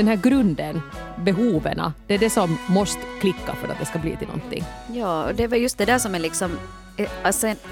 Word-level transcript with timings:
den 0.00 0.08
här 0.08 0.16
grunden, 0.16 0.82
behoven, 1.24 1.92
det 2.06 2.14
är 2.14 2.18
det 2.18 2.30
som 2.30 2.58
måste 2.66 3.02
klicka 3.20 3.54
för 3.54 3.68
att 3.68 3.78
det 3.78 3.86
ska 3.86 3.98
bli 3.98 4.16
till 4.16 4.26
någonting. 4.26 4.64
Ja, 4.92 5.24
och 5.24 5.34
det 5.34 5.46
var 5.46 5.56
just 5.56 5.78
det 5.78 5.84
där 5.84 5.98
som 5.98 6.14
är 6.14 6.18
liksom 6.18 6.58
eh, 6.96 7.08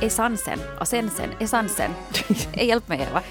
essensen, 0.00 0.58
essensen, 0.80 1.28
essensen. 1.40 1.90
Hjälp 2.52 2.88
mig 2.88 3.08
Eva. 3.10 3.22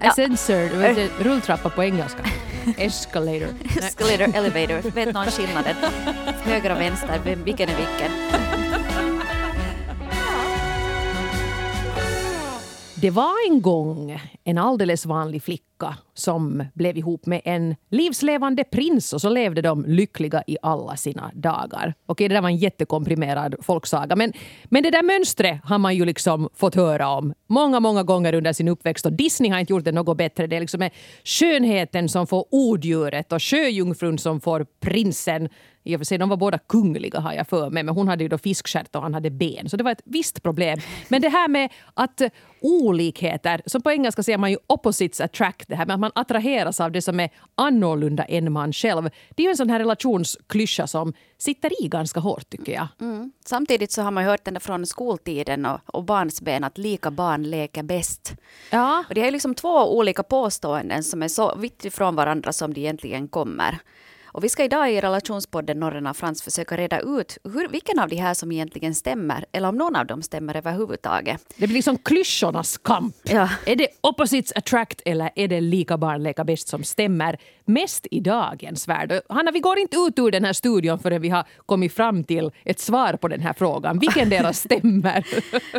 Ascensor, 0.00 0.56
ja. 0.56 1.08
rulltrappa 1.20 1.70
på 1.70 1.84
engelska. 1.84 2.24
Escalator. 2.76 3.48
Escalator, 3.78 4.36
elevator. 4.36 4.90
Vet 4.90 5.14
någon 5.14 5.26
skillnaden? 5.26 5.76
Höger 6.42 6.72
och 6.72 6.80
vänster, 6.80 7.20
vilken 7.44 7.68
är 7.68 7.76
vilken? 7.76 8.12
Det 12.94 13.10
var 13.10 13.50
en 13.50 13.62
gång 13.62 14.20
en 14.44 14.58
alldeles 14.58 15.06
vanlig 15.06 15.42
flicka 15.42 15.67
som 16.14 16.64
blev 16.74 16.96
ihop 16.96 17.26
med 17.26 17.40
en 17.44 17.76
livslevande 17.90 18.64
prins 18.64 19.12
och 19.12 19.20
så 19.20 19.28
levde 19.28 19.62
de 19.62 19.84
lyckliga 19.86 20.42
i 20.46 20.56
alla 20.62 20.96
sina 20.96 21.30
dagar. 21.34 21.94
Okej, 22.06 22.28
det 22.28 22.34
där 22.34 22.42
var 22.42 22.48
en 22.48 22.56
jättekomprimerad 22.56 23.54
folksaga 23.62 24.16
men, 24.16 24.32
men 24.64 24.82
det 24.82 24.90
där 24.90 25.02
mönstret 25.02 25.60
har 25.64 25.78
man 25.78 25.96
ju 25.96 26.04
liksom 26.04 26.48
fått 26.54 26.74
höra 26.74 27.08
om 27.08 27.34
många, 27.46 27.80
många 27.80 28.02
gånger 28.02 28.34
under 28.34 28.52
sin 28.52 28.68
uppväxt 28.68 29.06
och 29.06 29.12
Disney 29.12 29.50
har 29.50 29.58
inte 29.58 29.72
gjort 29.72 29.84
det 29.84 29.92
något 29.92 30.16
bättre. 30.16 30.46
Det 30.46 30.56
är 30.56 30.60
liksom 30.60 30.88
skönheten 31.24 32.08
som 32.08 32.26
får 32.26 32.46
odjuret 32.50 33.32
och 33.32 33.42
sjöjungfrun 33.42 34.18
som 34.18 34.40
får 34.40 34.66
prinsen 34.80 35.48
i 35.88 35.96
och 35.96 36.00
för 36.00 36.04
sig, 36.04 36.18
de 36.18 36.28
var 36.28 36.36
båda 36.36 36.58
kungliga 36.58 37.20
har 37.20 37.32
jag 37.32 37.48
för 37.48 37.70
mig, 37.70 37.82
men 37.82 37.94
hon 37.94 38.08
hade 38.08 38.24
ju 38.24 38.28
då 38.28 38.38
fiskstjärt 38.38 38.96
och 38.96 39.02
han 39.02 39.14
hade 39.14 39.30
ben. 39.30 39.68
Så 39.68 39.76
det 39.76 39.84
var 39.84 39.92
ett 39.92 40.02
visst 40.04 40.42
problem. 40.42 40.78
Men 41.08 41.22
det 41.22 41.28
här 41.28 41.48
med 41.48 41.72
att 41.94 42.20
olikheter, 42.60 43.62
som 43.66 43.82
på 43.82 43.90
engelska 43.90 44.22
säger 44.22 44.38
man 44.38 44.50
ju 44.50 44.56
opposites 44.66 45.20
attract, 45.20 45.67
det 45.68 45.76
här 45.76 45.86
med 45.86 45.94
att 45.94 46.00
man 46.00 46.12
attraheras 46.14 46.80
av 46.80 46.92
det 46.92 47.02
som 47.02 47.20
är 47.20 47.30
annorlunda 47.54 48.24
än 48.24 48.52
man 48.52 48.72
själv. 48.72 49.10
Det 49.30 49.42
är 49.42 49.44
ju 49.44 49.50
en 49.50 49.56
sån 49.56 49.70
här 49.70 49.78
relationsklyscha 49.78 50.86
som 50.86 51.12
sitter 51.38 51.84
i 51.84 51.88
ganska 51.88 52.20
hårt 52.20 52.50
tycker 52.50 52.72
jag. 52.72 52.88
Mm. 53.00 53.32
Samtidigt 53.44 53.92
så 53.92 54.02
har 54.02 54.10
man 54.10 54.24
hört 54.24 54.44
den 54.44 54.60
från 54.60 54.86
skoltiden 54.86 55.66
och, 55.66 55.80
och 55.86 56.04
barnsben 56.04 56.64
att 56.64 56.78
lika 56.78 57.10
barn 57.10 57.42
leker 57.42 57.82
bäst. 57.82 58.34
Ja. 58.70 59.04
Och 59.08 59.14
det 59.14 59.26
är 59.26 59.30
liksom 59.30 59.54
två 59.54 59.96
olika 59.98 60.22
påståenden 60.22 61.04
som 61.04 61.22
är 61.22 61.28
så 61.28 61.54
vitt 61.54 61.84
ifrån 61.84 62.16
varandra 62.16 62.52
som 62.52 62.74
de 62.74 62.80
egentligen 62.80 63.28
kommer. 63.28 63.78
Och 64.38 64.44
vi 64.44 64.48
ska 64.48 64.64
idag 64.64 64.92
i 64.92 65.00
relationspodden 65.00 65.80
Norren 65.80 66.06
av 66.06 66.14
Frans 66.14 66.42
försöka 66.42 66.76
reda 66.76 67.00
ut 67.00 67.38
hur, 67.44 67.68
vilken 67.68 67.98
av 67.98 68.08
de 68.08 68.16
här 68.16 68.34
som 68.34 68.52
egentligen 68.52 68.94
stämmer, 68.94 69.44
eller 69.52 69.68
om 69.68 69.76
någon 69.76 69.96
av 69.96 70.06
dem 70.06 70.22
stämmer 70.22 70.56
överhuvudtaget. 70.56 71.54
Det 71.56 71.66
blir 71.66 71.82
som 71.82 71.98
klyschornas 71.98 72.78
kamp. 72.78 73.16
Ja. 73.22 73.48
Är 73.66 73.76
det 73.76 73.88
opposites 74.00 74.52
attract 74.56 75.02
eller 75.04 75.30
är 75.34 75.48
det 75.48 75.60
lika 75.60 75.98
barn 75.98 76.22
leka 76.22 76.44
bäst 76.44 76.68
som 76.68 76.84
stämmer 76.84 77.38
mest 77.64 78.06
i 78.10 78.20
dagens 78.20 78.88
värld? 78.88 79.20
Hanna, 79.28 79.50
vi 79.50 79.60
går 79.60 79.78
inte 79.78 79.96
ut 79.96 80.18
ur 80.18 80.30
den 80.30 80.44
här 80.44 80.52
studion 80.52 80.98
förrän 80.98 81.22
vi 81.22 81.28
har 81.28 81.46
kommit 81.66 81.94
fram 81.94 82.24
till 82.24 82.50
ett 82.64 82.80
svar 82.80 83.12
på 83.12 83.28
den 83.28 83.40
här 83.40 83.52
frågan. 83.52 83.98
Vilken 83.98 84.28
deras 84.28 84.58
stämmer? 84.64 85.26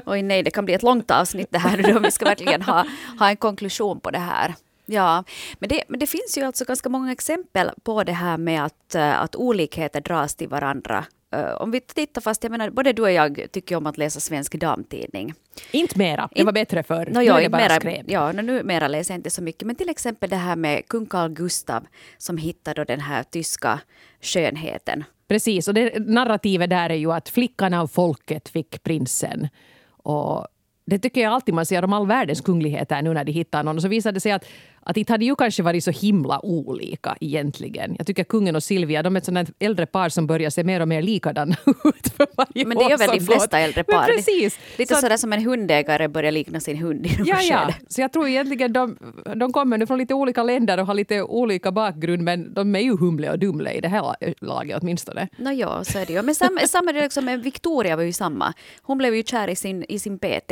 Oj 0.05 0.21
nej, 0.21 0.43
det 0.43 0.51
kan 0.51 0.65
bli 0.65 0.73
ett 0.73 0.83
långt 0.83 1.11
avsnitt 1.11 1.47
det 1.51 1.59
här 1.59 1.77
nu. 1.77 1.99
Vi 1.99 2.11
ska 2.11 2.25
verkligen 2.25 2.61
ha, 2.61 2.85
ha 3.19 3.29
en 3.29 3.37
konklusion 3.37 3.99
på 3.99 4.11
det 4.11 4.19
här. 4.19 4.55
Ja, 4.91 5.23
men 5.59 5.69
det, 5.69 5.83
men 5.87 5.99
det 5.99 6.07
finns 6.07 6.37
ju 6.37 6.41
alltså 6.41 6.65
ganska 6.65 6.89
många 6.89 7.11
exempel 7.11 7.71
på 7.83 8.03
det 8.03 8.11
här 8.11 8.37
med 8.37 8.65
att, 8.65 8.95
eh, 8.95 9.21
att 9.21 9.35
olikheter 9.35 10.01
dras 10.01 10.35
till 10.35 10.47
varandra. 10.47 11.05
Uh, 11.35 11.61
om 11.61 11.71
vi 11.71 11.81
tittar 11.81 12.21
fast, 12.21 12.43
jag 12.43 12.51
menar, 12.51 12.69
både 12.69 12.93
du 12.93 13.01
och 13.01 13.11
jag 13.11 13.47
tycker 13.51 13.75
om 13.75 13.87
att 13.87 13.97
läsa 13.97 14.19
Svensk 14.19 14.55
Damtidning. 14.55 15.33
Inte 15.71 15.97
mera, 15.97 16.29
det 16.35 16.43
var 16.43 16.51
bättre 16.51 16.83
förr. 16.83 17.05
No, 17.05 17.19
nu 17.19 17.25
är 17.25 17.41
det 17.41 17.49
bara 17.49 17.61
mera, 17.61 17.75
skräp. 17.75 18.05
Ja, 18.07 18.31
no, 18.31 18.41
nu 18.41 18.63
mera 18.63 18.87
läser 18.87 19.13
jag 19.13 19.19
inte 19.19 19.29
så 19.29 19.41
mycket. 19.41 19.67
Men 19.67 19.75
till 19.75 19.89
exempel 19.89 20.29
det 20.29 20.35
här 20.35 20.55
med 20.55 20.87
kung 20.87 21.05
Carl 21.05 21.31
Gustav 21.31 21.87
som 22.17 22.37
hittade 22.37 22.83
den 22.83 22.99
här 22.99 23.23
tyska 23.23 23.79
skönheten. 24.21 25.03
Precis, 25.27 25.67
och 25.67 25.73
det 25.73 25.99
narrativet 25.99 26.69
där 26.69 26.89
är 26.89 26.95
ju 26.95 27.11
att 27.11 27.29
flickan 27.29 27.73
av 27.73 27.87
folket 27.87 28.49
fick 28.49 28.83
prinsen. 28.83 29.47
Och 29.87 30.47
det 30.85 30.99
tycker 30.99 31.21
jag 31.21 31.33
alltid 31.33 31.55
man 31.55 31.65
ser 31.65 31.83
om 31.83 31.93
all 31.93 32.07
världens 32.07 32.41
kungligheter 32.41 33.01
nu 33.01 33.13
när 33.13 33.23
de 33.23 33.31
hittar 33.31 33.63
någon. 33.63 33.75
Och 33.75 33.81
så 33.81 33.87
visade 33.87 34.13
det 34.13 34.19
sig 34.19 34.31
att 34.31 34.45
att 34.81 34.97
inte 34.97 35.13
hade 35.13 35.25
ju 35.25 35.35
kanske 35.35 35.63
varit 35.63 35.83
så 35.83 35.91
himla 35.91 36.45
olika 36.45 37.17
egentligen. 37.19 37.95
Jag 37.97 38.07
tycker 38.07 38.23
kungen 38.23 38.55
och 38.55 38.63
Silvia, 38.63 39.03
de 39.03 39.15
är 39.15 39.17
ett 39.17 39.25
sånt 39.25 39.49
äldre 39.59 39.85
par 39.85 40.09
som 40.09 40.27
börjar 40.27 40.49
se 40.49 40.63
mer 40.63 40.81
och 40.81 40.87
mer 40.87 41.01
likadana 41.01 41.55
ut 41.65 42.13
för 42.17 42.27
varje 42.37 42.65
Men 42.65 42.77
det 42.77 42.83
är 42.83 42.97
väl 42.97 43.09
de 43.19 43.25
flesta 43.25 43.59
äldre 43.59 43.83
par. 43.83 44.07
Men 44.07 44.15
precis. 44.15 44.59
Lite 44.77 44.95
så 44.95 45.01
sådär 45.01 45.17
som 45.17 45.33
en 45.33 45.45
hundägare 45.45 46.07
börjar 46.07 46.31
likna 46.31 46.59
sin 46.59 46.77
hund 46.77 47.05
i 47.05 47.09
Ja, 47.25 47.41
ja. 47.41 47.73
Så 47.87 48.01
jag 48.01 48.13
tror 48.13 48.27
egentligen 48.27 48.73
de, 48.73 48.97
de 49.35 49.53
kommer 49.53 49.77
nu 49.77 49.87
från 49.87 49.97
lite 49.97 50.13
olika 50.13 50.43
länder 50.43 50.79
och 50.79 50.87
har 50.87 50.93
lite 50.93 51.21
olika 51.21 51.71
bakgrund 51.71 52.23
men 52.23 52.53
de 52.53 52.75
är 52.75 52.79
ju 52.79 52.97
Humle 52.97 53.31
och 53.31 53.39
Dumle 53.39 53.71
i 53.71 53.81
det 53.81 53.87
här 53.87 54.15
laget 54.45 54.77
åtminstone. 54.81 55.27
Nå 55.37 55.51
ja, 55.51 55.83
så 55.83 55.99
är 55.99 56.05
det 56.05 56.13
ju. 56.13 56.21
Men 56.21 56.35
samma, 56.49 56.59
samma 56.59 56.91
det 56.91 57.01
liksom 57.01 57.25
med 57.25 57.43
Victoria 57.43 57.95
var 57.95 58.03
ju 58.03 58.13
samma. 58.13 58.53
Hon 58.81 58.97
blev 58.97 59.15
ju 59.15 59.23
kär 59.23 59.47
i 59.47 59.55
sin, 59.55 59.85
i 59.89 59.99
sin 59.99 60.19
PT, 60.19 60.51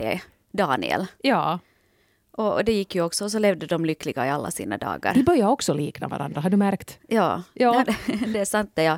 Daniel. 0.52 1.06
Ja. 1.22 1.60
Och 2.38 2.66
det 2.66 2.72
gick 2.72 2.96
ju 2.96 3.02
också 3.02 3.26
och 3.26 3.32
så 3.32 3.40
levde 3.40 3.66
de 3.66 3.86
lyckliga 3.86 4.26
i 4.26 4.30
alla 4.30 4.52
sina 4.52 4.78
dagar. 4.78 5.14
De 5.14 5.24
börjar 5.24 5.48
också 5.48 5.74
likna 5.74 6.08
varandra, 6.08 6.42
har 6.42 6.50
du 6.50 6.58
märkt? 6.58 7.00
Ja, 7.08 7.44
ja. 7.54 7.86
det 8.34 8.40
är 8.40 8.46
sant 8.46 8.72
det. 8.74 8.84
Ja. 8.84 8.98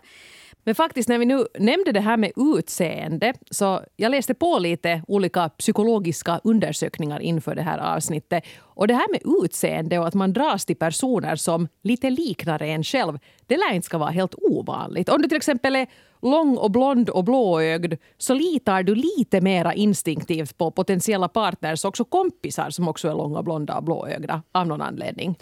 Men 0.64 0.76
faktiskt 0.76 1.10
när 1.10 1.18
vi 1.18 1.26
nu 1.26 1.46
nämnde 1.60 1.92
det 1.92 2.00
här 2.00 2.18
med 2.18 2.32
utseende 2.36 3.34
så 3.52 3.82
jag 3.96 4.12
läste 4.12 4.34
på 4.34 4.60
lite 4.60 5.04
olika 5.08 5.50
psykologiska 5.50 6.42
undersökningar 6.44 7.20
inför 7.20 7.56
det 7.56 7.62
här 7.62 7.96
avsnittet. 7.96 8.44
Och 8.60 8.88
det 8.88 8.94
här 8.94 9.12
med 9.12 9.22
utseende 9.44 10.00
och 10.00 10.08
att 10.08 10.14
man 10.14 10.34
dras 10.34 10.66
till 10.66 10.76
personer 10.76 11.36
som 11.36 11.68
lite 11.84 12.10
liknar 12.10 12.62
en 12.62 12.84
själv, 12.84 13.20
det 13.48 13.58
lär 13.58 13.74
inte 13.74 13.86
ska 13.86 13.98
vara 13.98 14.10
helt 14.10 14.36
ovanligt. 14.36 15.10
Om 15.10 15.22
du 15.22 15.28
till 15.28 15.38
exempel 15.38 15.76
är 15.76 15.88
lång 16.22 16.58
och 16.58 16.72
blond 16.72 17.10
och 17.10 17.24
blåögd 17.24 17.94
så 18.18 18.34
litar 18.34 18.84
du 18.84 18.96
lite 18.96 19.42
mera 19.42 19.74
instinktivt 19.74 20.58
på 20.58 20.72
potentiella 20.72 21.28
partners, 21.28 21.86
också 21.86 22.06
kompisar 22.06 22.70
som 22.70 22.88
också 22.88 23.08
är 23.08 23.14
långa, 23.14 23.44
blonda 23.44 23.78
och 23.78 23.84
blåögda 23.84 24.44
av 24.52 24.68
någon 24.68 24.82
anledning. 24.82 25.38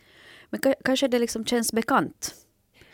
Men 0.50 0.74
kanske 0.86 1.08
det 1.08 1.20
liksom 1.20 1.46
känns 1.46 1.74
bekant? 1.74 2.34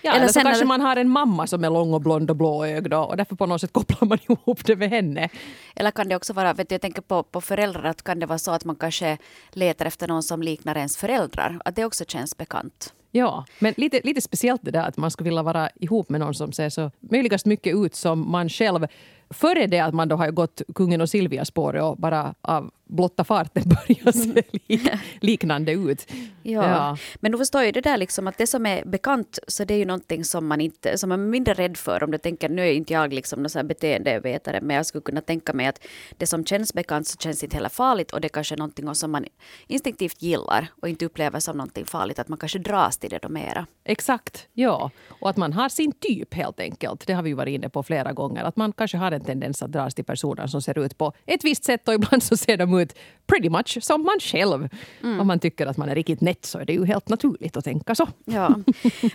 Ja, 0.05 0.11
eller, 0.11 0.21
eller 0.21 0.33
så 0.33 0.41
kanske 0.41 0.65
man 0.65 0.81
har 0.81 0.95
en 0.95 1.09
mamma 1.09 1.47
som 1.47 1.63
är 1.63 1.69
lång 1.69 1.93
och 1.93 2.01
blond 2.01 2.29
och 2.29 2.35
blåögd 2.35 2.93
och 2.93 3.17
därför 3.17 3.35
på 3.35 3.45
något 3.45 3.61
sätt 3.61 3.73
kopplar 3.73 4.07
man 4.07 4.17
ihop 4.29 4.65
det 4.65 4.75
med 4.75 4.89
henne. 4.89 5.29
Eller 5.75 5.91
kan 5.91 6.09
det 6.09 6.15
också 6.15 6.33
vara, 6.33 6.53
vet 6.53 6.69
du, 6.69 6.75
jag 6.75 6.81
tänker 6.81 7.01
på, 7.01 7.23
på 7.23 7.41
föräldrar, 7.41 7.83
att 7.83 8.03
kan 8.03 8.19
det 8.19 8.25
vara 8.25 8.39
så 8.39 8.51
att 8.51 8.65
man 8.65 8.75
kanske 8.75 9.17
letar 9.51 9.85
efter 9.85 10.07
någon 10.07 10.23
som 10.23 10.41
liknar 10.41 10.77
ens 10.77 10.97
föräldrar? 10.97 11.59
Att 11.65 11.75
det 11.75 11.85
också 11.85 12.05
känns 12.07 12.37
bekant? 12.37 12.93
Ja, 13.11 13.45
men 13.59 13.73
lite, 13.77 14.01
lite 14.03 14.21
speciellt 14.21 14.61
det 14.63 14.71
där 14.71 14.87
att 14.87 14.97
man 14.97 15.11
skulle 15.11 15.29
vilja 15.29 15.43
vara 15.43 15.69
ihop 15.75 16.09
med 16.09 16.19
någon 16.19 16.33
som 16.33 16.51
ser 16.51 16.69
så 16.69 16.91
möjligast 16.99 17.45
mycket 17.45 17.75
ut 17.75 17.95
som 17.95 18.31
man 18.31 18.49
själv. 18.49 18.87
Före 19.29 19.67
det 19.67 19.79
att 19.79 19.93
man 19.93 20.07
då 20.07 20.15
har 20.15 20.31
gått 20.31 20.61
kungen 20.75 21.01
och 21.01 21.09
Silvia 21.09 21.45
spåret 21.45 21.83
och 21.83 21.97
bara 21.97 22.35
av 22.41 22.71
blotta 22.93 23.23
farten 23.23 23.63
börjar 23.65 24.11
se 24.11 24.43
lik, 24.51 24.89
liknande 25.19 25.71
ut. 25.71 26.11
Ja. 26.43 26.63
ja. 26.63 26.97
men 27.15 27.31
du 27.31 27.37
förstår 27.37 27.63
ju 27.63 27.71
det 27.71 27.81
där 27.81 27.97
liksom 27.97 28.27
att 28.27 28.37
det 28.37 28.47
som 28.47 28.65
är 28.65 28.85
bekant 28.85 29.39
så 29.47 29.63
det 29.63 29.73
är 29.73 29.77
ju 29.77 29.85
någonting 29.85 30.23
som 30.25 30.47
man 30.47 30.61
inte, 30.61 30.97
som 30.97 31.09
man 31.09 31.21
är 31.21 31.27
mindre 31.27 31.53
rädd 31.53 31.77
för 31.77 32.03
om 32.03 32.11
du 32.11 32.17
tänker, 32.17 32.49
nu 32.49 32.61
är 32.61 32.71
inte 32.71 32.93
jag 32.93 33.13
liksom 33.13 33.41
någon 33.41 33.49
sån 33.49 33.67
beteendevetare 33.67 34.61
men 34.61 34.75
jag 34.75 34.85
skulle 34.85 35.01
kunna 35.01 35.21
tänka 35.21 35.53
mig 35.53 35.67
att 35.67 35.79
det 36.17 36.27
som 36.27 36.45
känns 36.45 36.73
bekant 36.73 37.07
så 37.07 37.17
känns 37.17 37.43
inte 37.43 37.55
heller 37.55 37.69
farligt 37.69 38.11
och 38.11 38.21
det 38.21 38.29
kanske 38.29 38.55
är 38.55 38.57
någonting 38.57 38.95
som 38.95 39.11
man 39.11 39.25
instinktivt 39.67 40.21
gillar 40.21 40.67
och 40.81 40.89
inte 40.89 41.05
upplever 41.05 41.39
som 41.39 41.57
någonting 41.57 41.85
farligt, 41.85 42.19
att 42.19 42.27
man 42.27 42.37
kanske 42.37 42.59
dras 42.59 42.97
till 42.97 43.09
det 43.09 43.19
då 43.21 43.29
mera. 43.29 43.65
Exakt, 43.83 44.47
ja. 44.53 44.91
Och 45.07 45.29
att 45.29 45.37
man 45.37 45.53
har 45.53 45.69
sin 45.69 45.91
typ 45.91 46.33
helt 46.33 46.59
enkelt. 46.59 47.07
Det 47.07 47.13
har 47.13 47.23
vi 47.23 47.33
varit 47.33 47.53
inne 47.53 47.69
på 47.69 47.83
flera 47.83 48.13
gånger. 48.13 48.43
Att 48.43 48.55
man 48.55 48.71
kanske 48.71 48.97
har 48.97 49.11
en 49.11 49.22
tendens 49.23 49.63
att 49.63 49.71
dras 49.71 49.95
till 49.95 50.05
personer 50.05 50.47
som 50.47 50.61
ser 50.61 50.79
ut 50.79 50.97
på 50.97 51.13
ett 51.25 51.43
visst 51.43 51.63
sätt 51.63 51.87
och 51.87 51.93
ibland 51.93 52.23
så 52.23 52.37
ser 52.37 52.57
de 52.57 52.79
ut 52.79 52.95
pretty 53.25 53.49
much 53.49 53.77
som 53.81 54.03
man 54.03 54.19
själv. 54.19 54.69
Mm. 55.03 55.19
Om 55.19 55.27
man 55.27 55.39
tycker 55.39 55.67
att 55.67 55.77
man 55.77 55.89
är 55.89 55.95
riktigt 55.95 56.21
nätt 56.21 56.45
så 56.45 56.59
är 56.59 56.65
det 56.65 56.73
ju 56.73 56.85
helt 56.85 57.09
naturligt 57.09 57.57
att 57.57 57.63
tänka 57.63 57.95
så. 57.95 58.07
Ja. 58.25 58.55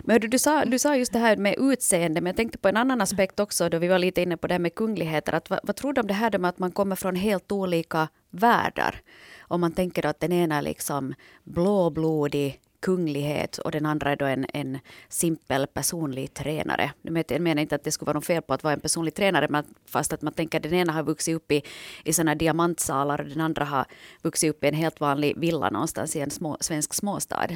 Men 0.03 0.21
du, 0.21 0.27
du, 0.27 0.39
sa, 0.39 0.65
du 0.65 0.79
sa 0.79 0.95
just 0.95 1.13
det 1.13 1.19
här 1.19 1.37
med 1.37 1.55
utseende, 1.57 2.21
men 2.21 2.25
jag 2.29 2.35
tänkte 2.35 2.57
på 2.57 2.67
en 2.67 2.77
annan 2.77 3.01
aspekt 3.01 3.39
också 3.39 3.69
då 3.69 3.77
vi 3.77 3.87
var 3.87 3.99
lite 3.99 4.21
inne 4.21 4.37
på 4.37 4.47
det 4.47 4.53
här 4.53 4.59
med 4.59 4.75
kungligheter. 4.75 5.33
Att, 5.33 5.49
vad, 5.49 5.59
vad 5.63 5.75
tror 5.75 5.93
du 5.93 6.01
om 6.01 6.07
det 6.07 6.13
här 6.13 6.37
med 6.37 6.49
att 6.49 6.59
man 6.59 6.71
kommer 6.71 6.95
från 6.95 7.15
helt 7.15 7.51
olika 7.51 8.07
världar? 8.29 9.01
Om 9.41 9.61
man 9.61 9.71
tänker 9.71 10.05
att 10.05 10.19
den 10.19 10.31
ena 10.31 10.57
är 10.57 10.61
liksom 10.61 11.13
blåblodig 11.43 12.59
kunglighet 12.79 13.57
och 13.57 13.71
den 13.71 13.85
andra 13.85 14.11
är 14.11 14.15
då 14.15 14.25
en, 14.25 14.45
en 14.53 14.79
simpel 15.09 15.67
personlig 15.67 16.33
tränare. 16.33 16.91
Jag 17.01 17.41
menar 17.41 17.61
inte 17.61 17.75
att 17.75 17.83
det 17.83 17.91
skulle 17.91 18.07
vara 18.07 18.17
något 18.17 18.25
fel 18.25 18.41
på 18.41 18.53
att 18.53 18.63
vara 18.63 18.73
en 18.73 18.79
personlig 18.79 19.13
tränare, 19.13 19.47
men 19.49 19.63
fast 19.85 20.13
att 20.13 20.21
man 20.21 20.33
tänker 20.33 20.57
att 20.57 20.63
den 20.63 20.73
ena 20.73 20.93
har 20.93 21.03
vuxit 21.03 21.35
upp 21.35 21.51
i, 21.51 21.63
i 22.03 22.13
sådana 22.13 22.35
diamantsalar 22.35 23.21
och 23.21 23.27
den 23.27 23.41
andra 23.41 23.65
har 23.65 23.85
vuxit 24.21 24.49
upp 24.49 24.63
i 24.63 24.67
en 24.67 24.73
helt 24.73 24.99
vanlig 24.99 25.37
villa 25.37 25.69
någonstans 25.69 26.15
i 26.15 26.19
en 26.19 26.31
små, 26.31 26.57
svensk 26.59 26.93
småstad. 26.93 27.47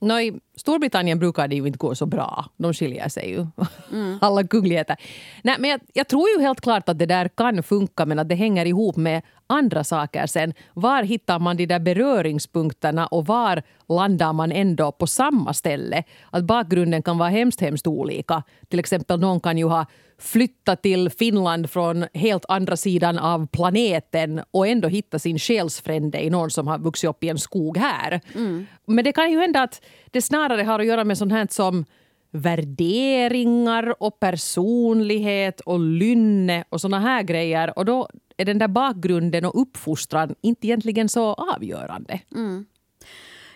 No, 0.00 0.20
I 0.20 0.40
Storbritannien 0.56 1.18
brukar 1.18 1.48
det 1.48 1.56
ju 1.56 1.66
inte 1.66 1.78
gå 1.78 1.94
så 1.94 2.06
bra. 2.06 2.44
De 2.56 2.74
skiljer 2.74 3.08
sig 3.08 3.30
ju, 3.30 3.46
mm. 3.92 4.18
alla 4.20 4.44
kungligheter. 4.44 4.96
Nej, 5.42 5.56
men 5.58 5.70
jag, 5.70 5.80
jag, 5.92 6.08
tror 6.08 6.28
ju 6.28 6.42
helt 6.42 6.60
klart 6.60 6.88
att 6.88 6.98
det 6.98 7.06
där 7.06 7.28
kan 7.28 7.62
funka 7.62 8.06
men 8.06 8.18
att 8.18 8.28
det 8.28 8.34
hänger 8.34 8.66
ihop 8.66 8.96
med 8.96 9.22
andra 9.46 9.84
saker 9.84 10.26
sen. 10.26 10.54
Var 10.74 11.02
hittar 11.02 11.38
man 11.38 11.56
de 11.56 11.66
där 11.66 11.78
beröringspunkterna 11.78 13.06
och 13.06 13.26
var 13.26 13.62
landar 13.88 14.32
man 14.32 14.52
ändå 14.52 14.92
på 14.92 15.06
samma 15.06 15.54
ställe? 15.54 16.04
Att 16.30 16.44
bakgrunden 16.44 17.02
kan 17.02 17.18
vara 17.18 17.28
hemskt, 17.28 17.60
hemskt 17.60 17.86
olika. 17.86 18.42
Till 18.68 18.78
exempel 18.78 19.20
någon 19.20 19.40
kan 19.40 19.58
ju 19.58 19.64
ha 19.64 19.86
flyttat 20.20 20.82
till 20.82 21.10
Finland 21.10 21.70
från 21.70 22.06
helt 22.14 22.44
andra 22.48 22.76
sidan 22.76 23.18
av 23.18 23.46
planeten 23.46 24.42
och 24.50 24.66
ändå 24.66 24.88
hitta 24.88 25.18
sin 25.18 25.38
själsfrände 25.38 26.24
i 26.24 26.30
någon 26.30 26.50
som 26.50 26.66
har 26.66 26.78
vuxit 26.78 27.10
upp 27.10 27.24
i 27.24 27.28
en 27.28 27.38
skog 27.38 27.76
här. 27.78 28.20
Mm. 28.34 28.66
Men 28.86 29.04
det 29.04 29.12
kan 29.12 29.30
ju 29.30 29.40
hända 29.40 29.62
att 29.62 29.82
det 30.10 30.22
snarare 30.22 30.62
har 30.62 30.78
att 30.78 30.86
göra 30.86 31.04
med 31.04 31.18
sånt 31.18 31.32
här 31.32 31.46
som 31.50 31.84
värderingar 32.30 34.02
och 34.02 34.20
personlighet 34.20 35.60
och 35.60 35.80
lynne 35.80 36.64
och 36.68 36.80
såna 36.80 37.00
här 37.00 37.22
grejer. 37.22 37.78
Och 37.78 37.84
då 37.84 38.08
är 38.36 38.44
den 38.44 38.58
där 38.58 38.68
bakgrunden 38.68 39.44
och 39.44 39.62
uppfostran 39.62 40.34
inte 40.40 40.66
egentligen 40.66 41.08
så 41.08 41.34
avgörande. 41.34 42.20
Mm. 42.34 42.66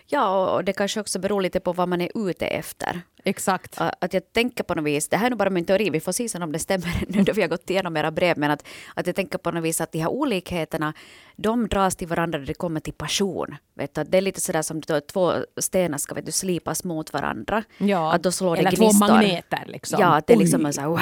Ja, 0.07 0.55
och 0.55 0.63
det 0.63 0.73
kanske 0.73 0.99
också 0.99 1.19
beror 1.19 1.41
lite 1.41 1.59
på 1.59 1.73
vad 1.73 1.89
man 1.89 2.01
är 2.01 2.29
ute 2.29 2.45
efter. 2.47 3.01
Exakt. 3.27 3.75
Att 3.77 4.13
jag 4.13 4.33
tänker 4.33 4.63
på 4.63 4.75
något 4.75 4.85
vis, 4.85 5.09
det 5.09 5.17
här 5.17 5.25
är 5.25 5.29
nog 5.29 5.39
bara 5.39 5.49
min 5.49 5.65
teori, 5.65 5.89
vi 5.89 5.99
får 5.99 6.11
se 6.11 6.29
sen 6.29 6.43
om 6.43 6.51
det 6.51 6.59
stämmer 6.59 7.03
nu 7.07 7.23
då 7.23 7.33
vi 7.33 7.41
har 7.41 7.49
gått 7.49 7.69
igenom 7.69 7.97
era 7.97 8.11
brev, 8.11 8.37
men 8.37 8.51
att, 8.51 8.67
att 8.93 9.07
jag 9.07 9.15
tänker 9.15 9.37
på 9.37 9.51
något 9.51 9.63
vis 9.63 9.81
att 9.81 9.91
de 9.91 9.99
här 9.99 10.09
olikheterna, 10.09 10.93
de 11.35 11.67
dras 11.67 11.95
till 11.95 12.07
varandra 12.07 12.39
när 12.39 12.45
det 12.45 12.53
kommer 12.53 12.79
till 12.79 12.93
passion. 12.93 13.55
Vet 13.73 13.95
du, 13.95 14.03
det 14.03 14.17
är 14.17 14.21
lite 14.21 14.41
sådär 14.41 14.61
som 14.61 14.81
då 14.81 15.01
två 15.01 15.33
stenar 15.57 15.97
ska 15.97 16.15
vet 16.15 16.25
du, 16.25 16.31
slipas 16.31 16.83
mot 16.83 17.13
varandra. 17.13 17.63
Ja, 17.77 18.13
att 18.13 18.23
då 18.23 18.31
slår 18.31 18.57
eller 18.57 18.71
det 18.71 18.77
två 18.77 18.91
magneter. 18.91 19.63
Liksom. 19.65 19.99
Ja, 20.01 20.07
att 20.07 20.27
det 20.27 20.33
är 20.33 20.37
liksom 20.37 20.73
så 20.73 20.81
här, 20.81 20.87
wow, 20.87 20.99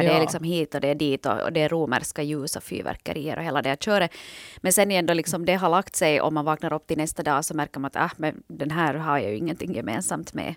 det 0.00 0.16
är 0.16 0.20
liksom 0.20 0.44
hit 0.44 0.74
och 0.74 0.80
det 0.80 0.88
är 0.88 0.94
dit 0.94 1.26
och, 1.26 1.40
och 1.40 1.52
det 1.52 1.60
är 1.60 1.68
romerska 1.68 2.22
ljus 2.22 2.56
och 2.56 2.62
fyrverkerier 2.62 3.36
och 3.36 3.44
hela 3.44 3.62
det 3.62 3.68
här 3.68 3.76
köret. 3.76 4.10
Men 4.60 4.72
sen 4.72 4.90
igen 4.90 5.06
då 5.06 5.14
liksom 5.14 5.44
det 5.44 5.54
har 5.54 5.68
lagt 5.68 5.96
sig 5.96 6.20
och 6.20 6.32
man 6.32 6.44
vaknar 6.44 6.72
upp 6.72 6.86
till 6.86 6.98
nästa 6.98 7.22
dag 7.22 7.44
så 7.44 7.54
märker 7.54 7.80
man 7.80 7.90
att 7.94 7.96
ah, 7.96 8.10
men 8.16 8.42
den 8.46 8.70
här 8.70 8.94
har 8.94 9.18
jag 9.18 9.30
ju 9.30 9.36
ingenting 9.36 9.74
gemensamt 9.74 10.34
med 10.34 10.54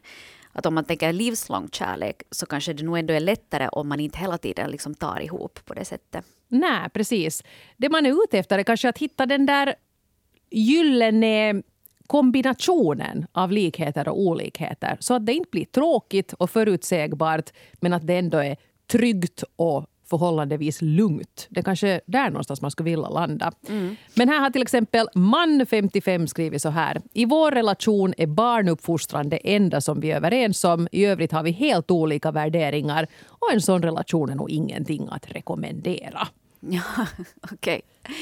att 0.53 0.65
om 0.65 0.75
man 0.75 0.85
tänker 0.85 1.13
livslång 1.13 1.69
kärlek 1.71 2.23
så 2.31 2.45
kanske 2.45 2.73
det 2.73 2.83
nog 2.83 2.97
ändå 2.97 3.13
är 3.13 3.19
lättare 3.19 3.67
om 3.67 3.89
man 3.89 3.99
inte 3.99 4.19
hela 4.19 4.37
tiden 4.37 4.71
liksom 4.71 4.95
tar 4.95 5.19
ihop 5.19 5.59
på 5.65 5.73
det 5.73 5.85
sättet. 5.85 6.25
Nej, 6.47 6.89
precis. 6.89 7.43
Det 7.77 7.89
man 7.89 8.05
är 8.05 8.23
ute 8.23 8.39
efter 8.39 8.59
är 8.59 8.63
kanske 8.63 8.89
att 8.89 8.97
hitta 8.97 9.25
den 9.25 9.45
där 9.45 9.75
gyllene 10.51 11.63
kombinationen 12.07 13.25
av 13.31 13.51
likheter 13.51 14.07
och 14.07 14.19
olikheter 14.19 14.97
så 14.99 15.13
att 15.13 15.25
det 15.25 15.33
inte 15.33 15.49
blir 15.49 15.65
tråkigt 15.65 16.33
och 16.33 16.49
förutsägbart 16.49 17.53
men 17.73 17.93
att 17.93 18.07
det 18.07 18.17
ändå 18.17 18.37
är 18.37 18.57
tryggt 18.87 19.43
och 19.55 19.85
förhållandevis 20.17 20.81
lugnt. 20.81 21.47
Det 21.49 21.59
är 21.59 21.63
kanske 21.63 22.01
där 22.05 22.29
någonstans 22.29 22.61
man 22.61 22.71
skulle 22.71 22.89
vilja 22.89 23.09
landa. 23.09 23.51
Mm. 23.69 23.95
Men 24.15 24.29
här 24.29 24.39
har 24.39 24.49
till 24.49 24.61
exempel 24.61 25.07
man 25.15 25.65
55 25.69 26.27
skrivit 26.27 26.61
så 26.61 26.69
här. 26.69 27.01
I 27.13 27.25
vår 27.25 27.51
relation 27.51 28.13
är 28.17 28.27
barnuppfostran 28.27 29.29
det 29.29 29.55
enda 29.55 29.81
som 29.81 29.99
vi 29.99 30.11
är 30.11 30.15
överens 30.15 30.63
om. 30.63 30.87
I 30.91 31.05
övrigt 31.05 31.31
har 31.31 31.43
vi 31.43 31.51
helt 31.51 31.91
olika 31.91 32.31
värderingar 32.31 33.07
och 33.27 33.53
en 33.53 33.61
sån 33.61 33.81
relation 33.81 34.29
är 34.29 34.35
nog 34.35 34.49
ingenting 34.49 35.07
att 35.11 35.31
rekommendera. 35.31 36.27
Ja, 36.69 36.81
okej. 37.41 37.81
Okay. 38.01 38.15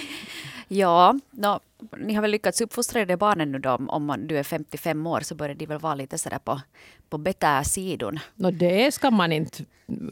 Ja, 0.67 1.19
no, 1.31 1.59
ni 2.01 2.13
har 2.13 2.21
väl 2.21 2.31
lyckats 2.31 2.61
uppfostra 2.61 3.05
de 3.05 3.15
barnen 3.15 3.51
nu 3.51 3.59
då. 3.59 3.69
Om 3.87 4.15
du 4.27 4.37
är 4.37 4.43
55 4.43 5.07
år 5.07 5.21
så 5.21 5.35
börjar 5.35 5.55
de 5.55 5.65
väl 5.65 5.79
vara 5.79 5.95
lite 5.95 6.17
sådär 6.17 6.39
på, 6.43 6.61
på 7.09 7.17
bättre-sidon. 7.17 8.19
No, 8.35 8.51
det 8.51 8.93
ska 8.93 9.11
man 9.11 9.31
inte 9.31 9.65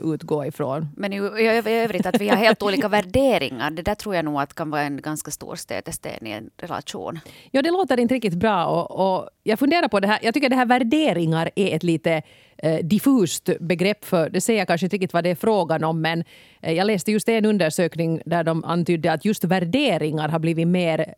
utgå 0.04 0.46
ifrån. 0.46 0.88
Men 0.98 1.14
i, 1.14 1.18
i 1.18 1.72
övrigt 1.72 2.06
att 2.06 2.22
vi 2.22 2.30
har 2.30 2.38
helt 2.38 2.64
olika 2.64 2.88
värderingar. 2.98 3.72
Det 3.72 3.82
där 3.82 3.96
tror 3.96 4.16
jag 4.16 4.26
nog 4.26 4.42
att 4.42 4.54
kan 4.54 4.70
vara 4.70 4.82
en 4.82 5.02
ganska 5.02 5.32
stor 5.32 5.56
stötesten 5.56 6.28
i 6.28 6.32
en 6.32 6.50
relation. 6.58 7.20
Ja, 7.52 7.62
det 7.62 7.72
låter 7.72 8.00
inte 8.00 8.14
riktigt 8.14 8.34
bra. 8.34 8.66
Och, 8.66 9.18
och 9.18 9.30
jag 9.44 9.60
funderar 9.60 9.88
på 9.88 10.00
det 10.00 10.08
här. 10.08 10.20
Jag 10.22 10.34
tycker 10.34 10.50
det 10.50 10.56
här 10.56 10.66
värderingar 10.66 11.50
är 11.56 11.76
ett 11.76 11.84
lite 11.84 12.22
eh, 12.58 12.86
diffust 12.86 13.50
begrepp. 13.60 14.06
för 14.06 14.30
Det 14.30 14.42
säger 14.42 14.60
jag 14.60 14.68
kanske 14.68 14.86
inte 14.86 14.96
riktigt 14.96 15.14
vad 15.14 15.24
det 15.24 15.30
är 15.30 15.36
frågan 15.36 15.84
om. 15.84 16.02
Men 16.02 16.24
eh, 16.62 16.74
jag 16.74 16.88
läste 16.88 17.12
just 17.12 17.30
en 17.30 17.46
undersökning 17.46 18.22
där 18.26 18.44
de 18.44 18.64
antydde 18.64 19.12
att 19.12 19.26
just 19.26 19.44
värderingar 19.44 20.30
har 20.30 20.40
blivit 20.40 20.68
mer 20.68 21.14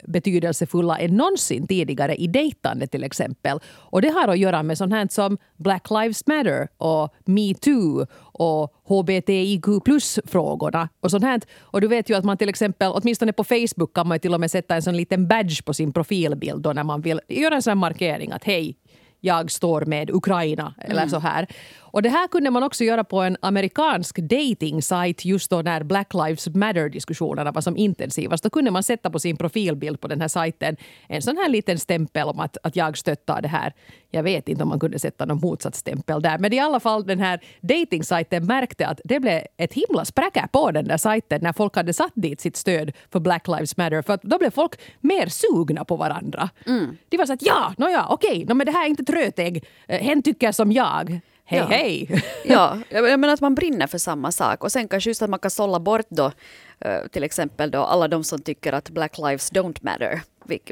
betydelsefulla 0.61 0.97
än 0.97 1.17
någonsin 1.17 1.67
tidigare 1.67 2.15
i 2.15 2.27
dejtande 2.27 2.87
till 2.87 3.03
exempel. 3.03 3.59
Och 3.91 4.01
det 4.01 4.09
har 4.09 4.27
att 4.27 4.37
göra 4.37 4.63
med 4.63 4.77
sånt 4.77 4.93
här 4.93 5.07
som 5.09 5.37
Black 5.57 5.89
Lives 5.89 6.27
Matter 6.27 6.67
och 6.77 7.09
metoo 7.25 8.05
och 8.33 8.71
hbtIQ 8.87 9.83
plus-frågorna 9.85 10.89
och 11.01 11.11
sånt 11.11 11.23
här. 11.23 11.41
Och 11.71 11.81
du 11.81 11.87
vet 11.87 12.09
ju 12.09 12.17
att 12.17 12.23
man 12.23 12.37
till 12.37 12.49
exempel, 12.49 12.91
åtminstone 12.93 13.33
på 13.33 13.43
Facebook 13.43 13.93
kan 13.93 14.07
man 14.07 14.19
till 14.19 14.33
och 14.33 14.39
med 14.39 14.51
sätta 14.51 14.75
en 14.75 14.81
sån 14.81 14.97
liten 14.97 15.27
badge 15.27 15.65
på 15.65 15.73
sin 15.73 15.93
profilbild 15.93 16.61
då 16.61 16.73
när 16.73 16.83
man 16.83 17.01
vill 17.01 17.19
göra 17.27 17.55
en 17.55 17.61
sån 17.61 17.77
markering 17.77 18.31
att 18.31 18.43
hej, 18.43 18.75
jag 19.21 19.51
står 19.51 19.85
med 19.85 20.09
Ukraina 20.09 20.73
eller 20.77 21.01
mm. 21.01 21.09
så 21.09 21.19
här. 21.19 21.47
Och 21.91 22.01
det 22.01 22.09
här 22.09 22.27
kunde 22.27 22.51
man 22.51 22.63
också 22.63 22.83
göra 22.83 23.03
på 23.03 23.21
en 23.21 23.37
amerikansk 23.41 24.17
dating 24.17 24.81
just 25.23 25.49
då 25.49 25.61
när 25.61 25.83
Black 25.83 26.13
Lives 26.13 26.47
Matter-diskussionerna 26.47 27.51
var 27.51 27.61
som 27.61 27.77
intensivast. 27.77 28.43
Då 28.43 28.49
kunde 28.49 28.71
man 28.71 28.83
sätta 28.83 29.09
på 29.09 29.19
sin 29.19 29.37
profilbild 29.37 30.01
på 30.01 30.07
den 30.07 30.21
här 30.21 30.27
sajten 30.27 30.77
en 31.07 31.21
sån 31.21 31.37
här 31.37 31.49
liten 31.49 31.79
stämpel 31.79 32.27
om 32.27 32.39
att, 32.39 32.57
att 32.63 32.75
jag 32.75 32.97
stöttar 32.97 33.41
det 33.41 33.47
här. 33.47 33.73
Jag 34.09 34.23
vet 34.23 34.49
inte 34.49 34.63
om 34.63 34.69
man 34.69 34.79
kunde 34.79 34.99
sätta 34.99 35.25
någon 35.25 35.39
motsatt 35.39 35.75
stämpel 35.75 36.21
där. 36.21 36.37
Men 36.37 36.53
i 36.53 36.59
alla 36.59 36.79
fall 36.79 37.05
den 37.05 37.19
här 37.19 37.39
dating-sajten 37.61 38.45
märkte 38.45 38.87
att 38.87 39.01
det 39.03 39.19
blev 39.19 39.41
ett 39.57 39.73
himla 39.73 40.05
spräcka 40.05 40.49
på 40.51 40.71
den 40.71 40.87
där 40.87 40.97
sajten 40.97 41.41
när 41.43 41.53
folk 41.53 41.75
hade 41.75 41.93
satt 41.93 42.11
dit 42.15 42.41
sitt 42.41 42.57
stöd 42.57 42.91
för 43.11 43.19
Black 43.19 43.47
Lives 43.47 43.77
Matter. 43.77 44.01
För 44.01 44.13
att 44.13 44.23
då 44.23 44.37
blev 44.37 44.49
folk 44.49 44.75
mer 44.99 45.27
sugna 45.27 45.85
på 45.85 45.95
varandra. 45.95 46.49
Mm. 46.67 46.97
De 47.09 47.17
var 47.17 47.25
så 47.25 47.33
att 47.33 47.41
ja, 47.45 47.73
nåja, 47.77 48.05
okej, 48.09 48.45
no, 48.45 48.53
men 48.53 48.65
det 48.65 48.71
här 48.71 48.85
är 48.85 48.89
inte 48.89 49.03
trötägg. 49.03 49.65
Eh, 49.87 50.01
hen 50.01 50.23
tycker 50.23 50.51
som 50.51 50.71
jag. 50.71 51.21
Hej 51.51 51.59
ja. 51.59 51.65
hej! 51.65 52.23
ja, 52.43 52.77
jag 52.89 53.19
menar 53.19 53.33
att 53.33 53.41
man 53.41 53.55
brinner 53.55 53.87
för 53.87 53.97
samma 53.97 54.31
sak. 54.31 54.63
Och 54.63 54.71
sen 54.71 54.87
kanske 54.87 55.09
just 55.09 55.21
att 55.21 55.29
man 55.29 55.39
kan 55.39 55.51
sålla 55.51 55.79
bort 55.79 56.05
då 56.09 56.31
eh, 56.79 57.07
till 57.11 57.23
exempel 57.23 57.71
då 57.71 57.83
alla 57.83 58.07
de 58.07 58.23
som 58.23 58.41
tycker 58.41 58.73
att 58.73 58.89
Black 58.89 59.17
Lives 59.17 59.51
Don't 59.51 59.77
Matter. 59.81 60.21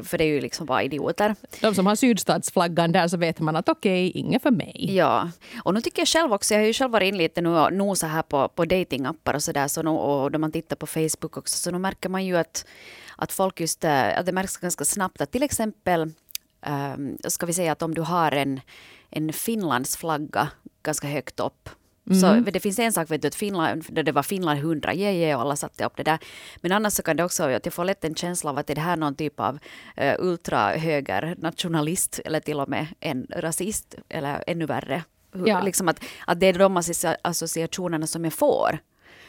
För 0.02 0.18
det 0.18 0.24
är 0.24 0.28
ju 0.28 0.40
liksom 0.40 0.66
bara 0.66 0.82
idioter. 0.82 1.36
De 1.60 1.74
som 1.74 1.86
har 1.86 1.96
sydstatsflaggan 1.96 2.92
där 2.92 3.08
så 3.08 3.16
vet 3.16 3.40
man 3.40 3.56
att 3.56 3.68
okej, 3.68 4.08
okay, 4.08 4.20
inget 4.20 4.42
för 4.42 4.50
mig. 4.50 4.96
Ja, 4.96 5.30
och 5.64 5.74
nu 5.74 5.80
tycker 5.80 6.00
jag 6.00 6.08
själv 6.08 6.32
också, 6.32 6.54
jag 6.54 6.60
har 6.60 6.66
ju 6.66 6.72
själv 6.72 6.90
varit 6.90 7.08
in 7.08 7.18
lite 7.18 7.40
nu 7.40 7.48
och 7.48 7.72
nosa 7.72 8.06
här 8.06 8.22
på, 8.22 8.48
på 8.48 8.64
datingappar 8.64 9.34
och 9.34 9.42
sådär, 9.42 9.68
så 9.68 9.90
och 9.90 10.30
då 10.30 10.38
man 10.38 10.52
tittar 10.52 10.76
på 10.76 10.86
Facebook 10.86 11.36
också, 11.36 11.58
så 11.58 11.70
nu 11.70 11.78
märker 11.78 12.08
man 12.08 12.24
ju 12.24 12.36
att, 12.36 12.66
att 13.16 13.32
folk 13.32 13.60
just, 13.60 13.84
eh, 13.84 14.18
att 14.18 14.26
det 14.26 14.32
märks 14.32 14.56
ganska 14.56 14.84
snabbt 14.84 15.20
att 15.20 15.32
till 15.32 15.42
exempel, 15.42 16.12
um, 16.66 17.18
ska 17.28 17.46
vi 17.46 17.52
säga 17.52 17.72
att 17.72 17.82
om 17.82 17.94
du 17.94 18.02
har 18.02 18.32
en 18.32 18.60
en 19.10 19.32
Finlands 19.32 19.96
flagga 19.96 20.48
ganska 20.82 21.08
högt 21.08 21.40
upp. 21.40 21.68
Mm. 22.10 22.44
Så 22.44 22.50
det 22.50 22.60
finns 22.60 22.78
en 22.78 22.92
sak, 22.92 23.10
vet 23.10 23.22
du, 23.22 23.28
att 23.28 23.34
Finland, 23.34 23.84
där 23.88 24.02
det 24.02 24.12
var 24.12 24.22
Finland 24.22 24.58
100, 24.58 24.94
yeah, 24.94 25.14
yeah, 25.14 25.36
och 25.36 25.42
alla 25.42 25.56
satte 25.56 25.84
upp 25.84 25.96
det 25.96 26.02
där. 26.02 26.18
Men 26.60 26.72
annars 26.72 26.92
så 26.92 27.02
kan 27.02 27.16
det 27.16 27.24
också, 27.24 27.42
att 27.42 27.66
jag 27.66 27.74
får 27.74 27.84
lätt 27.84 28.04
en 28.04 28.14
känsla 28.14 28.50
av 28.50 28.58
att 28.58 28.66
det 28.66 28.78
här 28.78 28.92
är 28.92 28.96
någon 28.96 29.14
typ 29.14 29.40
av 29.40 29.54
uh, 30.00 30.14
ultrahöger 30.18 31.34
nationalist 31.38 32.20
eller 32.24 32.40
till 32.40 32.60
och 32.60 32.68
med 32.68 32.86
en 33.00 33.26
rasist 33.36 33.94
eller 34.08 34.44
ännu 34.46 34.66
värre. 34.66 35.02
Ja. 35.46 35.62
Liksom 35.62 35.88
att, 35.88 36.04
att 36.26 36.40
det 36.40 36.46
är 36.46 36.52
de 36.52 36.82
associationerna 37.22 38.06
som 38.06 38.24
jag 38.24 38.32
får. 38.32 38.78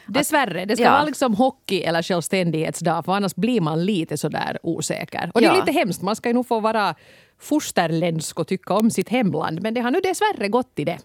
Dessvärre, 0.06 0.64
det 0.64 0.76
ska 0.76 0.84
ja. 0.84 0.90
vara 0.90 1.04
liksom 1.04 1.34
hockey 1.34 1.82
eller 1.82 2.02
självständighetsdag 2.02 3.02
för 3.04 3.12
annars 3.12 3.34
blir 3.34 3.60
man 3.60 3.84
lite 3.84 4.18
sådär 4.18 4.58
osäker. 4.62 5.30
Och 5.34 5.40
det 5.40 5.46
är 5.46 5.56
lite 5.56 5.72
hemskt, 5.72 6.02
man 6.02 6.16
ska 6.16 6.28
ju 6.28 6.34
nog 6.34 6.46
få 6.46 6.60
vara 6.60 6.94
fosterländsk 7.42 8.38
och 8.38 8.46
tycka 8.46 8.74
om 8.74 8.90
sitt 8.90 9.08
hemland. 9.08 9.62
Men 9.62 9.74
det 9.74 9.80
har 9.80 9.90
nu 9.90 10.00
dessvärre 10.00 10.48
gått 10.48 10.72
i 10.78 10.84
det. 10.84 10.98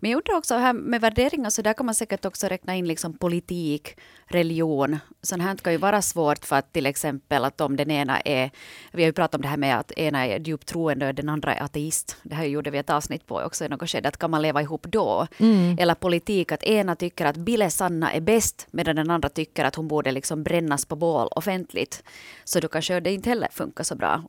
Men 0.00 0.10
jag 0.10 0.18
undrar 0.18 0.38
också 0.38 0.54
här 0.54 0.72
med 0.72 1.00
värderingar, 1.00 1.50
så 1.50 1.62
där 1.62 1.72
kan 1.72 1.86
man 1.86 1.94
säkert 1.94 2.24
också 2.24 2.46
räkna 2.46 2.74
in 2.74 2.88
liksom 2.88 3.18
politik, 3.18 3.96
religion. 4.26 4.98
Sånt 5.22 5.42
här 5.42 5.56
kan 5.56 5.72
ju 5.72 5.78
vara 5.78 6.02
svårt 6.02 6.44
för 6.44 6.56
att 6.56 6.72
till 6.72 6.86
exempel 6.86 7.44
att 7.44 7.60
om 7.60 7.76
den 7.76 7.90
ena 7.90 8.20
är, 8.20 8.50
vi 8.92 9.02
har 9.02 9.06
ju 9.06 9.12
pratat 9.12 9.34
om 9.34 9.42
det 9.42 9.48
här 9.48 9.56
med 9.56 9.78
att 9.78 9.92
ena 9.92 10.26
är 10.26 10.40
djupt 10.40 10.68
troende 10.68 11.08
och 11.08 11.14
den 11.14 11.28
andra 11.28 11.54
är 11.54 11.62
ateist. 11.62 12.16
Det 12.22 12.34
här 12.34 12.44
gjorde 12.44 12.70
vi 12.70 12.78
ett 12.78 12.90
avsnitt 12.90 13.26
på 13.26 13.40
också 13.40 13.64
i 13.64 13.68
något 13.68 13.90
skede, 13.90 14.08
att 14.08 14.16
kan 14.16 14.30
man 14.30 14.42
leva 14.42 14.62
ihop 14.62 14.86
då? 14.86 15.26
Mm. 15.38 15.78
Eller 15.78 15.94
politik, 15.94 16.52
att 16.52 16.62
ena 16.62 16.96
tycker 16.96 17.26
att 17.26 17.36
Bille 17.36 17.70
Sanna 17.70 18.12
är 18.12 18.20
bäst 18.20 18.66
medan 18.70 18.96
den 18.96 19.10
andra 19.10 19.28
tycker 19.28 19.64
att 19.64 19.74
hon 19.74 19.88
borde 19.88 20.12
liksom 20.12 20.42
brännas 20.42 20.86
på 20.86 20.96
bål 20.96 21.28
offentligt. 21.30 22.02
Så 22.44 22.60
då 22.60 22.68
kanske 22.68 23.00
det 23.00 23.12
inte 23.12 23.28
heller 23.28 23.48
funkar 23.52 23.84
så 23.84 23.94
bra. 23.94 24.22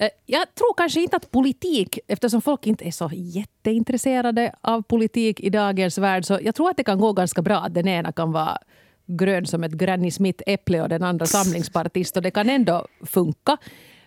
Eh, 0.00 0.08
jag 0.26 0.54
tror 0.54 0.74
kanske 0.76 1.00
inte 1.00 1.16
att 1.16 1.30
politik, 1.30 1.98
eftersom 2.08 2.42
folk 2.42 2.66
inte 2.66 2.84
är 2.84 2.90
så 2.90 3.10
jätteintresserade 3.12 4.54
av 4.60 4.82
politik 4.82 5.40
i 5.40 5.50
dagens 5.50 5.98
värld, 5.98 6.24
så 6.24 6.38
jag 6.42 6.54
tror 6.54 6.70
att 6.70 6.76
det 6.76 6.84
kan 6.84 7.00
gå 7.00 7.12
ganska 7.12 7.42
bra 7.42 7.56
att 7.56 7.74
den 7.74 7.88
ena 7.88 8.12
kan 8.12 8.32
vara 8.32 8.58
grön 9.06 9.46
som 9.46 9.64
ett 9.64 9.72
Granny 9.72 10.10
Smith-äpple 10.10 10.82
och 10.82 10.88
den 10.88 11.02
andra 11.02 11.26
samlingspartist 11.26 12.16
och 12.16 12.22
det 12.22 12.30
kan 12.30 12.50
ändå 12.50 12.86
funka. 13.06 13.56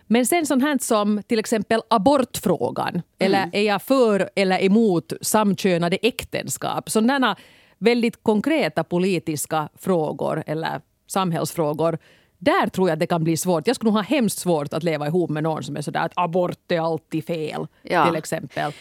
Men 0.06 0.26
sen 0.26 0.46
sånt 0.46 0.62
här 0.62 0.78
som 0.80 1.22
till 1.22 1.38
exempel 1.38 1.80
abortfrågan, 1.90 2.88
mm. 2.88 3.02
eller 3.18 3.50
är 3.52 3.62
jag 3.62 3.82
för 3.82 4.30
eller 4.36 4.64
emot 4.64 5.12
samkönade 5.20 5.96
äktenskap? 6.02 6.90
Sådana 6.90 7.36
väldigt 7.78 8.22
konkreta 8.22 8.84
politiska 8.84 9.68
frågor 9.78 10.44
eller 10.46 10.80
samhällsfrågor 11.06 11.98
Där 12.44 12.66
tror 12.66 12.88
jag 12.88 12.92
att 12.92 13.00
det 13.00 13.06
kan 13.06 13.24
bli 13.24 13.36
svårt. 13.36 13.66
Jag 13.66 13.76
skulle 13.76 13.90
nog 13.90 13.98
ha 13.98 14.02
hemskt 14.02 14.38
svårt 14.38 14.72
att 14.72 14.82
leva 14.82 15.06
ihop 15.06 15.30
med 15.30 15.42
någon 15.42 15.62
som 15.62 15.76
är 15.76 15.82
sådär 15.82 16.00
att 16.00 16.12
abort 16.16 16.72
är 16.72 16.80
alltid 16.80 17.26
fel. 17.26 17.66
Ja. 17.82 18.06
Till 18.06 18.16
exempel. 18.16 18.72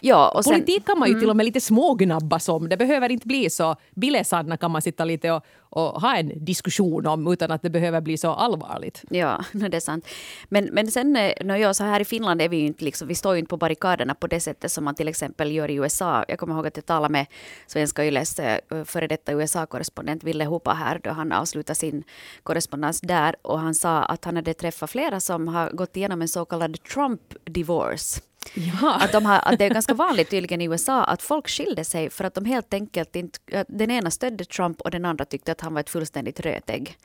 Ja, 0.00 0.28
och 0.28 0.44
sen, 0.44 0.52
Politik 0.52 0.86
kan 0.86 0.98
man 0.98 1.08
ju 1.08 1.20
till 1.20 1.30
och 1.30 1.36
med 1.36 1.46
lite 1.46 1.60
smågnabbas 1.60 2.48
om. 2.48 2.68
Det 2.68 2.76
behöver 2.76 3.08
inte 3.12 3.26
bli 3.26 3.50
så... 3.50 3.76
Billesanna 3.94 4.56
kan 4.56 4.70
man 4.70 4.82
sitta 4.82 5.04
lite 5.04 5.30
och, 5.30 5.44
och 5.70 6.00
ha 6.00 6.16
en 6.16 6.44
diskussion 6.44 7.06
om 7.06 7.32
utan 7.32 7.50
att 7.50 7.62
det 7.62 7.70
behöver 7.70 8.00
bli 8.00 8.18
så 8.18 8.30
allvarligt. 8.30 9.04
Ja, 9.10 9.44
det 9.52 9.76
är 9.76 9.80
sant. 9.80 10.08
Men, 10.48 10.64
men 10.64 10.90
sen, 10.90 11.16
eh, 11.16 11.32
när 11.40 11.56
jag, 11.56 11.76
så 11.76 11.84
här 11.84 12.00
i 12.00 12.04
Finland 12.04 12.42
är 12.42 12.48
vi 12.48 12.56
ju 12.56 12.66
inte 12.66 12.84
liksom, 12.84 13.08
vi 13.08 13.14
står 13.14 13.34
ju 13.34 13.38
inte 13.38 13.48
på 13.48 13.56
barrikaderna 13.56 14.14
på 14.14 14.26
det 14.26 14.40
sättet 14.40 14.72
som 14.72 14.84
man 14.84 14.94
till 14.94 15.08
exempel 15.08 15.52
gör 15.52 15.70
i 15.70 15.74
USA. 15.74 16.24
Jag 16.28 16.38
kommer 16.38 16.54
ihåg 16.54 16.66
att 16.66 16.76
jag 16.76 16.86
talade 16.86 17.12
med 17.12 17.26
Svenska 17.66 18.04
Yles 18.04 18.38
eh, 18.38 18.84
före 18.84 19.06
detta 19.06 19.32
USA-korrespondent 19.32 20.24
Ville 20.24 20.44
Hopa 20.44 20.72
här 20.72 21.00
då 21.04 21.10
han 21.10 21.32
avslutade 21.32 21.74
sin 21.74 22.04
korrespondens 22.42 23.00
där 23.00 23.36
och 23.42 23.58
han 23.58 23.74
sa 23.74 24.02
att 24.02 24.24
han 24.24 24.36
hade 24.36 24.54
träffat 24.54 24.90
flera 24.90 25.20
som 25.20 25.48
har 25.48 25.70
gått 25.70 25.96
igenom 25.96 26.22
en 26.22 26.28
så 26.28 26.44
kallad 26.44 26.82
Trump 26.82 27.20
divorce. 27.44 28.20
Ja. 28.54 28.94
Att, 29.00 29.12
de 29.12 29.24
har, 29.24 29.40
att 29.44 29.58
det 29.58 29.64
är 29.64 29.70
ganska 29.70 29.94
vanligt 29.94 30.30
tydligen 30.30 30.60
i 30.60 30.64
USA 30.64 31.04
att 31.04 31.22
folk 31.22 31.48
skilde 31.48 31.84
sig 31.84 32.10
för 32.10 32.24
att 32.24 32.34
de 32.34 32.44
helt 32.44 32.74
enkelt 32.74 33.16
inte... 33.16 33.64
Den 33.68 33.90
ena 33.90 34.10
stödde 34.10 34.44
Trump 34.44 34.80
och 34.80 34.90
den 34.90 35.04
andra 35.04 35.24
tyckte 35.24 35.52
att 35.52 35.60
han 35.60 35.74
var 35.74 35.80
ett 35.80 35.90
fullständigt 35.90 36.40
rötägg. 36.40 36.96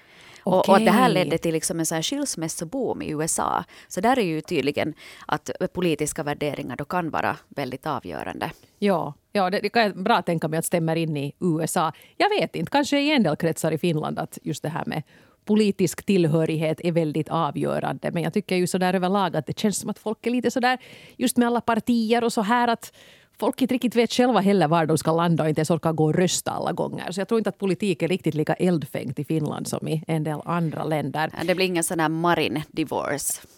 Och, 0.44 0.70
och 0.70 0.78
att 0.78 0.86
det 0.86 0.92
här 0.92 1.10
ledde 1.10 1.38
till 1.38 1.54
liksom 1.54 1.80
en 1.80 1.86
sån 1.86 1.96
här 1.96 2.02
skilsmässoboom 2.02 3.02
i 3.02 3.12
USA. 3.12 3.64
Så 3.88 4.02
där 4.02 4.20
är 4.20 4.24
ju 4.24 4.42
tydligen 4.42 4.94
att 5.26 5.52
politiska 5.74 6.24
värderingar 6.24 6.76
då 6.76 6.86
kan 6.86 7.10
vara 7.10 7.38
väldigt 7.50 7.88
avgörande. 7.88 8.52
Ja, 8.80 9.14
ja 9.32 9.50
det, 9.50 9.60
det 9.60 9.70
kan 9.70 9.84
jag 9.84 10.04
bra 10.04 10.22
tänka 10.22 10.48
mig 10.48 10.60
att 10.60 10.66
stämmer 10.66 10.96
in 10.96 11.18
i 11.18 11.34
USA. 11.40 11.92
Jag 12.18 12.30
vet 12.30 12.56
inte, 12.56 12.72
kanske 12.72 13.00
i 13.00 13.12
en 13.12 13.24
del 13.24 13.36
kretsar 13.36 13.72
i 13.72 13.78
Finland 13.78 14.20
att 14.20 14.38
just 14.42 14.64
det 14.64 14.70
här 14.70 14.84
med 14.86 15.04
politisk 15.46 16.06
tillhörighet 16.06 16.82
är 16.84 16.92
väldigt 16.92 17.30
avgörande. 17.30 18.12
Men 18.12 18.24
jag 18.24 18.34
tycker 18.34 18.56
ju 18.56 18.68
sådär 18.68 18.94
överlag 18.94 19.36
att 19.36 19.46
det 19.46 19.60
känns 19.60 19.78
som 19.78 19.90
att 19.90 20.00
folk 20.00 20.26
är 20.28 20.32
lite 20.32 20.52
sådär 20.52 20.78
just 21.18 21.38
med 21.38 21.48
alla 21.48 21.62
partier 21.62 22.24
och 22.24 22.34
så 22.34 22.42
här 22.42 22.68
att 22.68 22.94
folk 23.40 23.62
inte 23.62 23.74
riktigt 23.74 23.96
vet 23.96 24.14
själva 24.14 24.40
heller 24.40 24.68
var 24.68 24.86
de 24.86 24.98
ska 24.98 25.12
landa 25.14 25.44
och 25.44 25.50
inte 25.50 25.60
ens 25.60 25.70
orkar 25.72 25.92
gå 25.94 26.06
och 26.06 26.14
rösta 26.16 26.52
alla 26.52 26.72
gånger. 26.72 27.12
Så 27.12 27.22
jag 27.22 27.28
tror 27.28 27.38
inte 27.38 27.50
att 27.50 27.58
politik 27.58 28.02
är 28.02 28.08
riktigt 28.08 28.34
lika 28.36 28.54
eldfängt 28.54 29.20
i 29.20 29.24
Finland 29.26 29.68
som 29.68 29.88
i 29.88 30.04
en 30.08 30.24
del 30.24 30.40
andra 30.46 30.84
länder. 30.84 31.32
Det 31.44 31.56
blir 31.56 31.66
ingen 31.66 31.84
sån 31.84 32.00
här 32.00 32.10
marin 32.10 32.62
divorce. 32.72 33.42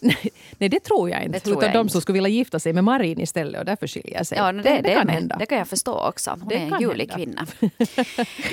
Nej, 0.58 0.68
det 0.68 0.80
tror 0.80 1.10
jag 1.10 1.22
inte. 1.22 1.36
Det 1.38 1.40
tror 1.40 1.58
Utan 1.58 1.72
de 1.72 1.78
inte. 1.78 1.92
som 1.92 2.00
skulle 2.00 2.14
vilja 2.16 2.28
gifta 2.28 2.58
sig 2.58 2.72
med 2.72 2.84
Marin 2.84 3.20
istället 3.20 3.58
och 3.60 3.64
därför 3.66 3.86
skilja 3.86 4.24
sig. 4.24 4.38
Ja, 4.38 4.52
det, 4.52 4.62
det, 4.62 4.80
det, 4.84 4.94
kan 4.94 5.08
hända. 5.08 5.36
det 5.38 5.46
kan 5.46 5.58
jag 5.58 5.68
förstå 5.68 5.92
också. 6.08 6.30
Hon 6.30 6.48
Det 6.48 6.54
är 6.54 6.74
en 6.74 6.80
ljuvlig 6.80 7.12
kvinna. 7.12 7.46
ja, 7.60 7.68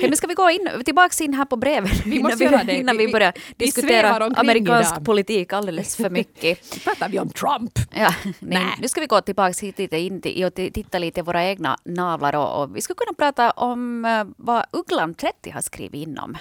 men 0.00 0.16
ska 0.16 0.26
vi 0.26 0.34
gå 0.34 0.50
in, 0.50 0.68
tillbaka 0.84 1.24
in 1.24 1.34
här 1.34 1.44
på 1.44 1.56
brevet 1.56 2.06
Vi 2.06 2.10
innan, 2.16 2.22
måste 2.22 2.44
vi, 2.44 2.50
göra 2.52 2.64
det. 2.64 2.76
innan 2.76 2.96
Vi- 2.96 3.06
vi 3.06 3.12
börjar 3.12 3.32
vi- 3.34 3.40
vi 3.56 3.64
diskutera 3.66 4.10
amerikansk 4.36 4.92
idag. 4.92 5.04
politik 5.04 5.52
alldeles 5.52 5.96
för 5.96 6.10
mycket. 6.10 6.84
pratar 6.84 7.08
vi 7.08 7.18
om 7.18 7.28
Trump. 7.30 7.78
Ja, 7.94 8.14
nej. 8.24 8.34
Nej. 8.40 8.62
Nu 8.80 8.88
ska 8.88 9.00
vi 9.00 9.06
gå 9.06 9.20
tillbaka 9.20 9.54
hit 9.66 9.78
lite 9.78 9.98
in 9.98 10.20
till, 10.20 10.44
och 10.44 10.54
titta 10.54 10.98
lite 10.98 11.13
lite 11.14 11.22
våra 11.22 11.44
egna 11.44 11.76
navlar 11.84 12.34
och, 12.34 12.62
och 12.62 12.76
vi 12.76 12.80
skulle 12.80 12.96
kunna 12.96 13.14
prata 13.14 13.50
om 13.50 14.04
eh, 14.04 14.24
vad 14.36 14.64
Ugglan 14.72 15.14
30 15.14 15.50
har 15.50 15.60
skrivit 15.60 16.08
inom. 16.08 16.36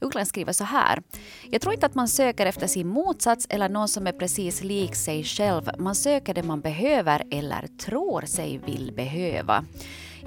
Ugglan 0.00 0.26
skriver 0.26 0.52
så 0.52 0.64
här. 0.64 1.02
Jag 1.50 1.60
tror 1.60 1.74
inte 1.74 1.86
att 1.86 1.94
man 1.94 2.08
söker 2.08 2.46
efter 2.46 2.66
sin 2.66 2.88
motsats 2.88 3.46
eller 3.50 3.68
någon 3.68 3.88
som 3.88 4.06
är 4.06 4.12
precis 4.12 4.62
lik 4.62 4.94
sig 4.94 5.24
själv. 5.24 5.70
Man 5.78 5.94
söker 5.94 6.34
det 6.34 6.42
man 6.42 6.60
behöver 6.60 7.24
eller 7.30 7.66
tror 7.86 8.22
sig 8.26 8.58
vill 8.58 8.92
behöva. 8.96 9.64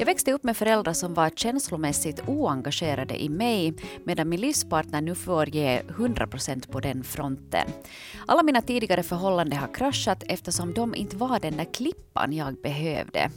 Jag 0.01 0.05
växte 0.05 0.33
upp 0.33 0.43
med 0.43 0.57
föräldrar 0.57 0.93
som 0.93 1.13
var 1.13 1.29
känslomässigt 1.29 2.21
oengagerade 2.27 3.23
i 3.23 3.29
mig 3.29 3.73
medan 4.03 4.29
min 4.29 4.41
livspartner 4.41 5.01
nu 5.01 5.15
får 5.15 5.49
ge 5.49 5.81
100% 5.81 6.71
på 6.71 6.79
den 6.79 7.03
fronten. 7.03 7.67
Alla 8.25 8.43
mina 8.43 8.61
tidigare 8.61 9.03
förhållanden 9.03 9.59
har 9.59 9.73
kraschat 9.73 10.23
eftersom 10.27 10.73
de 10.73 10.95
inte 10.95 11.17
var 11.17 11.39
den 11.39 11.57
där 11.57 11.73
klippan 11.73 12.33
jag 12.33 12.61
behövde. 12.61 13.29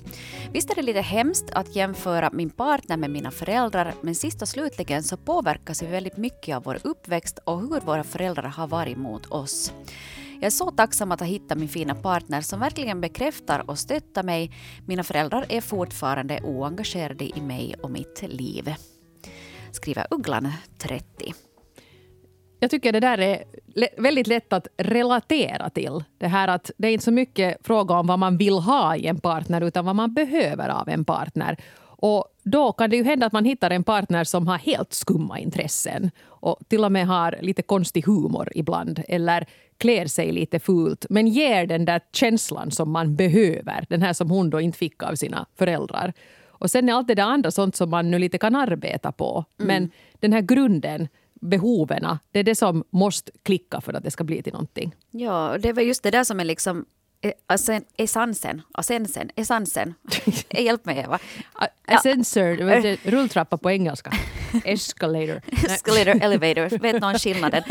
Visst 0.52 0.71
är 0.71 0.75
det 0.75 0.83
lite 0.83 1.00
hemskt 1.00 1.50
att 1.52 1.76
jämföra 1.76 2.30
min 2.33 2.50
partner 2.50 2.97
med 2.97 3.11
mina 3.11 3.30
föräldrar 3.30 3.94
men 4.00 4.14
sist 4.14 4.42
och 4.42 4.49
slutligen 4.49 5.02
så 5.02 5.16
påverkas 5.16 5.83
vi 5.83 5.87
väldigt 5.87 6.16
mycket 6.16 6.56
av 6.56 6.62
vår 6.62 6.78
uppväxt 6.83 7.38
och 7.44 7.61
hur 7.61 7.80
våra 7.80 8.04
föräldrar 8.04 8.49
har 8.49 8.66
varit 8.66 8.99
mot 8.99 9.26
oss. 9.26 9.73
Jag 10.45 10.47
är 10.47 10.51
så 10.51 10.71
tacksam 10.71 11.13
att 11.13 11.21
ha 11.21 11.27
hittat 11.27 11.59
min 11.59 11.69
fina 11.69 11.95
partner 11.95 12.41
som 12.41 12.61
verkligen 12.61 13.01
bekräftar 13.01 13.71
och 13.71 13.79
stöttar 13.79 14.23
mig. 14.23 14.51
Mina 14.87 15.03
föräldrar 15.03 15.47
är 15.49 15.61
fortfarande 15.61 16.41
oengagerade 16.43 17.39
i 17.39 17.41
mig 17.41 17.75
och 17.83 17.91
mitt 17.91 18.23
liv. 18.29 18.75
Skriver 19.73 20.07
Ugglan, 20.11 20.53
30. 20.79 21.35
Jag 22.61 22.71
tycker 22.71 22.93
det 22.93 23.01
där 23.01 23.19
är 23.19 23.45
väldigt 24.03 24.27
lätt 24.27 24.53
att 24.53 24.69
relatera 24.77 25.71
till. 25.71 26.05
Det 26.19 26.29
här 26.29 26.49
att 26.49 26.71
det 26.77 26.89
är 26.89 26.93
inte 26.93 27.05
så 27.05 27.13
mycket 27.13 27.67
fråga 27.67 27.95
om 27.95 28.07
vad 28.07 28.19
man 28.19 28.37
vill 28.37 28.59
ha 28.59 28.97
i 28.97 29.07
en 29.07 29.21
partner 29.21 29.61
utan 29.61 29.85
vad 29.85 29.97
man 29.97 30.15
behöver 30.15 30.69
av 30.69 30.89
en 30.89 31.05
partner. 31.05 31.57
Och 32.05 32.25
då 32.43 32.73
kan 32.73 32.91
det 32.91 32.97
ju 32.97 33.05
hända 33.05 33.27
att 33.27 33.33
man 33.33 33.45
hittar 33.45 33.71
en 33.71 33.85
partner 33.85 34.25
som 34.25 34.47
har 34.47 34.59
helt 34.59 34.93
skumma 34.93 35.39
intressen 35.39 36.11
och 36.27 36.59
till 36.69 36.85
och 36.85 36.93
med 36.93 37.07
har 37.07 37.39
lite 37.41 37.63
konstig 37.63 38.07
humor 38.07 38.53
ibland 38.55 39.03
eller 39.09 39.47
klär 39.78 40.07
sig 40.07 40.33
lite 40.33 40.59
fult 40.59 41.07
men 41.11 41.26
ger 41.26 41.66
den 41.66 41.85
där 41.85 42.00
känslan 42.12 42.71
som 42.71 42.90
man 42.90 43.16
behöver. 43.16 43.87
Den 43.88 44.02
här 44.02 44.12
som 44.12 44.31
hon 44.31 44.50
då 44.50 44.61
inte 44.61 44.78
fick 44.78 45.02
av 45.02 45.14
sina 45.14 45.47
föräldrar. 45.59 46.12
Och 46.47 46.71
sen 46.71 46.88
är 46.88 46.93
allt 46.93 47.09
det 47.09 47.14
där 47.14 47.23
andra 47.23 47.50
sånt 47.50 47.76
som 47.76 47.90
man 47.90 48.11
nu 48.11 48.19
lite 48.19 48.38
kan 48.38 48.54
arbeta 48.54 49.12
på. 49.12 49.45
Men 49.57 49.90
den 50.12 50.33
här 50.33 50.40
grunden, 50.40 51.09
behoven, 51.40 52.19
det 52.31 52.38
är 52.38 52.45
det 52.45 52.54
som 52.54 52.85
måste 52.90 53.33
klicka 53.43 53.81
för 53.81 53.93
att 53.93 54.04
det 54.04 54.11
ska 54.11 54.25
bli 54.25 54.43
till 54.43 54.52
någonting. 54.52 54.95
Ja, 55.11 55.50
och 55.50 55.61
det 55.61 55.73
var 55.73 55.83
just 55.83 56.02
det 56.02 56.11
där 56.11 56.25
som 56.25 56.40
är 56.40 56.45
liksom 56.45 56.85
eh, 57.21 57.33
essensen, 57.97 58.62
essensen, 58.78 59.31
essensen. 59.37 59.95
Hjälp 60.50 60.85
mig 60.85 60.99
Eva. 60.99 61.19
Du, 62.83 63.11
rulltrappa 63.11 63.59
på 63.59 63.71
engelska. 63.71 64.12
Escalator. 64.64 65.40
Escalator, 65.66 66.23
elevator, 66.23 66.78
vet 66.78 67.00
någon 67.00 67.18
skillnaden? 67.18 67.62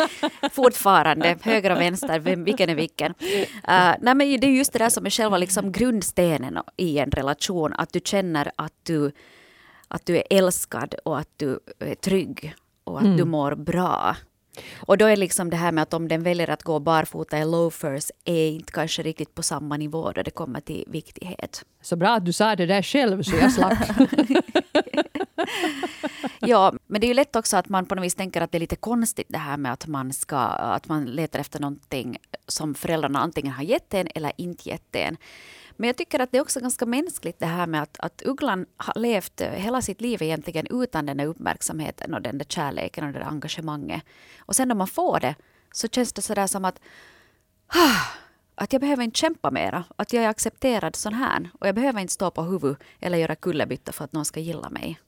Fortfarande, 0.52 1.38
höger 1.42 1.72
och 1.72 1.82
vänster, 1.82 2.20
vem, 2.20 2.44
vilken 2.44 2.70
är 2.70 2.76
vilken? 2.76 3.12
Uh, 3.12 3.96
nej, 4.02 4.16
men 4.16 4.20
det 4.20 4.48
är 4.48 4.52
just 4.52 4.74
det 4.74 4.80
där 4.80 4.90
som 4.90 5.06
är 5.06 5.10
själva 5.10 5.38
liksom 5.38 5.72
grundstenen 5.72 6.60
i 6.78 7.00
en 7.00 7.12
relation, 7.12 7.74
att 7.74 7.94
du 7.94 8.00
känner 8.04 8.52
att 8.56 8.74
du, 8.84 9.12
att 9.88 10.06
du 10.06 10.18
är 10.18 10.24
älskad 10.30 10.96
och 11.06 11.20
att 11.20 11.30
du 11.38 11.60
är 11.80 11.96
trygg 11.96 12.56
och 12.84 13.00
att 13.00 13.18
du 13.18 13.26
mår 13.26 13.56
bra. 13.56 14.16
Och 14.80 14.98
då 14.98 15.06
är 15.06 15.16
liksom 15.16 15.50
det 15.50 15.58
här 15.58 15.72
med 15.72 15.82
att 15.82 15.94
om 15.94 16.08
den 16.08 16.24
väljer 16.24 16.50
att 16.50 16.64
gå 16.64 16.80
barfota 16.80 17.40
i 17.40 17.46
loafers 17.46 18.12
är 18.26 18.48
inte 18.48 18.72
kanske 18.72 19.04
riktigt 19.04 19.36
på 19.36 19.44
samma 19.44 19.78
nivå 19.78 20.12
då 20.12 20.22
det 20.22 20.32
kommer 20.32 20.60
till 20.60 20.86
viktighet. 20.88 21.66
Så 21.82 21.96
bra 21.96 22.10
att 22.10 22.26
du 22.26 22.34
sa 22.34 22.56
det 22.56 22.66
där 22.66 22.82
själv 22.82 23.24
så 23.24 23.36
jag 23.36 23.52
slapp. 23.52 23.78
Ja, 26.48 26.74
men 26.88 27.02
det 27.02 27.06
är 27.06 27.08
ju 27.08 27.14
lätt 27.14 27.36
också 27.36 27.58
att 27.58 27.70
man 27.70 27.86
på 27.86 27.96
något 27.96 28.06
vis 28.06 28.16
tänker 28.16 28.42
att 28.42 28.52
det 28.52 28.58
är 28.58 28.60
lite 28.60 28.76
konstigt 28.76 29.28
det 29.30 29.38
här 29.38 29.58
med 29.58 29.74
att 29.74 29.88
man 29.88 30.14
ska, 30.14 30.38
att 30.38 30.88
man 30.88 31.06
letar 31.06 31.40
efter 31.40 31.60
någonting 31.60 32.18
som 32.48 32.76
föräldrarna 32.76 33.20
antingen 33.20 33.54
har 33.54 33.64
gett 33.64 33.94
en 33.94 34.08
eller 34.16 34.32
inte 34.38 34.70
gett 34.70 34.96
en. 34.96 35.18
Men 35.78 35.88
jag 35.88 35.98
tycker 35.98 36.20
att 36.20 36.32
det 36.32 36.38
är 36.38 36.42
också 36.42 36.60
ganska 36.60 36.86
mänskligt 36.86 37.40
det 37.40 37.46
här 37.46 37.68
med 37.68 37.82
att, 37.82 38.00
att 38.00 38.22
Ugglan 38.26 38.66
har 38.78 39.00
levt 39.00 39.42
hela 39.42 39.82
sitt 39.82 40.02
liv 40.02 40.22
egentligen 40.22 40.68
utan 40.70 41.06
den 41.06 41.18
där 41.18 41.26
uppmärksamheten 41.26 42.14
och 42.14 42.22
den 42.22 42.38
där 42.38 42.46
kärleken 42.46 43.08
och 43.08 43.14
det 43.14 43.20
där 43.20 43.26
engagemanget. 43.26 44.04
Och 44.40 44.56
sen 44.56 44.68
när 44.68 44.76
man 44.76 44.88
får 44.88 45.20
det 45.20 45.36
så 45.72 45.88
känns 45.88 46.14
det 46.14 46.22
sådär 46.22 46.48
som 46.48 46.66
att 46.66 46.80
ah, 47.68 48.24
att 48.56 48.74
jag 48.74 48.82
behöver 48.82 49.04
inte 49.04 49.20
kämpa 49.20 49.52
mera. 49.52 49.84
Att 49.96 50.14
jag 50.14 50.24
är 50.24 50.30
accepterad 50.30 50.96
sån 50.96 51.14
här. 51.14 51.50
Och 51.60 51.68
jag 51.68 51.76
behöver 51.76 52.02
inte 52.02 52.14
stå 52.14 52.32
på 52.32 52.42
huvud 52.42 52.76
eller 53.00 53.18
göra 53.18 53.36
kullerbytta 53.36 53.92
för 53.92 54.06
att 54.06 54.14
någon 54.14 54.26
ska 54.26 54.40
gilla 54.40 54.70
mig. 54.70 55.00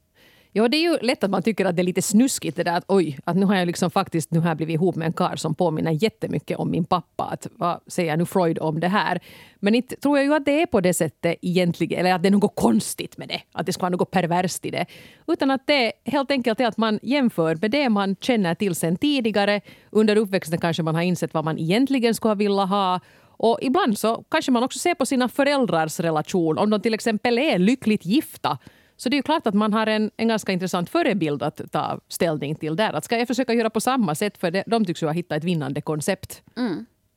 Ja, 0.58 0.68
det 0.68 0.78
är 0.78 0.82
ju 0.82 0.98
lätt 1.02 1.24
att 1.24 1.30
man 1.32 1.44
tycker 1.44 1.66
att 1.66 1.76
det 1.76 1.82
är 1.82 1.84
lite 1.84 2.02
snuskigt 2.02 2.58
det 2.58 2.64
där 2.64 2.78
att 2.78 2.86
oj, 2.88 3.20
att 3.24 3.36
nu 3.36 3.46
har 3.46 3.56
jag 3.56 3.66
liksom 3.66 3.92
faktiskt 3.92 4.32
nu 4.32 4.40
har 4.40 4.48
jag 4.48 4.58
blivit 4.58 4.74
ihop 4.74 4.96
med 4.96 5.06
en 5.06 5.14
karl 5.14 5.38
som 5.38 5.56
påminner 5.56 5.92
jättemycket 5.92 6.58
om 6.58 6.72
min 6.72 6.86
pappa. 6.86 7.24
Att, 7.24 7.48
vad 7.52 7.80
säger 7.88 8.18
nu 8.18 8.26
Freud 8.26 8.60
om 8.60 8.80
det 8.80 8.88
här? 8.88 9.20
Men 9.60 9.76
inte 9.76 9.96
tror 9.96 10.18
jag 10.18 10.26
ju 10.26 10.36
att 10.36 10.46
det 10.46 10.62
är 10.62 10.66
på 10.66 10.82
det 10.82 10.94
sättet 10.94 11.36
egentligen, 11.42 12.00
eller 12.00 12.14
att 12.14 12.24
det 12.24 12.30
är 12.30 12.32
något 12.32 12.56
konstigt 12.56 13.18
med 13.18 13.28
det, 13.28 13.42
att 13.52 13.66
det 13.66 13.74
ska 13.74 13.82
vara 13.82 13.90
något 13.90 14.12
perverst 14.12 14.66
i 14.66 14.72
det. 14.72 14.86
Utan 15.28 15.52
att 15.52 15.68
det 15.68 15.92
helt 16.06 16.32
enkelt 16.32 16.60
är 16.60 16.68
att 16.68 16.78
man 16.78 17.00
jämför 17.02 17.58
med 17.62 17.72
det 17.72 17.90
man 17.90 18.16
känner 18.20 18.56
till 18.56 18.76
sen 18.76 18.98
tidigare. 18.98 19.62
Under 19.90 20.16
uppväxten 20.16 20.60
kanske 20.60 20.84
man 20.84 20.96
har 20.96 21.02
insett 21.02 21.34
vad 21.34 21.46
man 21.46 21.60
egentligen 21.60 22.16
skulle 22.16 22.30
ha 22.30 22.36
velat 22.36 22.70
ha. 22.70 23.00
Och 23.38 23.60
ibland 23.62 23.98
så 23.98 24.24
kanske 24.30 24.52
man 24.52 24.64
också 24.64 24.80
ser 24.80 24.94
på 24.94 25.06
sina 25.06 25.30
föräldrars 25.30 26.00
relation, 26.00 26.58
om 26.58 26.70
de 26.70 26.82
till 26.82 26.94
exempel 26.94 27.38
är 27.38 27.60
lyckligt 27.60 28.06
gifta 28.06 28.58
så 28.98 29.10
det 29.10 29.14
är 29.16 29.18
ju 29.18 29.24
klart 29.24 29.48
att 29.48 29.54
man 29.54 29.74
har 29.74 29.88
en, 29.88 30.12
en 30.18 30.28
ganska 30.28 30.52
intressant 30.52 30.90
förebild 30.90 31.44
att 31.44 31.62
ta 31.72 32.00
ställning 32.08 32.56
till 32.56 32.76
där. 32.76 32.94
Att 32.94 33.06
ska 33.06 33.18
jag 33.18 33.28
försöka 33.28 33.54
göra 33.54 33.70
på 33.70 33.82
samma 33.82 34.16
sätt? 34.16 34.38
För 34.38 34.52
det, 34.52 34.64
de 34.68 34.86
tycks 34.86 35.04
ju 35.04 35.08
ha 35.08 35.14
hittat 35.14 35.38
ett 35.38 35.44
vinnande 35.44 35.82
koncept. 35.82 36.42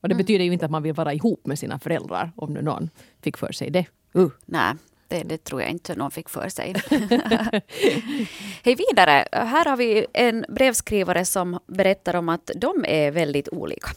Och 0.01 0.09
det 0.09 0.15
betyder 0.15 0.45
ju 0.45 0.53
inte 0.53 0.65
att 0.65 0.71
man 0.71 0.83
vill 0.83 0.93
vara 0.93 1.13
ihop 1.13 1.45
med 1.45 1.59
sina 1.59 1.79
föräldrar, 1.79 2.31
om 2.35 2.53
nu 2.53 2.61
någon 2.61 2.89
fick 3.21 3.37
för 3.37 3.51
sig 3.51 3.69
det. 3.69 3.85
Uh. 4.15 4.29
Nej, 4.45 4.73
Det, 5.07 5.23
det 5.23 5.43
tror 5.43 5.61
jag 5.61 5.71
inte 5.71 5.95
någon 5.95 6.11
fick 6.11 6.29
för 6.29 6.49
sig. 6.49 6.75
Hej 8.63 8.75
vidare. 8.75 9.25
Här 9.31 9.65
har 9.65 9.77
vi 9.77 10.05
en 10.13 10.45
brevskrivare 10.49 11.25
som 11.25 11.59
berättar 11.67 12.15
om 12.15 12.29
att 12.29 12.51
de 12.55 12.85
är 12.87 13.11
väldigt 13.11 13.49
olika. 13.49 13.87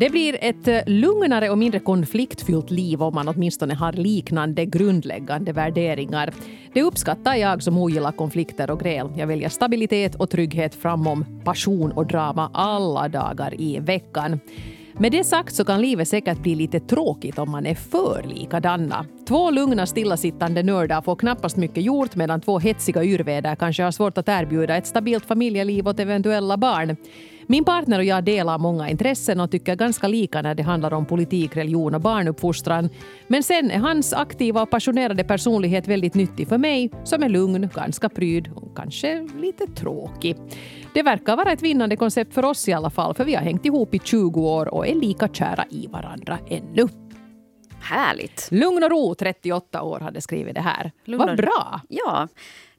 Det 0.00 0.10
blir 0.10 0.38
ett 0.40 0.68
eh, 0.68 0.80
lugnare 0.86 1.50
och 1.50 1.58
mindre 1.58 1.80
konfliktfyllt 1.80 2.70
liv 2.70 3.02
om 3.02 3.14
man 3.14 3.28
åtminstone 3.28 3.74
har 3.74 3.92
liknande 3.92 4.64
grundläggande 4.64 5.52
värderingar. 5.52 6.32
Det 6.72 6.82
uppskattar 6.82 7.34
jag 7.34 7.62
som 7.62 7.78
ogillar 7.78 8.12
konflikter 8.12 8.70
och 8.70 8.80
gräl. 8.80 9.08
Jag 9.16 9.26
väljer 9.26 9.48
stabilitet 9.48 10.14
och 10.14 10.30
trygghet 10.30 10.74
framom 10.74 11.24
passion 11.44 11.92
och 11.92 12.06
drama 12.06 12.50
alla 12.54 13.08
dagar 13.08 13.60
i 13.60 13.78
veckan. 13.78 14.40
Med 14.92 15.12
det 15.12 15.24
sagt 15.24 15.54
så 15.54 15.64
kan 15.64 15.80
livet 15.80 16.08
säkert 16.08 16.38
bli 16.38 16.54
lite 16.54 16.80
tråkigt 16.80 17.38
om 17.38 17.50
man 17.50 17.66
är 17.66 17.74
för 17.74 18.22
likadana. 18.22 19.06
Två 19.28 19.50
lugna 19.50 19.86
stillasittande 19.86 20.62
nördar 20.62 21.02
får 21.02 21.16
knappast 21.16 21.56
mycket 21.56 21.82
gjort 21.82 22.16
medan 22.16 22.40
två 22.40 22.58
hetsiga 22.58 23.04
yrväder 23.04 23.54
kanske 23.54 23.82
har 23.82 23.90
svårt 23.90 24.18
att 24.18 24.28
erbjuda 24.28 24.76
ett 24.76 24.86
stabilt 24.86 25.24
familjeliv 25.24 25.88
åt 25.88 26.00
eventuella 26.00 26.56
barn. 26.56 26.96
Min 27.50 27.64
partner 27.64 27.98
och 27.98 28.04
jag 28.04 28.24
delar 28.24 28.58
många 28.58 28.90
intressen 28.90 29.40
och 29.40 29.50
tycker 29.50 29.76
ganska 29.76 30.08
lika 30.08 30.42
när 30.42 30.54
det 30.54 30.62
handlar 30.62 30.92
om 30.94 31.06
politik, 31.06 31.56
religion 31.56 31.94
och 31.94 32.00
barnuppfostran. 32.00 32.90
Men 33.26 33.42
sen 33.42 33.70
är 33.70 33.78
hans 33.78 34.12
aktiva 34.12 34.62
och 34.62 34.70
passionerade 34.70 35.24
personlighet 35.24 35.88
väldigt 35.88 36.14
nyttig 36.14 36.48
för 36.48 36.58
mig 36.58 36.90
som 37.04 37.22
är 37.22 37.28
lugn, 37.28 37.68
ganska 37.74 38.08
pryd 38.08 38.50
och 38.54 38.76
kanske 38.76 39.28
lite 39.40 39.66
tråkig. 39.66 40.36
Det 40.94 41.02
verkar 41.02 41.36
vara 41.36 41.52
ett 41.52 41.62
vinnande 41.62 41.96
koncept 41.96 42.34
för 42.34 42.44
oss 42.44 42.68
i 42.68 42.72
alla 42.72 42.90
fall 42.90 43.14
för 43.14 43.24
vi 43.24 43.34
har 43.34 43.42
hängt 43.42 43.66
ihop 43.66 43.94
i 43.94 43.98
20 43.98 44.40
år 44.40 44.74
och 44.74 44.86
är 44.86 44.94
lika 44.94 45.28
kära 45.28 45.64
i 45.70 45.86
varandra 45.86 46.38
ännu. 46.48 46.88
Härligt. 47.80 48.48
Lugn 48.50 48.84
och 48.84 48.90
ro, 48.90 49.14
38 49.14 49.82
år, 49.82 50.00
hade 50.00 50.20
skrivit 50.20 50.54
det 50.54 50.60
här. 50.60 50.92
Lugn 51.04 51.26
Vad 51.26 51.36
bra! 51.36 51.80
Ja, 51.88 52.28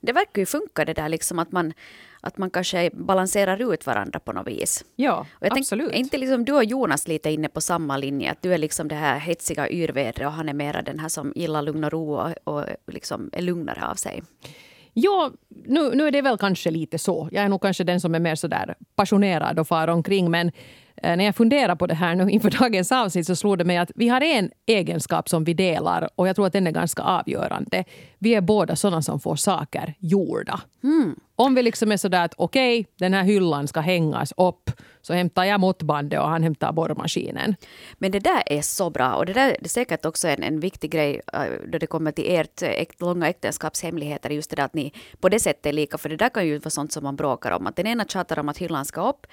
det 0.02 0.12
verkar 0.12 0.42
ju 0.42 0.46
funka 0.46 0.86
det 0.86 0.94
där 0.94 1.10
liksom 1.10 1.40
att 1.40 1.52
man, 1.52 1.74
att 2.22 2.38
man 2.38 2.50
kanske 2.50 2.90
balanserar 2.94 3.74
ut 3.74 3.86
varandra 3.86 4.20
på 4.20 4.34
något 4.34 4.48
vis. 4.48 4.86
Ja, 4.96 5.26
Och 5.32 5.46
jag 5.46 5.58
absolut. 5.58 5.88
Tänk, 5.92 5.96
är 5.96 6.00
inte 6.00 6.18
liksom 6.18 6.46
du 6.46 6.54
och 6.54 6.64
Jonas 6.64 7.08
lite 7.08 7.32
inne 7.32 7.50
på 7.50 7.62
samma 7.62 7.98
linje? 7.98 8.32
Att 8.32 8.42
du 8.42 8.54
är 8.54 8.58
liksom 8.58 8.88
det 8.88 8.96
här 8.96 9.20
hetsiga 9.20 9.70
yrvädret 9.70 10.28
och 10.28 10.34
han 10.34 10.50
är 10.50 10.54
mera 10.54 10.82
den 10.82 11.00
här 11.00 11.10
som 11.10 11.34
gillar 11.36 11.62
lugn 11.62 11.84
och 11.84 11.92
ro 11.92 12.14
och, 12.14 12.34
och 12.44 12.66
liksom 12.88 13.30
är 13.34 13.42
lugnare 13.42 13.88
av 13.88 13.96
sig. 13.96 14.24
Ja, 14.94 15.32
nu, 15.50 15.96
nu 15.96 16.08
är 16.08 16.12
det 16.12 16.22
väl 16.22 16.38
kanske 16.38 16.72
lite 16.72 16.98
så. 16.98 17.30
Jag 17.32 17.44
är 17.44 17.50
nog 17.50 17.62
kanske 17.62 17.84
den 17.84 18.02
som 18.02 18.16
är 18.16 18.20
mer 18.20 18.36
sådär 18.36 18.76
passionerad 18.96 19.60
och 19.60 19.68
far 19.68 19.88
omkring. 19.88 20.32
Men 20.32 20.52
när 21.04 21.26
jag 21.26 21.36
funderar 21.36 21.76
på 21.76 21.88
det 21.88 21.94
här 21.94 22.16
nu 22.16 22.32
inför 22.32 22.50
dagens 22.60 22.92
avsnitt 22.92 23.28
så 23.28 23.36
slog 23.36 23.58
det 23.58 23.64
mig 23.64 23.78
att 23.78 23.92
vi 23.96 24.08
har 24.08 24.22
en 24.22 24.52
egenskap 24.66 25.30
som 25.30 25.44
vi 25.44 25.54
delar 25.54 26.10
och 26.16 26.28
jag 26.28 26.36
tror 26.36 26.48
att 26.48 26.54
den 26.54 26.68
är 26.68 26.72
ganska 26.72 27.04
avgörande. 27.04 27.84
Vi 28.20 28.36
är 28.36 28.42
båda 28.42 28.76
sådana 28.76 29.02
som 29.02 29.20
får 29.20 29.36
saker 29.36 29.94
gjorda. 30.00 30.62
Om 31.36 31.56
vi 31.56 31.64
liksom 31.64 31.92
är 31.92 31.98
sådär 31.98 32.26
att 32.26 32.34
okej, 32.38 32.88
den 33.00 33.14
här 33.14 33.24
hyllan 33.24 33.68
ska 33.68 33.80
hängas 33.80 34.34
upp 34.38 34.72
så 35.02 35.14
hämtar 35.14 35.44
jag 35.44 35.60
måttbandet 35.60 36.20
och 36.20 36.30
han 36.30 36.44
hämtar 36.44 36.72
borrmaskinen. 36.72 37.56
Men 37.98 38.12
det 38.12 38.20
där 38.20 38.44
är 38.46 38.62
så 38.62 38.90
bra 38.90 39.14
och 39.14 39.26
det 39.26 39.34
där 39.34 39.58
är 39.62 39.68
säkert 39.68 40.06
också 40.06 40.28
en, 40.28 40.44
en 40.44 40.60
viktig 40.60 40.92
grej 40.92 41.22
äh, 41.34 41.42
då 41.72 41.78
det 41.78 41.88
kommer 41.88 42.12
till 42.12 42.26
ert 42.28 42.62
äkt, 42.62 43.02
långa 43.02 43.30
äktenskapshemligheter. 43.30 44.30
Just 44.30 44.50
det 44.50 44.56
där 44.56 44.64
att 44.64 44.74
ni 44.74 44.94
på 45.20 45.30
det 45.30 45.40
sättet 45.40 45.66
är 45.66 45.74
lika. 45.74 45.98
För 45.98 46.10
det 46.10 46.18
där 46.18 46.30
kan 46.30 46.48
ju 46.48 46.58
vara 46.58 46.70
sånt 46.70 46.92
som 46.92 47.04
man 47.04 47.16
bråkar 47.16 47.52
om. 47.52 47.68
Att 47.68 47.76
den 47.76 47.88
ena 47.88 48.06
tjatar 48.06 48.40
om 48.40 48.50
att 48.50 48.58
hyllan 48.58 48.86
ska 48.86 49.10
upp 49.10 49.28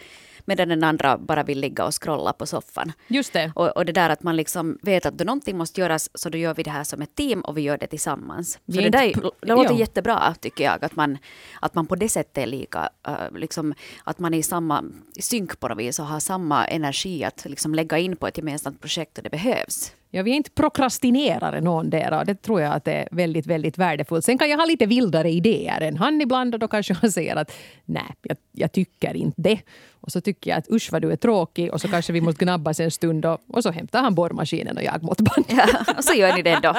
medan 0.47 0.69
den 0.69 0.85
andra 0.85 1.19
bara 1.19 1.43
vill 1.43 1.61
ligga 1.61 1.85
och 1.85 2.03
scrolla 2.03 2.33
på 2.33 2.47
soffan. 2.47 2.93
Just 3.09 3.33
det. 3.33 3.53
Och, 3.55 3.77
och 3.77 3.85
det 3.85 3.93
där 3.93 4.11
att 4.11 4.23
man 4.23 4.37
liksom 4.37 4.79
vet 4.83 5.07
att 5.07 5.19
då 5.19 5.25
någonting 5.25 5.57
måste 5.57 5.81
göras 5.81 6.11
så 6.15 6.29
då 6.29 6.39
gör 6.39 6.55
vi 6.55 6.63
det 6.63 6.71
här 6.71 6.85
som 6.85 7.03
ett 7.03 7.15
team 7.15 7.41
och 7.41 7.57
vi 7.57 7.63
gör 7.63 7.79
det 7.79 7.87
tillsammans. 7.87 8.59
Vi 8.65 8.75
Så 8.75 8.81
det, 8.81 8.91
där, 8.91 9.13
det 9.41 9.55
låter 9.55 9.73
ja. 9.73 9.79
jättebra 9.79 10.35
tycker 10.41 10.65
jag. 10.65 10.85
Att 10.85 10.97
man, 10.97 11.19
att 11.61 11.75
man 11.75 11.87
på 11.87 11.97
det 11.97 12.09
sättet 12.09 12.39
är 12.39 12.47
lika. 12.47 12.89
äh, 13.09 13.39
liksom, 13.39 13.75
att 14.05 14.19
man 14.19 14.35
är 14.35 14.39
i 14.39 14.43
samma 14.43 14.85
synk 15.21 15.61
på 15.61 15.69
något 15.69 15.79
vis 15.79 15.99
och 15.99 16.07
har 16.07 16.21
samma 16.21 16.67
energi 16.67 17.25
att 17.25 17.45
liksom 17.45 17.75
lägga 17.75 17.99
in 17.99 18.17
på 18.17 18.27
ett 18.27 18.39
gemensamt 18.39 18.81
projekt 18.81 19.19
och 19.19 19.25
det 19.25 19.31
behövs. 19.31 19.93
Ja, 20.11 20.23
vi 20.23 20.31
är 20.31 20.35
inte 20.35 20.51
prokrastinerare 20.51 21.61
någon 21.61 21.91
där 21.91 22.19
och 22.19 22.27
det 22.27 22.43
tror 22.43 22.61
jag 22.61 22.75
att 22.75 22.89
är 22.89 23.09
väldigt, 23.11 23.47
väldigt 23.47 23.79
värdefullt. 23.79 24.25
Sen 24.25 24.39
kan 24.39 24.51
jag 24.51 24.59
ha 24.59 24.65
lite 24.65 24.87
vildare 24.87 25.31
idéer 25.31 25.81
än 25.81 25.97
han 25.97 26.21
ibland 26.21 26.55
och 26.55 26.61
då 26.61 26.69
kanske 26.69 26.95
han 26.95 27.13
säger 27.13 27.37
att 27.37 27.53
nej, 27.85 28.15
jag, 28.23 28.37
jag 28.53 28.73
tycker 28.73 29.15
inte 29.15 29.43
det. 29.43 29.61
Och 30.07 30.13
så 30.13 30.21
tycker 30.21 30.51
jag 30.51 30.59
att 30.59 30.71
usch 30.71 30.93
vad 30.93 31.03
du 31.03 31.13
är 31.13 31.17
tråkig 31.17 31.73
och 31.73 31.81
så 31.81 31.89
kanske 31.89 32.13
vi 32.13 32.21
måste 32.21 32.45
gnabbas 32.45 32.81
en 32.81 32.91
stund 32.91 33.27
och, 33.27 33.41
och 33.49 33.63
så 33.63 33.71
hämtar 33.71 34.03
han 34.03 34.15
borrmaskinen 34.15 34.77
och 34.77 34.83
jag 34.83 35.03
måttband. 35.03 35.47
Ja, 35.49 35.67
och 35.97 36.05
så 36.05 36.15
gör 36.15 36.37
ni 36.37 36.43
det 36.43 36.59
då. 36.63 36.75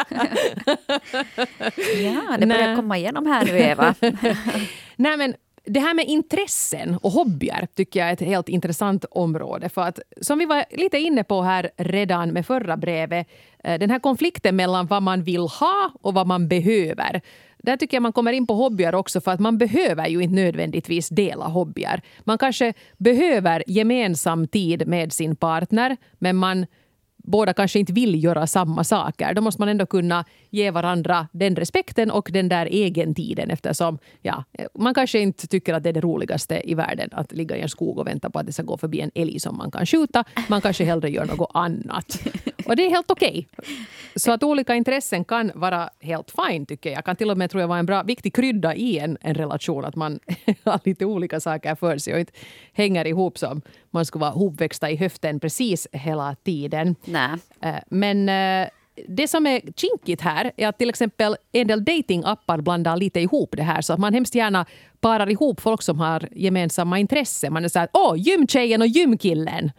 ja, 2.03 2.37
det 2.39 2.45
börjar 2.45 2.67
Nej. 2.67 2.75
komma 2.75 2.97
igenom 2.97 3.25
här 3.25 3.45
nu 3.45 3.57
Eva. 3.57 3.95
Nej, 4.95 5.17
men 5.17 5.33
det 5.65 5.79
här 5.79 5.93
med 5.93 6.05
intressen 6.05 6.97
och 7.01 7.11
hobbyer 7.11 7.67
tycker 7.75 7.99
jag 7.99 8.09
är 8.09 8.13
ett 8.13 8.19
helt 8.19 8.49
intressant 8.49 9.05
område. 9.11 9.69
För 9.69 9.81
att, 9.81 9.99
som 10.21 10.39
vi 10.39 10.45
var 10.45 10.65
lite 10.71 10.97
inne 10.97 11.23
på 11.23 11.41
här 11.41 11.71
redan 11.77 12.29
med 12.29 12.45
förra 12.45 12.77
brevet, 12.77 13.27
eh, 13.63 13.79
den 13.79 13.89
här 13.89 13.99
konflikten 13.99 14.55
mellan 14.55 14.87
vad 14.87 15.03
man 15.03 15.23
vill 15.23 15.47
ha 15.47 15.91
och 16.01 16.13
vad 16.13 16.27
man 16.27 16.47
behöver. 16.47 17.21
Där 17.63 17.77
tycker 17.77 17.97
jag 17.97 18.01
man 18.01 18.13
kommer 18.13 18.31
in 18.31 18.47
på 18.47 18.53
hobbyer 18.53 18.95
också 18.95 19.21
för 19.21 19.31
att 19.31 19.39
man 19.39 19.57
behöver 19.57 20.07
ju 20.07 20.21
inte 20.21 20.35
nödvändigtvis 20.35 21.09
dela 21.09 21.47
hobbyer. 21.47 22.01
Man 22.19 22.37
kanske 22.37 22.73
behöver 22.97 23.63
gemensam 23.67 24.47
tid 24.47 24.87
med 24.87 25.13
sin 25.13 25.35
partner 25.35 25.97
men 26.19 26.35
man 26.35 26.65
båda 27.27 27.53
kanske 27.53 27.79
inte 27.79 27.93
vill 27.93 28.23
göra 28.23 28.47
samma 28.47 28.83
saker. 28.83 29.33
Då 29.33 29.41
måste 29.41 29.61
man 29.61 29.69
ändå 29.69 29.85
kunna 29.85 30.25
ge 30.49 30.71
varandra 30.71 31.27
den 31.31 31.55
respekten 31.55 32.11
och 32.11 32.29
den 32.33 32.49
där 32.49 32.73
egentiden 32.73 33.51
eftersom 33.51 33.99
ja, 34.21 34.43
man 34.73 34.93
kanske 34.93 35.19
inte 35.19 35.47
tycker 35.47 35.73
att 35.73 35.83
det 35.83 35.89
är 35.89 35.93
det 35.93 36.01
roligaste 36.01 36.61
i 36.69 36.73
världen 36.73 37.09
att 37.11 37.31
ligga 37.31 37.57
i 37.57 37.61
en 37.61 37.69
skog 37.69 37.97
och 37.97 38.07
vänta 38.07 38.29
på 38.29 38.39
att 38.39 38.45
det 38.45 38.53
ska 38.53 38.63
gå 38.63 38.77
förbi 38.77 39.01
en 39.01 39.11
älg 39.15 39.39
som 39.39 39.57
man 39.57 39.71
kan 39.71 39.85
skjuta. 39.85 40.23
Man 40.47 40.61
kanske 40.61 40.83
hellre 40.83 41.09
gör 41.09 41.25
något 41.25 41.51
annat. 41.53 42.19
Och 42.67 42.75
det 42.75 42.85
är 42.85 42.89
helt 42.89 43.11
okej. 43.11 43.47
Så 44.15 44.31
att 44.31 44.43
olika 44.43 44.75
intressen 44.75 45.25
kan 45.25 45.51
vara 45.55 45.89
helt 45.99 46.31
fine 46.31 46.65
tycker 46.65 46.91
jag. 46.91 47.05
Kan 47.05 47.15
till 47.15 47.29
och 47.31 47.37
med 47.37 47.51
tror 47.51 47.61
jag 47.61 47.67
vara 47.67 47.79
en 47.79 47.85
bra, 47.85 48.03
viktig 48.03 48.35
krydda 48.35 48.75
i 48.75 48.99
en, 48.99 49.17
en 49.21 49.35
relation 49.35 49.85
att 49.85 49.95
man 49.95 50.19
har 50.63 50.79
lite 50.83 51.05
olika 51.05 51.39
saker 51.39 51.75
för 51.75 51.97
sig 51.97 52.13
och 52.13 52.19
inte 52.19 52.33
hänger 52.73 53.07
ihop 53.07 53.37
som 53.37 53.61
man 53.91 54.05
skulle 54.05 54.21
vara 54.21 54.31
hopväxta 54.31 54.89
i 54.91 54.95
höften 54.95 55.39
precis 55.39 55.87
hela 55.91 56.35
tiden. 56.35 56.95
Nej. 57.05 57.31
Eh, 57.61 57.75
Men 57.89 58.29
eh, 58.29 58.69
det 59.07 59.27
som 59.27 59.47
är 59.47 59.61
kinkigt 59.75 60.21
här 60.21 60.51
är 60.57 60.67
att 60.67 60.77
till 60.77 60.89
exempel 60.89 61.35
en 61.51 61.67
del 61.67 61.85
datingappar 61.85 62.61
blandar 62.61 62.97
lite 62.97 63.19
ihop 63.19 63.53
det 63.57 63.63
här 63.63 63.81
så 63.81 63.93
att 63.93 63.99
man 63.99 64.13
hemskt 64.13 64.35
gärna 64.35 64.65
parar 64.99 65.29
ihop 65.29 65.61
folk 65.61 65.81
som 65.81 65.99
har 65.99 66.29
gemensamma 66.31 66.99
intressen. 66.99 67.53
Man 67.53 67.65
är 67.65 67.69
så 67.69 67.79
här, 67.79 67.89
åh, 67.93 68.13
gymtjejen 68.17 68.81
och 68.81 68.87
gymkillen, 68.87 69.71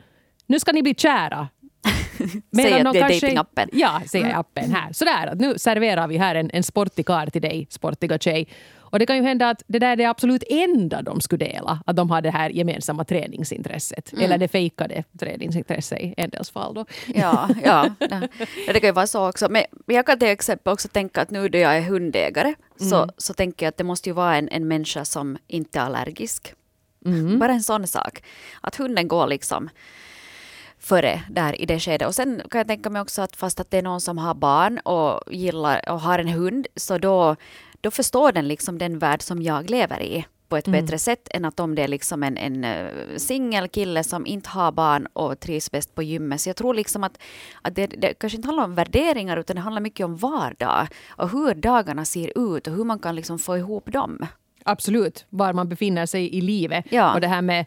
nu 0.46 0.60
ska 0.60 0.72
ni 0.72 0.82
bli 0.82 0.94
kära. 0.94 1.48
Säg 2.56 2.72
att 2.72 2.84
de 2.84 2.92
det 2.92 2.98
är 2.98 3.08
datingappen. 3.08 3.68
Ja, 3.72 4.02
säger 4.06 4.38
appen 4.38 4.74
här. 4.74 4.92
Sådär, 4.92 5.26
att 5.26 5.40
nu 5.40 5.58
serverar 5.58 6.08
vi 6.08 6.16
här 6.16 6.34
en, 6.34 6.50
en 6.50 6.62
sportig 6.62 7.06
karl 7.06 7.30
till 7.30 7.42
dig, 7.42 7.66
sportiga 7.70 8.18
tjej. 8.18 8.48
Och 8.90 8.98
det 8.98 9.06
kan 9.06 9.16
ju 9.16 9.22
hända 9.22 9.50
att 9.50 9.62
det 9.66 9.78
där 9.78 9.92
är 9.92 9.96
det 9.96 10.04
absolut 10.04 10.42
enda 10.50 11.02
de 11.02 11.20
skulle 11.20 11.46
dela. 11.46 11.82
Att 11.86 11.96
de 11.96 12.10
har 12.10 12.22
det 12.22 12.30
här 12.30 12.50
gemensamma 12.50 13.04
träningsintresset. 13.04 14.12
Eller 14.20 14.38
det 14.38 14.48
fejkade 14.48 15.04
träningsintresset 15.20 16.00
i 16.00 16.14
en 16.16 16.30
dels 16.30 16.50
fall. 16.50 16.74
Då. 16.74 16.84
Ja, 17.06 17.48
ja. 17.64 17.94
ja. 18.10 18.20
Det 18.66 18.80
kan 18.80 18.88
ju 18.88 18.92
vara 18.92 19.06
så 19.06 19.28
också. 19.28 19.48
Men 19.50 19.62
jag 19.86 20.06
kan 20.06 20.18
till 20.18 20.28
exempel 20.28 20.72
också 20.72 20.88
tänka 20.88 21.20
att 21.22 21.30
nu 21.30 21.48
då 21.48 21.58
jag 21.58 21.76
är 21.76 21.82
hundägare 21.82 22.54
så, 22.76 23.08
så 23.16 23.34
tänker 23.34 23.66
jag 23.66 23.68
att 23.68 23.76
det 23.76 23.84
måste 23.84 24.08
ju 24.08 24.12
vara 24.14 24.36
en, 24.36 24.48
en 24.48 24.68
människa 24.68 25.04
som 25.04 25.38
inte 25.46 25.78
är 25.78 25.82
allergisk. 25.82 26.54
Bara 27.38 27.52
en 27.52 27.62
sån 27.62 27.86
sak. 27.86 28.22
Att 28.60 28.76
hunden 28.76 29.08
går 29.08 29.26
liksom 29.26 29.70
före 30.88 31.22
där 31.30 31.60
i 31.60 31.66
det 31.66 31.80
skedet. 31.80 32.08
Och 32.08 32.14
sen 32.14 32.42
kan 32.50 32.58
jag 32.58 32.66
tänka 32.66 32.90
mig 32.90 33.02
också 33.02 33.22
att 33.22 33.36
fast 33.36 33.60
att 33.60 33.70
det 33.70 33.78
är 33.78 33.82
någon 33.82 34.00
som 34.00 34.18
har 34.18 34.34
barn 34.34 34.78
och 34.78 35.34
gillar 35.34 35.88
och 35.88 36.00
har 36.00 36.18
en 36.18 36.28
hund 36.28 36.66
så 36.76 36.98
då, 36.98 37.36
då 37.80 37.90
förstår 37.90 38.32
den 38.32 38.48
liksom 38.48 38.78
den 38.78 38.98
värld 38.98 39.22
som 39.22 39.42
jag 39.42 39.70
lever 39.70 40.02
i 40.02 40.26
på 40.48 40.56
ett 40.56 40.68
bättre 40.68 40.98
sätt 40.98 41.28
än 41.30 41.44
att 41.44 41.60
om 41.60 41.74
det 41.74 41.82
är 41.82 41.88
liksom 41.88 42.22
en, 42.22 42.36
en 42.36 42.64
uh, 42.64 43.16
singel 43.16 43.68
kille 43.68 44.04
som 44.04 44.26
inte 44.26 44.48
har 44.48 44.72
barn 44.72 45.06
och 45.12 45.40
trivs 45.40 45.70
bäst 45.70 45.94
på 45.94 46.02
gymmet. 46.02 46.40
Så 46.40 46.48
jag 46.48 46.56
tror 46.56 46.74
liksom 46.74 47.04
att, 47.04 47.18
att 47.62 47.74
det, 47.74 47.86
det 47.86 48.14
kanske 48.14 48.36
inte 48.36 48.48
handlar 48.48 48.64
om 48.64 48.74
värderingar 48.74 49.36
utan 49.36 49.56
det 49.56 49.62
handlar 49.62 49.82
mycket 49.82 50.04
om 50.04 50.16
vardag 50.16 50.86
och 51.08 51.30
hur 51.30 51.54
dagarna 51.54 52.04
ser 52.04 52.56
ut 52.56 52.66
och 52.66 52.72
hur 52.72 52.84
man 52.84 52.98
kan 52.98 53.16
liksom 53.16 53.38
få 53.38 53.56
ihop 53.56 53.92
dem. 53.92 54.26
Absolut, 54.64 55.26
var 55.28 55.52
man 55.52 55.68
befinner 55.68 56.06
sig 56.06 56.36
i 56.36 56.40
livet. 56.40 56.84
Ja. 56.90 57.14
Och 57.14 57.20
det 57.20 57.28
här 57.28 57.42
med 57.42 57.66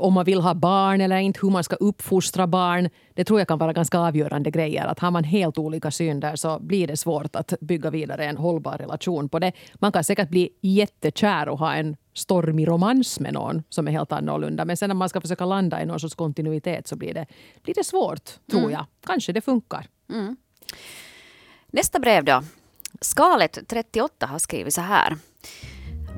om 0.00 0.12
man 0.12 0.24
vill 0.24 0.40
ha 0.40 0.54
barn 0.54 1.00
eller 1.00 1.16
inte, 1.16 1.40
hur 1.42 1.50
man 1.50 1.64
ska 1.64 1.76
uppfostra 1.76 2.46
barn. 2.46 2.90
Det 3.14 3.24
tror 3.24 3.40
jag 3.40 3.48
kan 3.48 3.58
vara 3.58 3.72
ganska 3.72 3.98
avgörande 3.98 4.50
grejer. 4.50 4.86
Att 4.86 4.98
har 4.98 5.10
man 5.10 5.24
helt 5.24 5.58
olika 5.58 5.90
syn 5.90 6.20
där 6.20 6.36
så 6.36 6.58
blir 6.58 6.86
det 6.86 6.96
svårt 6.96 7.36
att 7.36 7.54
bygga 7.60 7.90
vidare 7.90 8.24
en 8.24 8.36
hållbar 8.36 8.78
relation 8.78 9.28
på 9.28 9.38
det. 9.38 9.52
Man 9.74 9.92
kan 9.92 10.04
säkert 10.04 10.28
bli 10.28 10.50
jättekär 10.60 11.48
och 11.48 11.58
ha 11.58 11.74
en 11.74 11.96
stormig 12.14 12.68
romans 12.68 13.20
med 13.20 13.32
någon 13.32 13.62
som 13.68 13.88
är 13.88 13.92
helt 13.92 14.12
annorlunda. 14.12 14.64
Men 14.64 14.76
sen 14.76 14.88
när 14.88 14.94
man 14.94 15.08
ska 15.08 15.20
försöka 15.20 15.44
landa 15.44 15.82
i 15.82 15.86
någon 15.86 16.00
sorts 16.00 16.14
kontinuitet 16.14 16.86
så 16.86 16.96
blir 16.96 17.14
det, 17.14 17.26
blir 17.62 17.74
det 17.74 17.84
svårt, 17.84 18.30
tror 18.50 18.72
jag. 18.72 18.86
Kanske 19.06 19.32
det 19.32 19.40
funkar. 19.40 19.86
Nästa 21.72 21.98
brev 21.98 22.24
då. 22.24 22.42
Skalet 23.00 23.58
38 23.68 24.26
har 24.26 24.38
skrivit 24.38 24.74
så 24.74 24.80
här. 24.80 25.16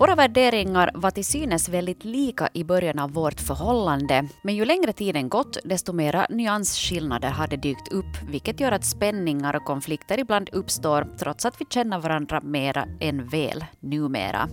Våra 0.03 0.15
värderingar 0.15 0.91
var 0.95 1.11
till 1.11 1.25
synes 1.25 1.69
väldigt 1.69 2.05
lika 2.05 2.49
i 2.53 2.65
början 2.65 2.99
av 2.99 3.13
vårt 3.13 3.41
förhållande, 3.41 4.29
men 4.43 4.55
ju 4.55 4.65
längre 4.65 4.93
tiden 4.93 5.29
gått, 5.29 5.57
desto 5.65 5.93
mera 5.93 6.27
nyansskillnader 6.31 7.29
hade 7.29 7.57
dykt 7.57 7.93
upp, 7.93 8.23
vilket 8.29 8.61
gör 8.61 8.73
att 8.73 8.85
spänningar 8.85 9.57
och 9.57 9.65
konflikter 9.65 10.19
ibland 10.19 10.49
uppstår, 10.53 11.07
trots 11.19 11.47
att 11.47 11.61
vi 11.61 11.65
känner 11.71 11.99
varandra 11.99 12.41
mera 12.41 12.89
än 13.01 13.29
väl 13.29 13.65
numera. 13.81 14.49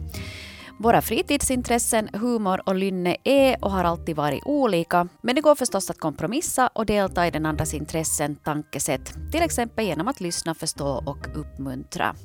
Våra 0.82 1.02
fritidsintressen, 1.02 2.10
humor 2.14 2.62
och 2.66 2.76
lynne 2.76 3.16
är 3.24 3.66
och 3.66 3.72
har 3.72 3.84
alltid 3.84 4.16
varit 4.16 4.44
olika, 4.46 5.08
men 5.22 5.36
det 5.36 5.42
går 5.42 5.56
förstås 5.56 5.90
att 5.90 6.00
kompromissa 6.00 6.68
och 6.68 6.86
delta 6.86 7.28
i 7.28 7.32
den 7.32 7.46
andras 7.46 7.74
intressen, 7.74 8.36
tankesätt, 8.36 9.14
till 9.32 9.42
exempel 9.42 9.86
genom 9.86 10.08
att 10.08 10.22
lyssna, 10.22 10.56
förstå 10.56 11.04
och 11.06 11.28
uppmuntra. 11.36 12.16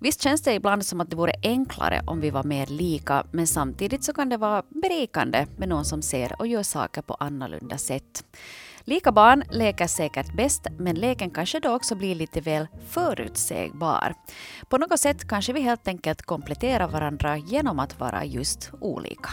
Visst 0.00 0.22
känns 0.22 0.42
det 0.42 0.54
ibland 0.54 0.86
som 0.86 1.00
att 1.00 1.10
det 1.10 1.16
vore 1.16 1.32
enklare 1.42 2.02
om 2.06 2.20
vi 2.20 2.30
var 2.30 2.44
mer 2.44 2.66
lika, 2.66 3.26
men 3.30 3.46
samtidigt 3.46 4.04
så 4.04 4.12
kan 4.12 4.28
det 4.28 4.36
vara 4.36 4.62
berikande 4.68 5.46
med 5.56 5.68
någon 5.68 5.84
som 5.84 6.02
ser 6.02 6.40
och 6.40 6.46
gör 6.46 6.62
saker 6.62 7.02
på 7.02 7.14
annorlunda 7.14 7.78
sätt. 7.78 8.24
Lika 8.88 9.12
barn 9.12 9.42
leker 9.50 9.86
säkert 9.86 10.32
bäst, 10.32 10.66
men 10.78 10.94
leken 10.94 11.30
kanske 11.30 11.60
då 11.60 11.74
också 11.74 11.94
blir 11.94 12.14
lite 12.14 12.40
väl 12.40 12.66
förutsägbar. 12.88 14.14
På 14.68 14.78
något 14.78 15.00
sätt 15.00 15.28
kanske 15.28 15.52
vi 15.52 15.60
helt 15.60 15.88
enkelt 15.88 16.22
kompletterar 16.22 16.88
varandra 16.88 17.36
genom 17.36 17.78
att 17.78 18.00
vara 18.00 18.24
just 18.24 18.70
olika. 18.80 19.30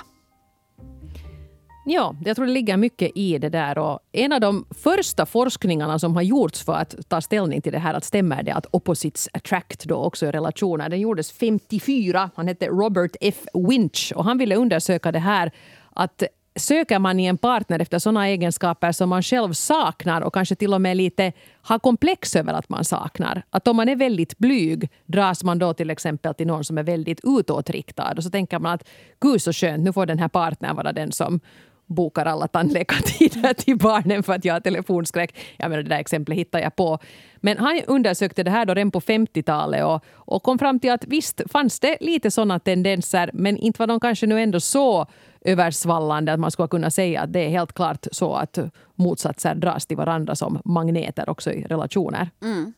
Ja, 1.85 2.15
jag 2.25 2.35
tror 2.35 2.45
det 2.45 2.51
ligger 2.51 2.77
mycket 2.77 3.11
i 3.15 3.37
det 3.37 3.49
där. 3.49 3.77
Och 3.77 3.99
en 4.11 4.33
av 4.33 4.41
de 4.41 4.65
första 4.83 5.25
forskningarna 5.25 5.99
som 5.99 6.15
har 6.15 6.21
gjorts 6.21 6.63
för 6.63 6.73
att 6.73 6.95
ta 7.09 7.21
ställning 7.21 7.61
till 7.61 7.71
det 7.71 7.79
här, 7.79 7.93
att 7.93 8.03
stämmer 8.03 8.43
det 8.43 8.51
att 8.51 8.65
opposites 8.71 9.29
attract 9.33 9.85
då 9.85 9.95
också 9.95 10.25
i 10.25 10.31
relationer, 10.31 10.89
den 10.89 10.99
gjordes 10.99 11.31
54. 11.31 12.29
Han 12.35 12.47
hette 12.47 12.67
Robert 12.67 13.15
F. 13.21 13.35
Winch 13.53 14.13
och 14.15 14.23
han 14.23 14.37
ville 14.37 14.55
undersöka 14.55 15.11
det 15.11 15.19
här 15.19 15.51
att 15.93 16.23
söker 16.55 16.99
man 16.99 17.19
i 17.19 17.25
en 17.25 17.37
partner 17.37 17.79
efter 17.79 17.99
sådana 17.99 18.27
egenskaper 18.27 18.91
som 18.91 19.09
man 19.09 19.23
själv 19.23 19.53
saknar 19.53 20.21
och 20.21 20.33
kanske 20.33 20.55
till 20.55 20.73
och 20.73 20.81
med 20.81 20.97
lite 20.97 21.33
har 21.61 21.79
komplex 21.79 22.35
över 22.35 22.53
att 22.53 22.69
man 22.69 22.85
saknar. 22.85 23.43
Att 23.49 23.67
om 23.67 23.75
man 23.75 23.89
är 23.89 23.95
väldigt 23.95 24.37
blyg 24.37 24.89
dras 25.05 25.43
man 25.43 25.59
då 25.59 25.73
till 25.73 25.89
exempel 25.89 26.33
till 26.33 26.47
någon 26.47 26.63
som 26.63 26.77
är 26.77 26.83
väldigt 26.83 27.19
utåtriktad 27.23 28.13
och 28.17 28.23
så 28.23 28.29
tänker 28.29 28.59
man 28.59 28.73
att 28.73 28.89
gud 29.21 29.41
så 29.41 29.53
skönt, 29.53 29.83
nu 29.83 29.93
får 29.93 30.05
den 30.05 30.19
här 30.19 30.27
partnern 30.27 30.75
vara 30.75 30.93
den 30.93 31.11
som 31.11 31.39
bokar 31.85 32.25
alla 32.25 32.47
tandläkartider 32.47 33.53
till 33.57 33.77
barnen 33.77 34.23
för 34.23 34.33
att 34.33 34.45
jag 34.45 34.53
har 34.53 34.59
telefonskräck. 34.59 35.35
Jag 35.57 35.69
menar, 35.69 35.83
det 35.83 35.89
där 35.89 35.99
exemplet 35.99 36.37
hittar 36.37 36.59
jag 36.59 36.75
på. 36.75 36.99
Men 37.35 37.57
han 37.57 37.81
undersökte 37.87 38.43
det 38.43 38.51
här 38.51 38.65
då 38.65 38.73
redan 38.73 38.91
på 38.91 39.01
50-talet 39.01 39.83
och, 39.83 40.03
och 40.13 40.43
kom 40.43 40.59
fram 40.59 40.79
till 40.79 40.91
att 40.91 41.05
visst 41.05 41.41
fanns 41.51 41.79
det 41.79 41.97
lite 42.01 42.31
sådana 42.31 42.59
tendenser 42.59 43.29
men 43.33 43.57
inte 43.57 43.79
var 43.79 43.87
de 43.87 43.99
kanske 43.99 44.27
nu 44.27 44.41
ändå 44.41 44.59
så 44.59 45.07
översvallande 45.45 46.33
att 46.33 46.39
man 46.39 46.51
skulle 46.51 46.67
kunna 46.67 46.91
säga 46.91 47.21
att 47.21 47.33
det 47.33 47.39
är 47.39 47.49
helt 47.49 47.73
klart 47.73 48.07
så 48.11 48.33
att 48.33 48.59
motsatser 48.95 49.55
dras 49.55 49.85
till 49.85 49.97
varandra 49.97 50.35
som 50.35 50.61
magneter 50.65 51.29
också 51.29 51.51
i 51.51 51.63
relationer. 51.63 52.29
Mm. 52.41 52.73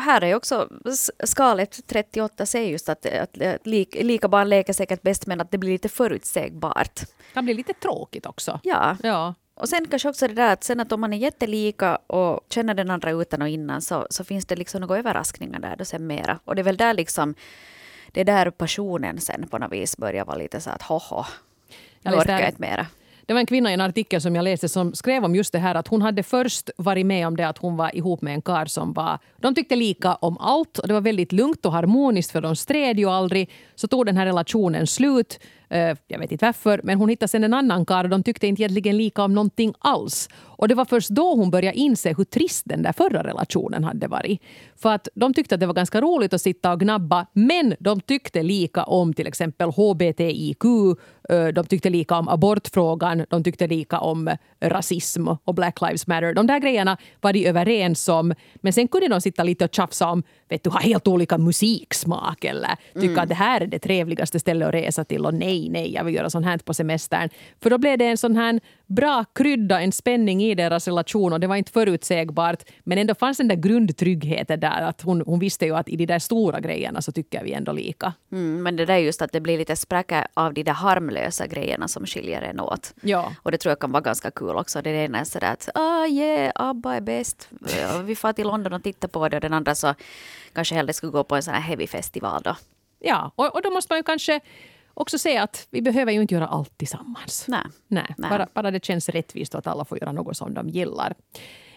Här 0.00 0.24
är 0.24 0.34
också 0.34 0.68
skalet 1.24 1.86
38 1.86 2.46
säger 2.46 2.70
just 2.70 2.88
att, 2.88 3.06
att, 3.06 3.42
att 3.42 3.66
lika 3.66 4.28
barn 4.28 4.48
leker 4.48 4.72
säkert 4.72 5.02
bäst 5.02 5.26
men 5.26 5.40
att 5.40 5.50
det 5.50 5.58
blir 5.58 5.72
lite 5.72 5.88
förutsägbart. 5.88 6.94
Det 6.94 7.34
kan 7.34 7.44
bli 7.44 7.54
lite 7.54 7.72
tråkigt 7.72 8.26
också. 8.26 8.60
Ja. 8.62 8.96
ja. 9.02 9.34
Och 9.54 9.68
sen 9.68 9.86
kanske 9.86 10.08
också 10.08 10.28
det 10.28 10.34
där 10.34 10.52
att 10.52 10.64
sen 10.64 10.80
att 10.80 10.92
om 10.92 11.00
man 11.00 11.12
är 11.12 11.16
jättelika 11.16 11.96
och 11.96 12.40
känner 12.50 12.74
den 12.74 12.90
andra 12.90 13.10
utan 13.10 13.42
och 13.42 13.48
innan 13.48 13.82
så, 13.82 14.06
så 14.10 14.24
finns 14.24 14.46
det 14.46 14.56
liksom 14.56 14.80
några 14.80 14.98
överraskningar 14.98 15.60
där 15.60 15.76
då 15.76 15.84
sen 15.84 16.06
mera. 16.06 16.38
Och 16.44 16.54
det 16.54 16.62
är 16.62 16.64
väl 16.64 16.76
där 16.76 16.94
liksom 16.94 17.34
det 18.12 18.20
är 18.20 18.24
där 18.24 18.50
passionen 18.50 19.20
sen 19.20 19.48
på 19.48 19.58
något 19.58 19.72
vis 19.72 19.96
börjar 19.96 20.24
vara 20.24 20.36
lite 20.36 20.60
så 20.60 20.70
att 20.70 20.82
hoho, 20.82 21.24
orkar 22.14 22.40
jag 22.40 22.48
inte 22.48 22.60
mera. 22.60 22.86
Det 23.26 23.32
var 23.32 23.40
en 23.40 23.46
kvinna 23.46 23.70
i 23.70 23.74
en 23.74 23.80
artikel 23.80 24.20
som 24.20 24.36
jag 24.36 24.42
läste 24.42 24.68
som 24.68 24.94
skrev 24.94 25.24
om 25.24 25.34
just 25.34 25.52
det 25.52 25.58
här 25.58 25.74
att 25.74 25.88
hon 25.88 26.02
hade 26.02 26.22
först 26.22 26.70
varit 26.76 27.06
med 27.06 27.26
om 27.26 27.36
det 27.36 27.48
att 27.48 27.58
hon 27.58 27.76
var 27.76 27.96
ihop 27.96 28.22
med 28.22 28.34
en 28.34 28.42
kar 28.42 28.66
som 28.66 28.92
var... 28.92 29.18
De 29.36 29.54
tyckte 29.54 29.76
lika 29.76 30.14
om 30.14 30.38
allt 30.38 30.78
och 30.78 30.88
det 30.88 30.94
var 30.94 31.00
väldigt 31.00 31.32
lugnt 31.32 31.66
och 31.66 31.72
harmoniskt 31.72 32.32
för 32.32 32.40
de 32.40 32.56
stred 32.56 32.98
ju 32.98 33.10
aldrig. 33.10 33.50
Så 33.74 33.88
tog 33.88 34.06
den 34.06 34.16
här 34.16 34.26
relationen 34.26 34.86
slut. 34.86 35.40
Eh, 35.68 35.96
jag 36.06 36.18
vet 36.18 36.32
inte 36.32 36.46
varför, 36.46 36.80
men 36.84 36.98
hon 36.98 37.08
hittade 37.08 37.28
sen 37.28 37.44
en 37.44 37.54
annan 37.54 37.86
karl 37.86 38.04
och 38.04 38.10
de 38.10 38.22
tyckte 38.22 38.46
inte 38.46 38.62
egentligen 38.62 38.96
lika 38.96 39.24
om 39.24 39.34
någonting 39.34 39.74
alls. 39.78 40.28
Och 40.58 40.68
det 40.68 40.74
var 40.74 40.84
först 40.84 41.08
då 41.08 41.34
hon 41.34 41.50
började 41.50 41.78
inse 41.78 42.14
hur 42.16 42.24
trist 42.24 42.62
den 42.64 42.82
där 42.82 42.92
förra 42.92 43.22
relationen 43.22 43.84
hade 43.84 44.08
varit. 44.08 44.42
För 44.76 44.92
att 44.92 45.08
de 45.14 45.34
tyckte 45.34 45.54
att 45.54 45.60
det 45.60 45.66
var 45.66 45.74
ganska 45.74 46.00
roligt 46.00 46.34
att 46.34 46.42
sitta 46.42 46.72
och 46.72 46.80
gnabba, 46.80 47.26
men 47.32 47.74
de 47.78 48.00
tyckte 48.00 48.42
lika 48.42 48.84
om 48.84 49.14
till 49.14 49.26
exempel 49.26 49.68
HBTIQ, 49.70 50.64
eh, 51.28 51.46
de 51.46 51.66
tyckte 51.66 51.90
lika 51.90 52.18
om 52.18 52.28
abortfrågan, 52.28 53.24
de 53.28 53.44
tyckte 53.44 53.66
lika 53.66 53.98
om 54.00 54.36
rasism 54.60 55.28
och 55.44 55.54
Black 55.54 55.80
Lives 55.80 56.06
Matter. 56.06 56.34
De 56.34 56.46
där 56.46 56.58
grejerna 56.58 56.96
var 57.20 57.32
de 57.32 57.46
överens 57.46 58.08
om, 58.08 58.34
men 58.56 58.72
sen 58.72 58.88
kunde 58.88 59.08
de 59.08 59.20
sitta 59.20 59.42
lite 59.42 59.64
och 59.64 59.74
tjafsa 59.74 60.10
om, 60.10 60.22
vet 60.48 60.64
du, 60.64 60.70
ha 60.70 60.80
helt 60.80 61.08
olika 61.08 61.38
musiksmak 61.38 62.44
eller 62.44 62.76
tycka 62.94 63.06
mm. 63.06 63.18
att 63.18 63.28
det 63.28 63.34
här 63.34 63.60
är 63.60 63.66
det 63.66 63.78
trevligaste 63.78 64.40
stället 64.40 64.68
att 64.68 64.74
resa 64.74 65.04
till 65.04 65.26
och 65.26 65.34
nej, 65.34 65.68
nej, 65.68 65.94
jag 65.94 66.04
vill 66.04 66.14
göra 66.14 66.30
sånt 66.30 66.46
här 66.46 66.58
på 66.58 66.74
semestern. 66.74 67.28
För 67.60 67.70
då 67.70 67.78
blev 67.78 67.98
det 67.98 68.06
en 68.06 68.16
sån 68.16 68.36
här 68.36 68.60
bra 68.86 69.24
krydda, 69.24 69.80
en 69.80 69.92
spänning 69.92 70.42
i 70.42 70.54
deras 70.54 70.88
relation 70.88 71.32
och 71.32 71.40
det 71.40 71.46
var 71.46 71.56
inte 71.56 71.72
förutsägbart. 71.72 72.62
Men 72.84 72.98
ändå 72.98 73.14
fanns 73.14 73.38
den 73.38 73.48
där 73.48 73.56
grundtryggheten 73.56 74.60
där 74.60 74.82
att 74.82 75.02
hon, 75.02 75.22
hon 75.26 75.38
visste 75.38 75.64
ju 75.64 75.76
att 75.76 75.88
i 75.88 75.96
de 75.96 76.06
där 76.06 76.18
stora 76.18 76.60
grejerna 76.60 77.02
så 77.02 77.12
tycker 77.12 77.44
vi 77.44 77.52
ändå 77.52 77.72
lika. 77.72 78.12
Mm, 78.32 78.62
men 78.62 78.76
det 78.76 78.86
där 78.86 78.96
just 78.96 79.22
att 79.22 79.32
det 79.32 79.40
blir 79.40 79.58
lite 79.58 79.76
spräcka 79.76 80.28
av 80.34 80.54
de 80.54 80.62
där 80.62 80.72
harmlösa 80.72 81.46
grejerna 81.46 81.88
som 81.88 82.06
skiljer 82.06 82.42
en 82.42 82.60
åt. 82.60 82.94
Ja. 83.00 83.32
Och 83.42 83.50
det 83.50 83.58
tror 83.58 83.70
jag 83.70 83.78
kan 83.78 83.92
vara 83.92 84.02
ganska 84.02 84.30
kul 84.30 84.56
också. 84.56 84.82
Det 84.82 84.90
ena 84.90 85.18
är 85.18 85.24
sådär 85.24 85.52
att 85.52 85.68
ah 85.74 86.06
yeah, 86.06 86.52
ABBA 86.54 86.96
är 86.96 87.00
bäst. 87.00 87.48
Vi 88.04 88.16
får 88.16 88.32
till 88.32 88.46
London 88.46 88.72
och 88.72 88.82
tittar 88.82 89.08
på 89.08 89.28
det 89.28 89.36
och 89.36 89.40
den 89.40 89.52
andra 89.52 89.74
så 89.74 89.94
kanske 90.52 90.74
hellre 90.74 90.92
skulle 90.92 91.12
gå 91.12 91.24
på 91.24 91.36
en 91.36 91.42
sån 91.42 91.54
här 91.54 91.60
heavy 91.60 91.86
festival 91.86 92.42
då. 92.44 92.56
Ja, 92.98 93.32
och, 93.36 93.54
och 93.54 93.62
då 93.62 93.70
måste 93.70 93.92
man 93.92 93.98
ju 93.98 94.02
kanske 94.02 94.40
också 94.96 95.18
se 95.18 95.36
att 95.36 95.66
vi 95.70 95.82
behöver 95.82 96.12
ju 96.12 96.22
inte 96.22 96.34
göra 96.34 96.46
allt 96.46 96.78
tillsammans. 96.78 97.44
Nej. 97.48 97.60
Nej, 97.88 98.14
Nej. 98.18 98.30
Bara, 98.30 98.48
bara 98.54 98.70
det 98.70 98.84
känns 98.84 99.08
rättvist 99.08 99.54
och 99.54 99.58
att 99.58 99.66
alla 99.66 99.84
får 99.84 99.98
göra 99.98 100.12
något 100.12 100.36
som 100.36 100.54
de 100.54 100.68
gillar. 100.68 101.14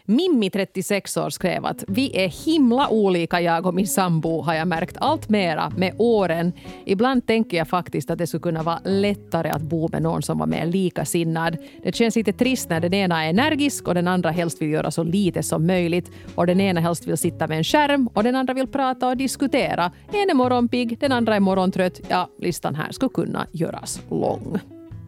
Mimmi, 0.10 0.50
36 0.50 1.18
år, 1.18 1.30
skrev 1.30 1.66
att 1.66 1.84
vi 1.88 2.18
är 2.18 2.46
himla 2.46 2.90
olika 2.90 3.42
jag 3.42 3.66
och 3.66 3.74
min 3.74 3.88
sambo 3.88 4.42
har 4.42 4.54
jag 4.54 4.68
märkt 4.68 4.98
allt 5.00 5.30
mera 5.30 5.70
med 5.78 5.96
åren. 5.98 6.54
Ibland 6.86 7.28
tänker 7.28 7.58
jag 7.58 7.68
faktiskt 7.68 8.10
att 8.10 8.18
det 8.18 8.28
skulle 8.28 8.42
kunna 8.42 8.64
vara 8.64 8.80
lättare 8.86 9.50
att 9.50 9.62
bo 9.62 9.90
med 9.92 10.02
någon 10.02 10.22
som 10.22 10.38
var 10.38 10.48
mer 10.48 10.66
likasinnad. 10.66 11.58
Det 11.84 11.96
känns 11.96 12.16
lite 12.16 12.34
trist 12.34 12.70
när 12.70 12.80
den 12.80 12.94
ena 12.94 13.26
är 13.26 13.30
energisk 13.30 13.88
och 13.88 13.94
den 13.94 14.08
andra 14.08 14.32
helst 14.32 14.62
vill 14.62 14.70
göra 14.70 14.92
så 14.92 15.04
lite 15.04 15.44
som 15.44 15.68
möjligt. 15.68 16.12
Och 16.36 16.48
den 16.48 16.62
ena 16.62 16.80
helst 16.82 17.08
vill 17.08 17.18
sitta 17.18 17.48
med 17.48 17.58
en 17.58 17.64
skärm 17.64 18.08
och 18.14 18.24
den 18.24 18.36
andra 18.36 18.54
vill 18.54 18.68
prata 18.68 19.08
och 19.08 19.18
diskutera. 19.18 19.92
En 20.08 20.30
är 20.30 20.34
morgonpigg, 20.34 21.00
den 21.00 21.12
andra 21.12 21.36
är 21.36 21.40
morgontrött. 21.40 22.02
Ja, 22.08 22.30
listan 22.40 22.76
här 22.76 22.92
skulle 22.92 23.10
kunna 23.10 23.48
göras 23.52 24.02
lång. 24.10 24.60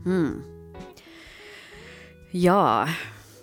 Mm. 0.06 0.42
Ja, 2.32 2.88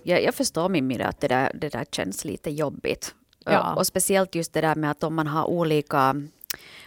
jag, 0.08 0.22
jag 0.22 0.34
förstår 0.34 0.68
Mimmi 0.68 1.02
att 1.02 1.20
det 1.20 1.28
där, 1.28 1.50
det 1.54 1.68
där 1.68 1.84
känns 1.84 2.24
lite 2.24 2.50
jobbigt. 2.50 3.14
Ja. 3.44 3.74
Och 3.74 3.86
speciellt 3.86 4.34
just 4.34 4.52
det 4.52 4.60
där 4.60 4.74
med 4.74 4.90
att 4.90 5.02
om 5.02 5.14
man 5.14 5.26
har 5.26 5.44
olika, 5.44 6.22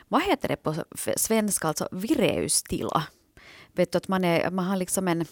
vad 0.08 0.24
heter 0.24 0.48
det 0.48 0.56
på 0.56 0.76
svenska, 1.16 1.68
alltså 1.68 1.88
vireustila. 1.92 3.04
Vet 3.74 3.92
du, 3.92 3.98
att 3.98 4.08
man, 4.08 4.24
är, 4.24 4.50
man 4.50 4.66
har 4.66 4.76
liksom 4.76 5.08
en, 5.08 5.26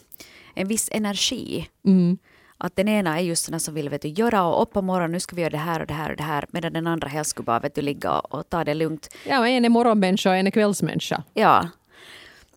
en 0.54 0.67
viss 0.67 0.89
energi. 0.91 1.69
Mm. 1.86 2.17
Att 2.58 2.75
den 2.75 2.88
ena 2.88 3.19
är 3.19 3.23
just 3.23 3.45
sån 3.45 3.60
som 3.60 3.73
vill 3.73 3.89
vet 3.89 4.02
du, 4.02 4.08
göra 4.08 4.43
och 4.43 4.62
upp 4.62 4.73
på 4.73 4.82
morgonen, 4.82 5.12
nu 5.12 5.19
ska 5.19 5.36
vi 5.36 5.41
göra 5.41 5.52
det 5.52 5.58
här 5.58 5.80
och 5.80 5.88
det 5.88 5.93
här 5.93 6.12
och 6.12 6.17
det 6.17 6.23
här. 6.23 6.45
Medan 6.49 6.73
den 6.73 6.88
andra 6.88 7.08
helst 7.08 7.32
skulle 7.32 7.45
bara 7.45 7.60
vet 7.60 7.75
du, 7.75 7.82
ligga 7.82 8.19
och, 8.19 8.39
och 8.39 8.49
ta 8.49 8.63
det 8.63 8.73
lugnt. 8.73 9.10
Ja, 9.28 9.47
en 9.47 9.65
är 9.65 9.69
morgonmänniska 9.69 10.30
och 10.30 10.36
en 10.36 10.47
är 10.47 10.52
kvällsmänniska. 10.52 11.23
Ja, 11.34 11.69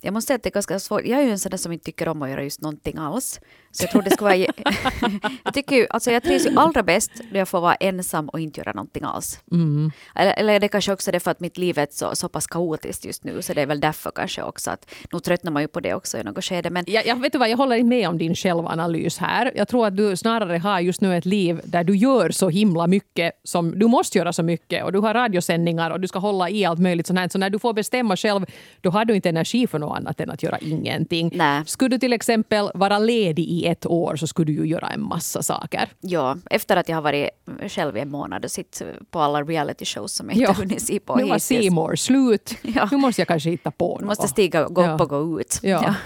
jag 0.05 0.15
måste 0.15 0.27
säga 0.27 0.37
att 0.37 0.43
det 0.43 0.49
är 0.49 0.53
ganska 0.53 0.81
svårt. 0.81 1.05
Jag 1.05 1.21
är 1.21 1.25
ju 1.25 1.31
en 1.31 1.39
sån 1.39 1.51
där 1.51 1.59
som 1.59 1.73
inte 1.73 1.85
tycker 1.85 2.09
om 2.09 2.23
att 2.23 2.31
göra 2.31 2.43
just 2.43 2.61
någonting 2.61 2.99
alls. 2.99 3.41
Så 3.73 3.83
jag 3.83 3.91
tror 3.91 4.03
det 4.03 4.11
ska 4.11 4.25
vara... 4.25 4.37
jag, 5.45 5.55
tycker 5.55 5.77
ju, 5.77 5.87
alltså 5.91 6.11
jag 6.11 6.23
trivs 6.23 6.47
ju 6.47 6.59
allra 6.59 6.83
bäst 6.83 7.11
när 7.31 7.39
jag 7.39 7.49
får 7.49 7.61
vara 7.61 7.75
ensam 7.75 8.29
och 8.29 8.41
inte 8.41 8.61
göra 8.61 8.73
någonting 8.73 9.03
alls. 9.05 9.41
Mm. 9.53 9.93
Eller, 10.15 10.33
eller 10.33 10.61
det 10.61 10.69
kanske 10.69 10.93
också 10.93 11.11
är 11.11 11.19
för 11.19 11.31
att 11.31 11.41
mitt 11.41 11.59
liv 11.59 11.79
är 11.79 11.87
så, 11.91 12.17
så 12.17 12.29
pass 12.29 12.47
kaotiskt 12.47 13.05
just 13.05 13.25
nu. 13.25 13.43
Så 13.43 13.53
det 13.53 13.63
är 13.63 13.67
väl 13.67 13.81
därför 13.81 14.11
kanske 14.11 14.43
också 14.43 14.71
att 14.71 14.95
nu 15.13 15.21
tröttnar 15.21 15.53
man 15.53 15.63
ju 15.63 15.69
på 15.69 15.81
det 15.81 15.95
också 15.95 16.19
i 16.19 16.23
något 16.23 16.45
skede. 16.45 16.71
Men... 16.71 16.85
Jag, 16.87 17.07
jag, 17.07 17.21
vet 17.21 17.33
du 17.33 17.39
vad, 17.39 17.51
jag 17.51 17.57
håller 17.57 17.77
inte 17.77 17.89
med 17.89 18.09
om 18.09 18.19
din 18.19 18.35
självanalys 18.35 19.19
här. 19.19 19.53
Jag 19.55 19.69
tror 19.69 19.87
att 19.87 19.97
du 19.97 20.17
snarare 20.17 20.59
har 20.59 20.81
just 20.81 21.01
nu 21.01 21.17
ett 21.17 21.27
liv 21.27 21.61
där 21.65 21.85
du 21.85 21.97
gör 21.97 22.31
så 22.31 22.49
himla 22.49 22.87
mycket 22.87 23.33
som 23.45 23.79
du 23.79 23.87
måste 23.87 24.19
göra 24.19 24.33
så 24.33 24.43
mycket. 24.43 24.85
Och 24.85 24.93
du 24.93 24.99
har 24.99 25.15
radiosändningar 25.15 25.91
och 25.91 26.01
du 26.01 26.09
ska 26.09 26.19
hålla 26.19 26.51
i 26.51 26.65
allt 26.65 26.81
möjligt 26.81 27.07
sånt 27.07 27.19
här. 27.19 27.29
Så 27.29 27.39
när 27.39 27.51
du 27.51 27.59
får 27.59 27.73
bestämma 27.73 28.17
själv, 28.17 28.47
då 28.81 28.91
har 28.91 29.05
du 29.05 29.15
inte 29.15 29.29
energi 29.29 29.67
för 29.67 29.79
något 29.79 29.99
annat 29.99 30.21
än 30.21 30.31
att 30.31 30.43
göra 30.43 30.59
ingenting. 30.59 31.31
Nej. 31.35 31.63
Skulle 31.67 31.97
du 31.97 31.99
till 31.99 32.13
exempel 32.13 32.71
vara 32.75 32.99
ledig 32.99 33.45
i 33.45 33.62
i 33.63 33.67
ett 33.67 33.87
år 33.87 34.17
så 34.17 34.27
skulle 34.27 34.53
du 34.53 34.59
ju 34.59 34.67
göra 34.67 34.89
en 34.89 35.03
massa 35.03 35.43
saker. 35.43 35.89
Ja, 36.01 36.37
efter 36.51 36.77
att 36.77 36.89
jag 36.89 36.97
har 36.97 37.03
varit 37.03 37.31
själv 37.69 37.97
i 37.97 38.01
en 38.01 38.11
månad 38.11 38.45
och 38.45 38.51
sett 38.51 38.83
på 39.11 39.21
alla 39.21 39.43
reality 39.43 39.85
shows 39.85 40.13
som 40.13 40.27
jag 40.27 40.35
inte 40.37 40.43
Ja. 40.45 40.53
hunnit 40.53 40.83
se 40.83 41.01
på 41.01 41.17
Nu 41.17 41.23
var 41.23 41.29
hittills. 41.29 41.45
Seymour 41.45 41.97
slut. 41.97 42.55
Ja. 42.63 42.89
Nu 42.93 42.97
måste 42.97 43.21
jag 43.21 43.29
kanske 43.29 43.51
hitta 43.51 43.71
på 43.71 43.89
något. 43.99 44.05
måste 44.05 44.29
stiga, 44.29 44.69
gå 44.69 44.83
Ja. 44.83 44.95
upp 44.95 45.01
och 45.01 45.09
gå 45.09 45.41
ut. 45.41 45.59
Ja. 45.63 45.95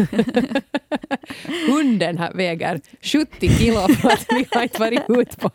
Hunden 1.69 2.19
här 2.19 2.33
väger 2.35 2.81
70 3.03 3.49
kilo 3.59 3.81
för 3.81 4.09
att 4.11 4.27
vi 4.31 4.47
har 4.51 4.63
inte 4.63 4.81
varit 4.81 5.03
ute 5.09 5.37
på... 5.37 5.51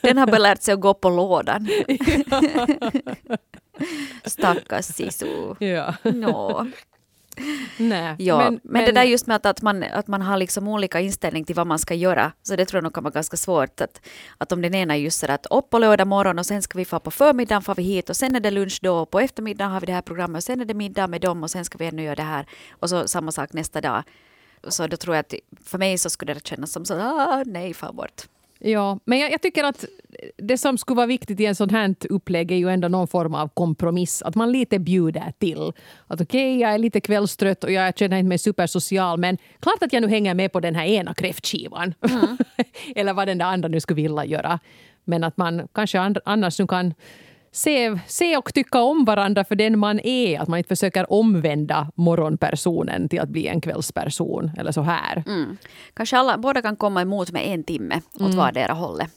Den 0.00 0.18
har 0.18 0.26
bara 0.26 0.38
lärt 0.38 0.62
sig 0.62 0.74
att 0.74 0.80
gå 0.80 0.94
på 0.94 1.10
lådan. 1.10 1.64
Stackars 4.24 4.84
Sisu. 4.84 5.26
Ja. 5.58 5.94
Nå. 6.02 6.66
Nej. 7.76 8.14
Ja, 8.18 8.50
men, 8.62 8.84
det 8.84 8.92
där 8.92 9.02
just 9.02 9.26
med 9.26 9.36
att, 9.36 9.46
att, 9.46 9.62
man, 9.62 9.82
att 9.82 10.08
man 10.08 10.22
har 10.22 10.36
liksom 10.36 10.68
olika 10.68 11.00
inställning 11.00 11.44
till 11.44 11.54
vad 11.54 11.66
man 11.66 11.78
ska 11.78 11.94
göra, 11.94 12.32
så 12.42 12.56
det 12.56 12.66
tror 12.66 12.78
jag 12.78 12.82
nog 12.82 12.94
kan 12.94 13.04
vara 13.04 13.12
ganska 13.12 13.36
svårt. 13.36 13.80
Att, 13.80 14.00
att 14.38 14.52
om 14.52 14.62
den 14.62 14.74
ena 14.74 14.94
är 14.94 14.98
just 14.98 15.24
att 15.24 15.46
upp 15.50 15.70
på 15.70 15.78
lördag 15.78 16.06
morgon 16.06 16.38
och 16.38 16.46
sen 16.46 16.62
ska 16.62 16.78
vi 16.78 16.84
få 16.84 17.00
på 17.00 17.10
förmiddagen 17.10 17.62
får 17.62 17.74
vi 17.74 17.82
hit 17.82 18.10
och 18.10 18.16
sen 18.16 18.36
är 18.36 18.40
det 18.40 18.50
lunch 18.50 18.78
då 18.82 18.96
och 18.96 19.10
på 19.10 19.20
eftermiddagen 19.20 19.72
har 19.72 19.80
vi 19.80 19.86
det 19.86 19.92
här 19.92 20.02
programmet 20.02 20.36
och 20.36 20.44
sen 20.44 20.60
är 20.60 20.64
det 20.64 20.74
middag 20.74 21.06
med 21.06 21.20
dem 21.20 21.42
och 21.42 21.50
sen 21.50 21.64
ska 21.64 21.78
vi 21.78 21.86
ännu 21.86 22.02
göra 22.02 22.14
det 22.14 22.22
här 22.22 22.46
och 22.70 22.90
så 22.90 23.08
samma 23.08 23.32
sak 23.32 23.52
nästa 23.52 23.80
dag. 23.80 24.02
Så 24.68 24.86
då 24.86 24.96
tror 24.96 25.16
jag 25.16 25.20
att 25.20 25.34
för 25.64 25.78
mig 25.78 25.98
så 25.98 26.10
skulle 26.10 26.34
det 26.34 26.46
kännas 26.46 26.72
som 26.72 26.84
så 26.84 26.94
ah, 27.00 27.42
nej, 27.46 27.74
far 27.74 27.92
bort. 27.92 28.26
Ja, 28.66 28.98
men 29.04 29.18
jag, 29.18 29.32
jag 29.32 29.42
tycker 29.42 29.64
att 29.64 29.84
det 30.36 30.58
som 30.58 30.78
skulle 30.78 30.96
vara 30.96 31.06
viktigt 31.06 31.40
i 31.40 31.46
en 31.46 31.54
sån 31.54 31.70
här 31.70 31.94
upplägg 32.08 32.52
är 32.52 32.56
ju 32.56 32.68
ändå 32.68 32.88
någon 32.88 33.08
form 33.08 33.34
av 33.34 33.48
kompromiss. 33.48 34.22
Att 34.22 34.34
man 34.34 34.52
lite 34.52 34.78
bjuder 34.78 35.32
till. 35.38 35.72
Att 36.06 36.20
okej, 36.20 36.60
jag 36.60 36.74
är 36.74 36.78
lite 36.78 37.00
kvällstrött 37.00 37.64
och 37.64 37.72
jag 37.72 37.98
känner 37.98 38.16
inte 38.16 38.28
mig 38.28 38.38
supersocial 38.38 39.18
men 39.18 39.38
klart 39.60 39.82
att 39.82 39.92
jag 39.92 40.00
nu 40.00 40.08
hänger 40.08 40.34
med 40.34 40.52
på 40.52 40.60
den 40.60 40.74
här 40.74 40.84
ena 40.84 41.14
kräftskivan. 41.14 41.94
Eller 42.96 43.12
vad 43.12 43.28
den 43.28 43.38
där 43.38 43.46
andra 43.46 43.68
nu 43.68 43.80
skulle 43.80 44.02
vilja 44.02 44.24
göra. 44.24 44.58
Men 45.04 45.24
att 45.24 45.36
man 45.36 45.68
kanske 45.72 46.20
annars 46.24 46.58
nu 46.58 46.66
kan 46.66 46.94
se, 47.54 47.98
se 48.06 48.36
och 48.36 48.54
tycka 48.54 48.82
om 48.82 49.04
varandra 49.04 49.44
för 49.44 49.54
den 49.54 49.78
man 49.78 50.00
är. 50.04 50.40
Att 50.40 50.48
man 50.48 50.58
inte 50.58 50.68
försöker 50.68 51.12
omvända 51.12 51.90
morgonpersonen 51.94 53.08
till 53.08 53.20
att 53.20 53.28
bli 53.28 53.46
en 53.46 53.60
kvällsperson. 53.60 54.50
Eller 54.58 54.72
så 54.72 54.82
här. 54.82 55.22
Mm. 55.26 55.56
Kanske 55.94 56.18
alla, 56.18 56.38
båda 56.38 56.62
kan 56.62 56.76
komma 56.76 57.02
emot 57.02 57.30
med 57.32 57.48
en 57.48 57.64
timme 57.64 58.00
åt 58.14 58.20
Mm. 58.20 58.36
vardera 58.36 58.72
hållet. 58.72 59.08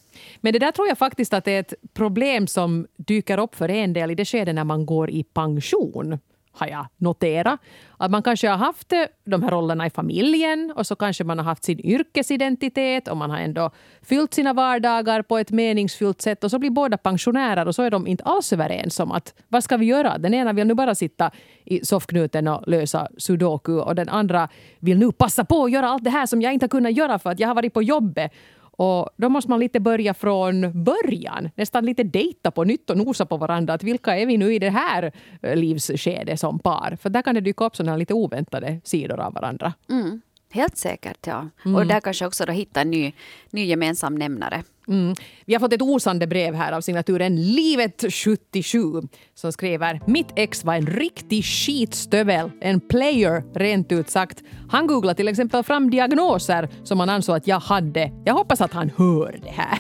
Men 0.42 0.54
det 0.54 0.60
där 0.60 0.72
tror 0.72 0.88
jag 0.88 0.98
faktiskt 0.98 1.34
att 1.34 1.46
det 1.46 1.52
är 1.52 1.60
ett 1.60 1.74
problem 1.94 2.48
som 2.48 2.88
dyker 2.98 3.38
upp 3.40 3.56
för 3.56 3.70
en 3.70 3.94
del 3.94 4.12
i 4.12 4.16
det 4.16 4.26
skede 4.26 4.54
när 4.54 4.64
man 4.64 4.86
går 4.86 5.10
i 5.10 5.24
pension. 5.24 6.20
Har 6.58 6.68
jag 6.68 6.86
noterat. 6.98 7.60
Att 7.98 8.12
man 8.12 8.24
kanske 8.24 8.50
har 8.50 8.58
haft 8.58 8.94
eh, 8.94 9.00
de 9.26 9.44
här 9.44 9.52
rollerna 9.52 9.88
i 9.88 9.90
familjen 9.90 10.74
och 10.76 10.88
så 10.88 10.96
kanske 10.96 11.24
man 11.24 11.38
har 11.38 11.46
haft 11.46 11.64
sin 11.64 11.80
yrkesidentitet 11.80 13.08
och 13.08 13.18
man 13.18 13.30
har 13.30 13.38
ändå 13.38 13.72
fyllt 14.02 14.34
sina 14.34 14.54
vardagar 14.54 15.22
på 15.22 15.38
ett 15.38 15.52
meningsfullt 15.52 16.22
sätt 16.22 16.44
och 16.44 16.52
så 16.52 16.60
blir 16.60 16.70
båda 16.70 16.98
pensionärer 16.98 17.68
och 17.68 17.76
så 17.76 17.84
är 17.84 17.92
de 17.92 18.08
inte 18.08 18.24
alls 18.24 18.54
överens 18.54 19.00
om 19.00 19.12
att 19.12 19.34
vad 19.48 19.64
ska 19.64 19.78
vi 19.78 19.86
göra? 19.86 20.18
Den 20.18 20.34
ena 20.34 20.54
vill 20.54 20.68
nu 20.68 20.74
bara 20.74 20.96
sitta 20.96 21.32
i 21.66 21.86
soffknuten 21.86 22.48
och 22.48 22.68
lösa 22.68 23.08
sudoku 23.18 23.80
och 23.80 23.96
den 23.96 24.10
andra 24.10 24.50
vill 24.80 24.98
nu 24.98 25.12
passa 25.12 25.46
på 25.46 25.64
att 25.64 25.72
göra 25.72 25.90
allt 25.90 26.04
det 26.04 26.10
här 26.10 26.26
som 26.26 26.42
jag 26.42 26.54
inte 26.54 26.64
har 26.64 26.70
kunnat 26.70 26.98
göra 26.98 27.20
för 27.20 27.30
att 27.30 27.40
jag 27.40 27.48
har 27.48 27.56
varit 27.56 27.74
på 27.74 27.84
jobbet. 27.84 28.32
Och 28.78 29.10
då 29.18 29.30
måste 29.30 29.50
man 29.50 29.60
lite 29.60 29.80
börja 29.80 30.14
från 30.14 30.84
början. 30.84 31.50
Nästan 31.56 31.86
lite 31.86 32.04
dejta 32.04 32.52
på 32.52 32.64
nytt 32.64 32.90
och 32.90 32.98
nosa 32.98 33.26
på 33.26 33.38
varandra. 33.38 33.74
Att 33.74 33.84
vilka 33.84 34.18
är 34.18 34.26
vi 34.26 34.38
nu 34.38 34.54
i 34.54 34.60
det 34.60 34.70
här 34.70 35.12
eh, 35.42 35.56
livsskedet 35.56 36.40
som 36.40 36.60
par? 36.60 36.98
För 37.02 37.10
där 37.10 37.22
kan 37.22 37.36
det 37.36 37.42
dyka 37.42 37.66
upp 37.66 37.76
sådana 37.76 37.98
lite 37.98 38.14
oväntade 38.14 38.82
sidor 38.84 39.20
av 39.20 39.34
varandra. 39.34 39.74
Mm. 39.90 40.22
Helt 40.52 40.78
säkert, 40.78 41.28
ja. 41.28 41.50
Mm. 41.66 41.76
Och 41.76 41.86
där 41.86 42.00
kanske 42.00 42.26
också 42.26 42.46
då 42.46 42.54
hitta 42.54 42.82
en 42.82 42.92
ny, 42.92 43.14
ny 43.50 43.66
gemensam 43.66 44.16
nämnare. 44.16 44.64
Mm. 44.88 45.16
Vi 45.46 45.54
har 45.54 45.60
fått 45.60 45.74
ett 45.74 45.82
osande 45.82 46.28
brev 46.28 46.56
här 46.56 46.72
av 46.72 46.82
signaturen 46.82 47.38
Livet77 47.38 49.08
som 49.34 49.52
skriver 49.52 50.02
Mitt 50.08 50.28
ex 50.36 50.64
var 50.64 50.76
en 50.76 50.88
riktig 50.88 51.46
skitstövel, 51.46 52.52
en 52.62 52.80
player 52.80 53.44
rent 53.54 53.92
ut 53.92 54.10
sagt. 54.10 54.44
Han 54.70 54.88
googlade 54.88 55.16
till 55.16 55.28
exempel 55.28 55.64
fram 55.64 55.90
diagnoser 55.90 56.70
som 56.84 57.00
han 57.00 57.10
ansåg 57.10 57.36
att 57.36 57.48
jag 57.48 57.60
hade. 57.60 58.12
Jag 58.26 58.34
hoppas 58.34 58.62
att 58.62 58.74
han 58.74 58.92
hör 58.98 59.40
det 59.44 59.52
här. 59.52 59.80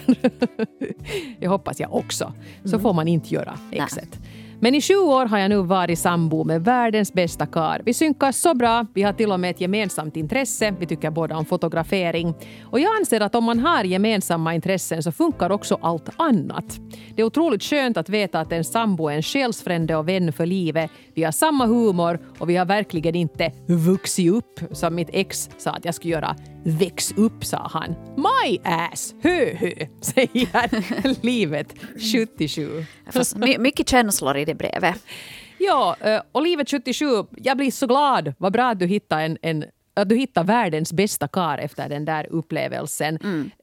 det 1.40 1.48
hoppas 1.48 1.80
jag 1.80 1.96
också. 1.96 2.34
Så 2.66 2.80
får 2.80 2.94
man 2.94 3.08
inte 3.08 3.34
göra 3.34 3.60
exet. 3.72 4.20
Men 4.60 4.76
i 4.76 4.82
sju 4.82 4.96
år 4.96 5.26
har 5.26 5.38
jag 5.38 5.50
nu 5.50 5.62
varit 5.62 6.00
sambo 6.00 6.44
med 6.44 6.64
världens 6.64 7.14
bästa 7.14 7.46
kar. 7.46 7.82
Vi 7.86 7.94
synkar 7.94 8.32
så 8.32 8.54
bra. 8.54 8.86
Vi 8.94 9.04
har 9.04 9.14
till 9.14 9.32
och 9.32 9.40
med 9.40 9.52
ett 9.52 9.62
gemensamt 9.62 10.18
intresse. 10.18 10.74
Vi 10.80 10.86
tycker 10.86 11.12
båda 11.12 11.38
om 11.38 11.46
fotografering. 11.46 12.34
Och 12.64 12.80
jag 12.80 12.98
anser 13.00 13.22
att 13.22 13.36
om 13.36 13.44
man 13.44 13.60
har 13.60 13.84
gemensamma 13.84 14.56
intressen 14.56 15.04
så 15.04 15.12
funkar 15.12 15.52
också 15.52 15.78
allt 15.82 16.10
annat. 16.18 16.80
Det 17.16 17.22
är 17.22 17.26
otroligt 17.26 17.64
skönt 17.64 17.98
att 17.98 18.10
veta 18.10 18.40
att 18.40 18.52
en 18.52 18.64
sambo 18.64 19.08
är 19.08 19.16
en 19.16 19.24
själsfrände 19.24 19.96
och 19.96 20.10
vän 20.10 20.34
för 20.34 20.46
livet. 20.46 20.92
Vi 21.18 21.24
har 21.24 21.32
samma 21.32 21.66
humor 21.66 22.20
och 22.40 22.50
vi 22.50 22.56
har 22.56 22.66
verkligen 22.66 23.16
inte 23.16 23.52
vuxit 23.68 24.32
upp 24.32 24.60
som 24.72 24.96
mitt 24.96 25.10
ex 25.14 25.50
sa 25.58 25.72
att 25.72 25.86
jag 25.86 25.96
skulle 25.96 26.14
göra. 26.14 26.36
Väx 26.64 27.12
upp, 27.18 27.46
sa 27.46 27.70
han. 27.74 27.96
My 28.16 28.60
ass! 28.64 29.16
Hö, 29.24 29.54
hö, 29.54 29.72
säger 30.02 31.26
livet 31.26 31.74
77. 32.14 32.86
Fast 33.12 33.38
my, 33.38 33.58
mycket 33.58 33.90
känslor 33.90 34.38
i 34.38 34.46
det 34.46 34.56
brevet. 34.56 34.96
Ja, 35.58 35.96
eh, 36.02 36.22
och 36.32 36.42
livet 36.42 36.70
77, 36.70 37.06
jag 37.38 37.58
blir 37.58 37.72
så 37.72 37.88
glad. 37.88 38.34
Vad 38.38 38.54
bra 38.54 38.70
att 38.70 38.80
du 38.80 38.86
hittade, 38.86 39.22
en, 39.22 39.38
en, 39.42 39.66
att 39.94 40.10
du 40.10 40.16
hittade 40.16 40.48
världens 40.48 40.94
bästa 40.94 41.28
kar 41.28 41.58
efter 41.58 41.90
den 41.90 42.06
där 42.06 42.28
upplevelsen. 42.30 43.20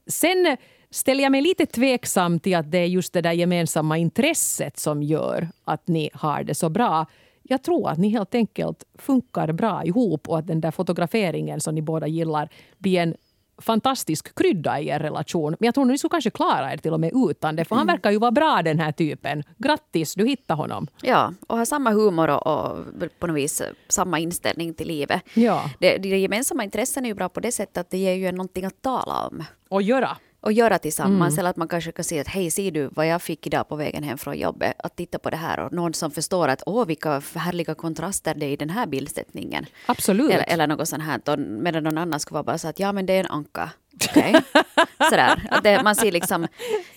Sen 0.07 0.45
eh, 0.45 0.57
ställer 0.89 1.23
jag 1.23 1.31
mig 1.31 1.41
lite 1.41 1.65
tveksam 1.65 2.39
till 2.39 2.55
att 2.55 2.71
det 2.71 2.77
är 2.77 2.85
just 2.85 3.13
det 3.13 3.21
där 3.21 3.31
gemensamma 3.31 3.97
intresset 3.97 4.79
som 4.79 5.03
gör 5.03 5.49
att 5.65 5.87
ni 5.87 6.09
har 6.13 6.43
det 6.43 6.55
så 6.55 6.69
bra. 6.69 7.05
Jag 7.47 7.63
tror 7.63 7.89
att 7.89 7.97
ni 7.97 8.09
helt 8.09 8.35
enkelt 8.35 8.83
funkar 8.97 9.51
bra 9.51 9.83
ihop 9.85 10.29
och 10.29 10.39
att 10.39 10.47
den 10.47 10.61
där 10.61 10.71
fotograferingen 10.71 11.61
som 11.61 11.75
ni 11.75 11.81
båda 11.81 12.07
gillar 12.07 12.49
blir 12.77 12.99
en 12.99 13.15
fantastisk 13.57 14.35
krydda 14.35 14.79
i 14.79 14.87
er 14.87 14.99
relation. 14.99 15.55
Men 15.59 15.65
jag 15.65 15.73
tror 15.73 15.83
att 15.83 15.91
ni 15.91 15.97
skulle 15.97 16.09
kanske 16.09 16.29
klara 16.29 16.73
er 16.73 16.77
till 16.77 16.93
och 16.93 16.99
med 16.99 17.11
utan 17.29 17.55
det. 17.55 17.65
För 17.65 17.75
han 17.75 17.87
verkar 17.87 18.11
ju 18.11 18.17
vara 18.17 18.31
bra 18.31 18.61
den 18.61 18.79
här 18.79 18.91
typen. 18.91 19.43
Grattis, 19.57 20.13
du 20.15 20.25
hittade 20.25 20.57
honom. 20.57 20.87
Ja, 21.01 21.33
och 21.47 21.57
ha 21.57 21.65
samma 21.65 21.91
humor 21.91 22.29
och, 22.29 22.47
och 22.47 22.77
på 23.19 23.27
något 23.27 23.37
vis 23.37 23.61
samma 23.87 24.19
inställning 24.19 24.73
till 24.73 24.87
livet. 24.87 25.21
Ja. 25.33 25.69
Det, 25.79 25.97
de 25.97 26.09
gemensamma 26.09 26.63
intressen 26.63 27.05
är 27.05 27.09
ju 27.09 27.15
bra 27.15 27.29
på 27.29 27.39
det 27.39 27.51
sättet 27.51 27.77
att 27.77 27.89
det 27.89 27.97
ger 27.97 28.13
ju 28.13 28.27
en 28.27 28.35
någonting 28.35 28.65
att 28.65 28.81
tala 28.81 29.27
om. 29.27 29.43
Och 29.69 29.81
göra. 29.81 30.17
Och 30.45 30.53
göra 30.53 30.77
tillsammans. 30.77 31.37
Eller 31.37 31.49
att 31.49 31.55
man 31.55 31.67
kanske 31.67 31.91
kan 31.91 32.05
säga 32.05 32.21
att 32.21 32.27
hej, 32.27 32.51
ser 32.51 32.71
du 32.71 32.89
vad 32.91 33.07
jag 33.07 33.21
fick 33.21 33.47
idag 33.47 33.69
på 33.69 33.75
vägen 33.75 34.03
hem 34.03 34.17
från 34.17 34.37
jobbet? 34.37 34.73
Att 34.77 34.95
titta 34.95 35.19
på 35.19 35.29
det 35.29 35.37
här 35.37 35.59
och 35.59 35.73
någon 35.73 35.93
som 35.93 36.11
förstår 36.11 36.47
att 36.47 36.63
åh, 36.65 36.85
vilka 36.85 37.21
härliga 37.35 37.75
kontraster 37.75 38.35
det 38.35 38.45
är 38.45 38.49
i 38.49 38.55
den 38.55 38.69
här 38.69 38.85
bildsättningen. 38.85 39.65
Absolut. 39.85 40.31
Eller, 40.31 40.45
eller 40.49 40.67
något 40.67 40.89
sånt 40.89 41.03
här. 41.03 41.21
Och 41.25 41.39
medan 41.39 41.83
någon 41.83 41.97
annan 41.97 42.19
skulle 42.19 42.33
vara 42.33 42.43
bara 42.43 42.57
så 42.57 42.67
att 42.67 42.79
ja, 42.79 42.91
men 42.91 43.05
det 43.05 43.13
är 43.13 43.19
en 43.19 43.31
anka. 43.31 43.69
Okej. 43.93 44.35
Sådär. 45.09 45.47
Att 45.51 45.63
det, 45.63 45.83
man 45.83 45.95
ser 45.95 46.11
liksom, 46.11 46.47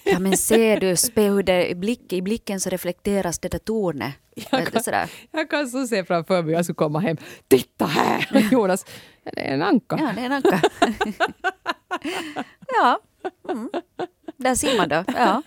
ja 0.05 0.19
men 0.19 0.37
ser 0.37 0.81
du, 0.81 0.97
spe 0.97 1.23
hur 1.23 1.43
det 1.43 1.69
i, 1.69 1.75
blick, 1.75 2.13
i 2.13 2.23
blicken 2.23 2.61
så 2.61 2.71
reflekteras 2.71 3.39
det 3.39 3.49
där 3.49 3.59
tornet. 3.59 4.15
Jag 4.51 4.67
kan, 4.67 4.83
Sådär. 4.83 5.11
jag 5.31 5.51
kan 5.51 5.69
så 5.69 5.87
se 5.87 6.05
framför 6.05 6.43
mig 6.43 6.53
jag 6.55 6.65
skulle 6.65 6.75
komma 6.75 7.01
hem. 7.01 7.17
Titta 7.49 7.87
här! 7.87 8.49
Jonas, 8.53 8.87
det 9.25 9.49
är 9.49 9.55
en 9.55 9.63
anka. 9.63 9.97
Ja, 10.01 10.13
det 10.15 10.21
är 10.21 10.27
en 10.27 10.33
anka. 10.33 10.61
ja. 12.69 13.01
Mm. 13.49 13.71
Där 14.37 14.55
ser 14.55 14.77
man 14.77 14.89
då. 14.89 15.05
Ja. 15.07 15.43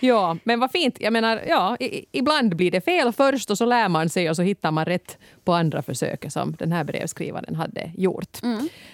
Ja, 0.00 0.36
men 0.44 0.60
vad 0.60 0.70
fint. 0.70 0.96
Jag 1.00 1.12
menar, 1.12 1.42
ja, 1.48 1.76
i, 1.80 2.06
ibland 2.12 2.56
blir 2.56 2.70
det 2.70 2.80
fel 2.80 3.12
först 3.12 3.50
och 3.50 3.58
så 3.58 3.66
lär 3.66 3.88
man 3.88 4.08
sig 4.08 4.30
och 4.30 4.36
så 4.36 4.42
hittar 4.42 4.70
man 4.70 4.84
rätt 4.84 5.18
på 5.44 5.52
andra 5.52 5.82
försöket 5.82 6.32
som 6.32 6.54
den 6.58 6.72
här 6.72 6.84
brevskrivaren 6.84 7.54
hade 7.54 7.90
gjort. 7.96 8.38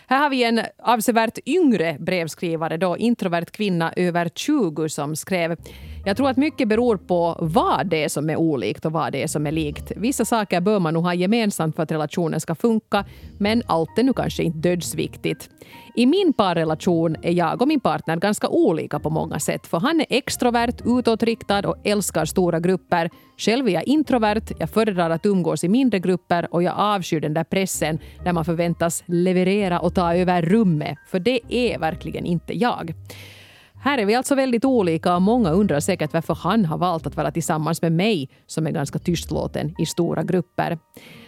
Här 0.06 0.18
har 0.18 0.30
vi 0.30 0.44
en 0.44 0.60
avsevärt 0.82 1.38
yngre 1.46 1.96
brevskrivare, 2.00 2.76
då 2.76 2.96
introvert 2.96 3.44
kvinna 3.44 3.92
över 3.96 4.28
20 4.34 4.88
som 4.88 5.16
skrev 5.16 5.56
jag 6.04 6.16
tror 6.16 6.30
att 6.30 6.36
mycket 6.36 6.68
beror 6.68 6.96
på 6.96 7.36
vad 7.40 7.86
det 7.86 8.04
är 8.04 8.08
som 8.08 8.30
är 8.30 8.36
olikt 8.36 8.84
och 8.84 8.92
vad 8.92 9.12
det 9.12 9.22
är 9.22 9.26
som 9.26 9.46
är 9.46 9.52
likt. 9.52 9.92
Vissa 9.96 10.24
saker 10.24 10.60
bör 10.60 10.78
man 10.78 10.94
nog 10.94 11.04
ha 11.04 11.14
gemensamt 11.14 11.76
för 11.76 11.82
att 11.82 11.92
relationen 11.92 12.40
ska 12.40 12.54
funka, 12.54 13.04
men 13.38 13.62
allt 13.66 13.98
är 13.98 14.02
nu 14.02 14.12
kanske 14.12 14.42
inte 14.42 14.58
dödsviktigt. 14.58 15.50
I 15.94 16.06
min 16.06 16.32
parrelation 16.32 17.16
är 17.22 17.32
jag 17.32 17.62
och 17.62 17.68
min 17.68 17.80
partner 17.80 18.16
ganska 18.16 18.48
olika 18.48 18.98
på 18.98 19.10
många 19.10 19.38
sätt, 19.38 19.66
för 19.66 19.78
han 19.80 20.00
är 20.00 20.06
extrovert, 20.08 20.82
utåtriktad 20.84 21.68
och 21.68 21.76
älskar 21.84 22.24
stora 22.24 22.60
grupper. 22.60 23.10
Själv 23.36 23.68
är 23.68 23.72
jag 23.72 23.86
introvert, 23.88 24.42
jag 24.58 24.70
föredrar 24.70 25.10
att 25.10 25.26
umgås 25.26 25.64
i 25.64 25.68
mindre 25.68 25.98
grupper 25.98 26.54
och 26.54 26.62
jag 26.62 26.74
avskyr 26.76 27.20
den 27.20 27.34
där 27.34 27.44
pressen 27.44 27.98
där 28.24 28.32
man 28.32 28.44
förväntas 28.44 29.04
leverera 29.06 29.80
och 29.80 29.94
ta 29.94 30.14
över 30.14 30.42
rummet, 30.42 30.98
för 31.10 31.20
det 31.20 31.40
är 31.48 31.78
verkligen 31.78 32.26
inte 32.26 32.58
jag. 32.58 32.94
Här 33.82 33.98
är 33.98 34.06
vi 34.06 34.14
alltså 34.14 34.34
väldigt 34.34 34.64
olika 34.64 35.16
och 35.16 35.22
många 35.22 35.50
undrar 35.50 35.80
säkert 35.80 36.12
varför 36.12 36.34
han 36.34 36.64
har 36.64 36.78
valt 36.78 37.06
att 37.06 37.16
vara 37.16 37.30
tillsammans 37.30 37.82
med 37.82 37.92
mig 37.92 38.28
som 38.46 38.66
är 38.66 38.70
ganska 38.70 38.98
tystlåten 38.98 39.74
i 39.78 39.86
stora 39.86 40.22
grupper. 40.22 40.78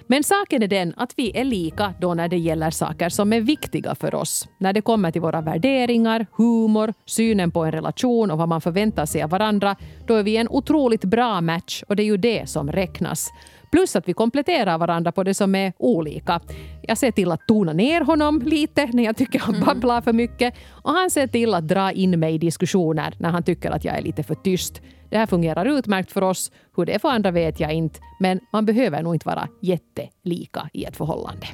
Men 0.06 0.24
saken 0.24 0.62
är 0.62 0.68
den 0.68 0.94
att 0.96 1.12
vi 1.16 1.38
är 1.38 1.44
lika 1.44 1.94
då 2.00 2.14
när 2.14 2.28
det 2.28 2.38
gäller 2.38 2.70
saker 2.70 3.08
som 3.08 3.32
är 3.32 3.40
viktiga 3.40 3.94
för 3.94 4.14
oss. 4.14 4.48
När 4.60 4.72
det 4.72 4.80
kommer 4.80 5.10
till 5.10 5.20
våra 5.20 5.40
värderingar, 5.40 6.26
humor, 6.32 6.94
synen 7.06 7.50
på 7.50 7.64
en 7.64 7.72
relation 7.72 8.30
och 8.30 8.38
vad 8.38 8.48
man 8.48 8.60
förväntar 8.60 9.06
sig 9.06 9.22
av 9.22 9.30
varandra, 9.30 9.76
då 10.06 10.14
är 10.14 10.22
vi 10.22 10.36
en 10.36 10.48
otroligt 10.48 11.04
bra 11.04 11.40
match 11.40 11.82
och 11.88 11.96
det 11.96 12.02
är 12.02 12.06
ju 12.06 12.16
det 12.16 12.48
som 12.48 12.72
räknas. 12.72 13.30
Plus 13.72 13.96
att 13.96 14.08
vi 14.08 14.12
kompletterar 14.12 14.78
varandra 14.78 15.12
på 15.12 15.22
det 15.22 15.34
som 15.34 15.54
är 15.54 15.72
olika. 15.78 16.40
Jag 16.82 16.98
ser 16.98 17.10
till 17.10 17.32
att 17.32 17.48
tona 17.48 17.72
ner 17.72 18.00
honom 18.00 18.42
lite 18.44 18.86
när 18.92 19.02
jag 19.02 19.16
tycker 19.16 19.38
han 19.38 19.60
babblar 19.66 20.00
för 20.00 20.12
mycket 20.12 20.54
och 20.68 20.92
han 20.92 21.10
ser 21.10 21.26
till 21.26 21.54
att 21.54 21.68
dra 21.68 21.92
in 21.92 22.20
mig 22.20 22.34
i 22.34 22.38
diskussioner 22.38 23.14
när 23.18 23.30
han 23.30 23.42
tycker 23.42 23.70
att 23.70 23.84
jag 23.84 23.98
är 23.98 24.02
lite 24.02 24.22
för 24.22 24.34
tyst. 24.34 24.80
Det 25.10 25.18
här 25.18 25.26
fungerar 25.26 25.66
utmärkt 25.66 26.12
för 26.12 26.22
oss. 26.22 26.52
Hur 26.76 26.86
det 26.86 26.94
är 26.94 26.98
för 26.98 27.08
andra 27.08 27.30
vet 27.30 27.60
jag 27.60 27.72
inte, 27.72 28.00
men 28.20 28.40
man 28.52 28.66
behöver 28.66 29.02
nog 29.02 29.14
inte 29.14 29.28
vara 29.28 29.48
jättelika 29.60 30.68
i 30.72 30.84
ett 30.84 30.96
förhållande. 30.96 31.46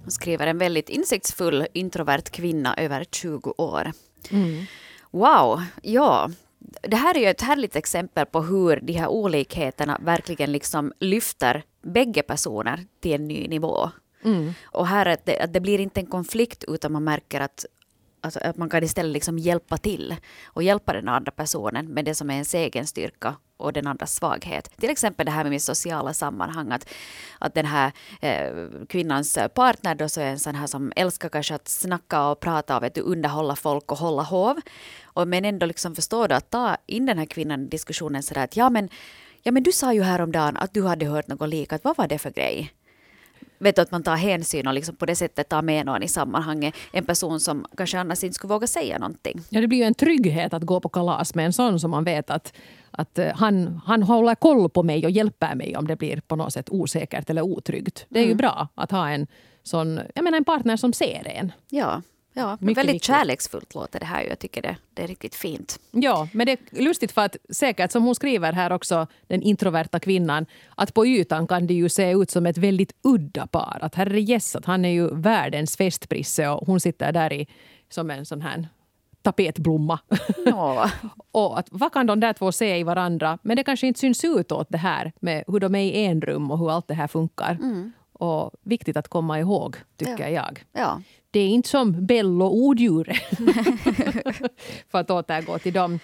Hon 0.00 0.10
skriver 0.10 0.46
en 0.46 0.58
väldigt 0.58 0.88
insiktsfull 0.88 1.66
introvert 1.72 2.30
kvinna 2.30 2.74
över 2.74 3.04
20 3.04 3.54
år. 3.58 3.92
Mm. 4.30 4.64
Wow, 5.10 5.62
ja. 5.82 6.30
Det 6.82 6.96
här 6.96 7.16
är 7.16 7.20
ju 7.20 7.26
ett 7.26 7.42
härligt 7.42 7.76
exempel 7.76 8.26
på 8.26 8.42
hur 8.42 8.80
de 8.80 8.92
här 8.92 9.08
olikheterna 9.08 9.98
verkligen 10.02 10.52
liksom 10.52 10.92
lyfter 11.00 11.62
bägge 11.82 12.22
personer 12.22 12.86
till 13.00 13.12
en 13.12 13.28
ny 13.28 13.48
nivå. 13.48 13.90
Mm. 14.24 14.52
Och 14.64 14.86
här 14.86 15.06
att 15.06 15.26
det, 15.26 15.40
att 15.40 15.52
det 15.52 15.60
blir 15.60 15.80
inte 15.80 16.00
en 16.00 16.06
konflikt 16.06 16.64
utan 16.68 16.92
man 16.92 17.04
märker 17.04 17.40
att 17.40 17.66
Alltså 18.20 18.40
att 18.42 18.56
man 18.56 18.68
kan 18.68 18.84
istället 18.84 19.12
liksom 19.12 19.38
hjälpa 19.38 19.76
till 19.76 20.16
och 20.44 20.62
hjälpa 20.62 20.92
den 20.92 21.08
andra 21.08 21.32
personen 21.32 21.86
med 21.86 22.04
det 22.04 22.14
som 22.14 22.30
är 22.30 22.34
ens 22.34 22.54
egen 22.54 22.86
styrka 22.86 23.36
och 23.58 23.72
den 23.72 23.86
andras 23.86 24.14
svaghet. 24.14 24.70
Till 24.76 24.90
exempel 24.90 25.26
det 25.26 25.32
här 25.32 25.44
med 25.44 25.50
min 25.50 25.60
sociala 25.60 26.14
sammanhang. 26.14 26.72
Att, 26.72 26.88
att 27.38 27.54
den 27.54 27.66
här 27.66 27.92
eh, 28.20 28.50
kvinnans 28.88 29.38
partner 29.54 29.94
då 29.94 30.08
så 30.08 30.20
är 30.20 30.26
en 30.26 30.38
sån 30.38 30.54
här 30.54 30.66
som 30.66 30.92
älskar 30.96 31.28
kanske 31.28 31.54
att 31.54 31.68
snacka 31.68 32.28
och 32.28 32.40
prata 32.40 32.76
och 32.76 32.82
vet 32.82 32.94
du, 32.94 33.00
underhålla 33.00 33.56
folk 33.56 33.92
och 33.92 33.98
hålla 33.98 34.22
hov. 34.22 34.60
Och 35.04 35.28
men 35.28 35.44
ändå 35.44 35.66
liksom 35.66 35.94
förstår 35.94 36.28
du 36.28 36.34
att 36.34 36.50
ta 36.50 36.76
in 36.86 37.06
den 37.06 37.18
här 37.18 37.26
kvinnan 37.26 37.64
i 37.64 37.68
diskussionen 37.68 38.22
sådär 38.22 38.44
att 38.44 38.56
ja 38.56 38.70
men, 38.70 38.88
ja 39.42 39.52
men 39.52 39.62
du 39.62 39.72
sa 39.72 39.92
ju 39.92 40.02
häromdagen 40.02 40.56
att 40.56 40.74
du 40.74 40.86
hade 40.86 41.06
hört 41.06 41.28
något 41.28 41.48
likat. 41.48 41.84
Vad 41.84 41.96
var 41.96 42.08
det 42.08 42.18
för 42.18 42.30
grej? 42.30 42.72
Vet 43.58 43.76
du, 43.76 43.82
att 43.82 43.90
man 43.90 44.02
tar 44.02 44.16
hänsyn 44.16 44.66
och 44.66 44.74
liksom 44.74 44.96
på 44.96 45.06
det 45.06 45.16
sättet 45.16 45.48
tar 45.48 45.62
med 45.62 45.86
någon 45.86 46.02
i 46.02 46.08
sammanhanget. 46.08 46.74
En 46.92 47.04
person 47.04 47.40
som 47.40 47.66
kanske 47.76 47.98
annars 47.98 48.24
inte 48.24 48.34
skulle 48.34 48.52
våga 48.52 48.66
säga 48.66 48.98
någonting. 48.98 49.40
Ja, 49.48 49.60
det 49.60 49.66
blir 49.66 49.78
ju 49.78 49.84
en 49.84 49.94
trygghet 49.94 50.54
att 50.54 50.62
gå 50.62 50.80
på 50.80 50.88
kalas 50.88 51.34
med 51.34 51.46
en 51.46 51.52
sån 51.52 51.80
som 51.80 51.90
man 51.90 52.04
vet 52.04 52.30
att, 52.30 52.52
att 52.90 53.18
eh, 53.18 53.34
han, 53.34 53.80
han 53.86 54.02
håller 54.02 54.34
koll 54.34 54.70
på 54.70 54.82
mig 54.82 55.04
och 55.04 55.10
hjälper 55.10 55.54
mig 55.54 55.76
om 55.76 55.86
det 55.86 55.96
blir 55.96 56.20
på 56.20 56.36
något 56.36 56.52
sätt 56.52 56.70
osäkert 56.70 57.30
eller 57.30 57.42
otryggt. 57.42 58.06
Det 58.08 58.18
är 58.18 58.24
mm. 58.24 58.30
ju 58.30 58.36
bra 58.36 58.68
att 58.74 58.90
ha 58.90 59.08
en 59.08 59.26
sån, 59.62 60.00
jag 60.14 60.24
menar 60.24 60.38
en 60.38 60.44
partner 60.44 60.76
som 60.76 60.92
ser 60.92 61.28
en. 61.28 61.52
Ja. 61.70 62.02
Ja, 62.38 62.58
Mycket 62.60 62.78
väldigt 62.78 62.94
viktigt. 62.94 63.06
kärleksfullt 63.06 63.74
låter 63.74 64.00
det 64.00 64.06
här. 64.06 64.22
Jag 64.22 64.38
tycker 64.38 64.62
det, 64.62 64.76
det 64.94 65.02
är 65.02 65.06
riktigt 65.06 65.34
fint. 65.34 65.80
Ja, 65.90 66.28
men 66.32 66.46
det 66.46 66.52
är 66.52 66.82
lustigt 66.82 67.12
för 67.12 67.22
att 67.22 67.36
säkert 67.50 67.92
som 67.92 68.04
hon 68.04 68.14
skriver 68.14 68.52
här 68.52 68.72
också, 68.72 69.06
den 69.26 69.42
introverta 69.42 70.00
kvinnan, 70.00 70.46
att 70.74 70.94
på 70.94 71.06
ytan 71.06 71.46
kan 71.46 71.66
det 71.66 71.74
ju 71.74 71.88
se 71.88 72.10
ut 72.10 72.30
som 72.30 72.46
ett 72.46 72.58
väldigt 72.58 72.92
udda 73.02 73.46
par. 73.46 73.78
Att 73.82 73.94
herre 73.94 74.20
yes, 74.20 74.56
att 74.56 74.64
han 74.64 74.84
är 74.84 74.88
ju 74.88 75.14
världens 75.14 75.76
festprisse 75.76 76.48
och 76.48 76.66
hon 76.66 76.80
sitter 76.80 77.12
där 77.12 77.32
i 77.32 77.46
som 77.88 78.10
en 78.10 78.26
sån 78.26 78.40
här 78.40 78.68
tapetblomma. 79.22 79.98
Ja. 80.46 80.90
och 81.30 81.58
att, 81.58 81.68
vad 81.70 81.92
kan 81.92 82.06
de 82.06 82.20
där 82.20 82.32
två 82.32 82.52
se 82.52 82.78
i 82.78 82.82
varandra? 82.82 83.38
Men 83.42 83.56
det 83.56 83.64
kanske 83.64 83.86
inte 83.86 84.00
syns 84.00 84.24
ut 84.24 84.52
åt 84.52 84.66
det 84.70 84.78
här 84.78 85.12
med 85.20 85.44
hur 85.46 85.60
de 85.60 85.74
är 85.74 85.84
i 85.84 86.04
en 86.04 86.20
rum 86.20 86.50
och 86.50 86.58
hur 86.58 86.70
allt 86.70 86.88
det 86.88 86.94
här 86.94 87.08
funkar. 87.08 87.50
Mm. 87.50 87.92
Och 88.12 88.50
viktigt 88.62 88.96
att 88.96 89.08
komma 89.08 89.40
ihåg, 89.40 89.76
tycker 89.96 90.28
ja. 90.28 90.28
jag. 90.28 90.64
Ja. 90.72 91.02
Det 91.38 91.42
är 91.42 91.48
inte 91.48 91.68
som 91.68 92.06
Bello 92.06 92.46
odjuret. 92.46 93.16
För 94.90 94.98
att 94.98 95.10
återgå 95.10 95.58
till 95.58 95.72
dem. 95.72 95.98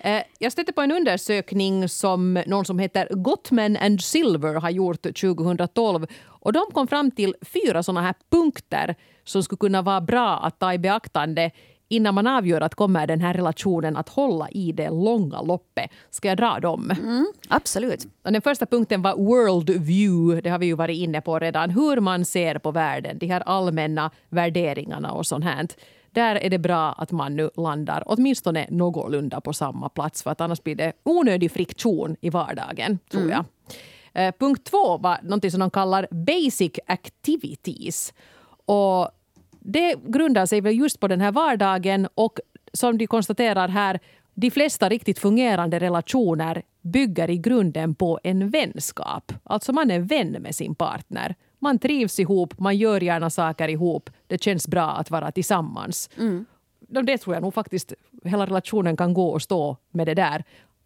Eh, 0.00 0.22
jag 0.38 0.52
stötte 0.52 0.72
på 0.72 0.80
en 0.80 0.92
undersökning 0.92 1.88
som 1.88 2.42
någon 2.46 2.64
som 2.64 2.78
heter 2.78 3.08
Gottman 3.10 3.76
and 3.76 4.00
Silver 4.00 4.54
har 4.54 4.70
gjort 4.70 5.02
2012. 5.02 6.06
Och 6.24 6.52
de 6.52 6.64
kom 6.72 6.88
fram 6.88 7.10
till 7.10 7.34
fyra 7.42 7.82
såna 7.82 8.02
här 8.02 8.14
punkter 8.30 8.94
som 9.24 9.42
skulle 9.42 9.58
kunna 9.58 9.82
vara 9.82 10.00
bra 10.00 10.38
att 10.38 10.58
ta 10.58 10.74
i 10.74 10.78
beaktande 10.78 11.50
innan 11.88 12.14
man 12.14 12.26
avgör 12.26 12.60
att 12.60 12.74
kommer 12.74 13.06
den 13.06 13.20
här 13.20 13.34
relationen 13.34 13.96
att 13.96 14.08
hålla 14.08 14.48
i 14.50 14.72
det 14.72 14.90
långa 14.90 15.42
loppet. 15.42 15.90
Ska 16.10 16.28
jag 16.28 16.36
dra 16.36 16.60
dem? 16.60 16.90
Mm, 16.90 17.26
absolut. 17.48 18.06
Och 18.24 18.32
den 18.32 18.42
första 18.42 18.66
punkten 18.66 19.02
var 19.02 19.16
world 19.16 19.70
view. 19.70 20.40
Det 20.40 20.50
har 20.50 20.58
vi 20.58 20.66
ju 20.66 20.74
varit 20.74 20.98
inne 20.98 21.20
på 21.20 21.38
redan. 21.38 21.70
Hur 21.70 22.00
man 22.00 22.24
ser 22.24 22.58
på 22.58 22.70
världen. 22.70 23.18
De 23.18 23.26
här 23.26 23.42
allmänna 23.46 24.10
värderingarna 24.28 25.12
och 25.12 25.26
sånt 25.26 25.44
här. 25.44 25.66
Där 26.10 26.36
är 26.36 26.50
det 26.50 26.58
bra 26.58 26.92
att 26.92 27.12
man 27.12 27.36
nu 27.36 27.50
landar 27.56 28.02
åtminstone 28.06 28.66
någorlunda 28.70 29.40
på 29.40 29.52
samma 29.52 29.88
plats 29.88 30.22
för 30.22 30.30
att 30.30 30.40
annars 30.40 30.62
blir 30.62 30.74
det 30.74 30.92
onödig 31.02 31.52
friktion 31.52 32.16
i 32.20 32.30
vardagen, 32.30 32.98
tror 33.10 33.22
mm. 33.22 33.32
jag. 33.32 33.44
Eh, 34.16 34.34
punkt 34.38 34.64
två 34.64 34.98
var 34.98 35.18
något 35.22 35.50
som 35.50 35.60
de 35.60 35.70
kallar 35.70 36.06
basic 36.10 36.72
activities. 36.86 38.14
Och 38.66 39.10
det 39.66 39.94
grundar 40.04 40.46
sig 40.46 40.60
väl 40.60 40.78
just 40.78 41.00
på 41.00 41.08
den 41.08 41.20
här 41.20 41.32
vardagen 41.32 42.08
och 42.14 42.40
som 42.72 42.98
de 42.98 43.06
konstaterar 43.06 43.68
här, 43.68 44.00
de 44.34 44.50
flesta 44.50 44.88
riktigt 44.88 45.18
fungerande 45.18 45.78
relationer 45.78 46.62
bygger 46.82 47.30
i 47.30 47.36
grunden 47.36 47.94
på 47.94 48.20
en 48.22 48.50
vänskap. 48.50 49.32
Alltså 49.42 49.72
man 49.72 49.90
är 49.90 50.00
vän 50.00 50.36
med 50.40 50.54
sin 50.54 50.74
partner. 50.74 51.34
Man 51.58 51.78
trivs 51.78 52.20
ihop, 52.20 52.58
man 52.58 52.76
gör 52.76 53.00
gärna 53.00 53.30
saker 53.30 53.68
ihop. 53.68 54.10
Det 54.26 54.42
känns 54.42 54.68
bra 54.68 54.90
att 54.90 55.10
vara 55.10 55.32
tillsammans. 55.32 56.10
Mm. 56.18 56.46
Det 56.78 57.18
tror 57.18 57.36
jag 57.36 57.42
nog 57.42 57.54
faktiskt 57.54 57.92
hela 58.24 58.46
relationen 58.46 58.96
kan 58.96 59.14
gå 59.14 59.28
och 59.28 59.42
stå 59.42 59.76
med 59.90 60.06
det 60.06 60.14
där. 60.14 60.44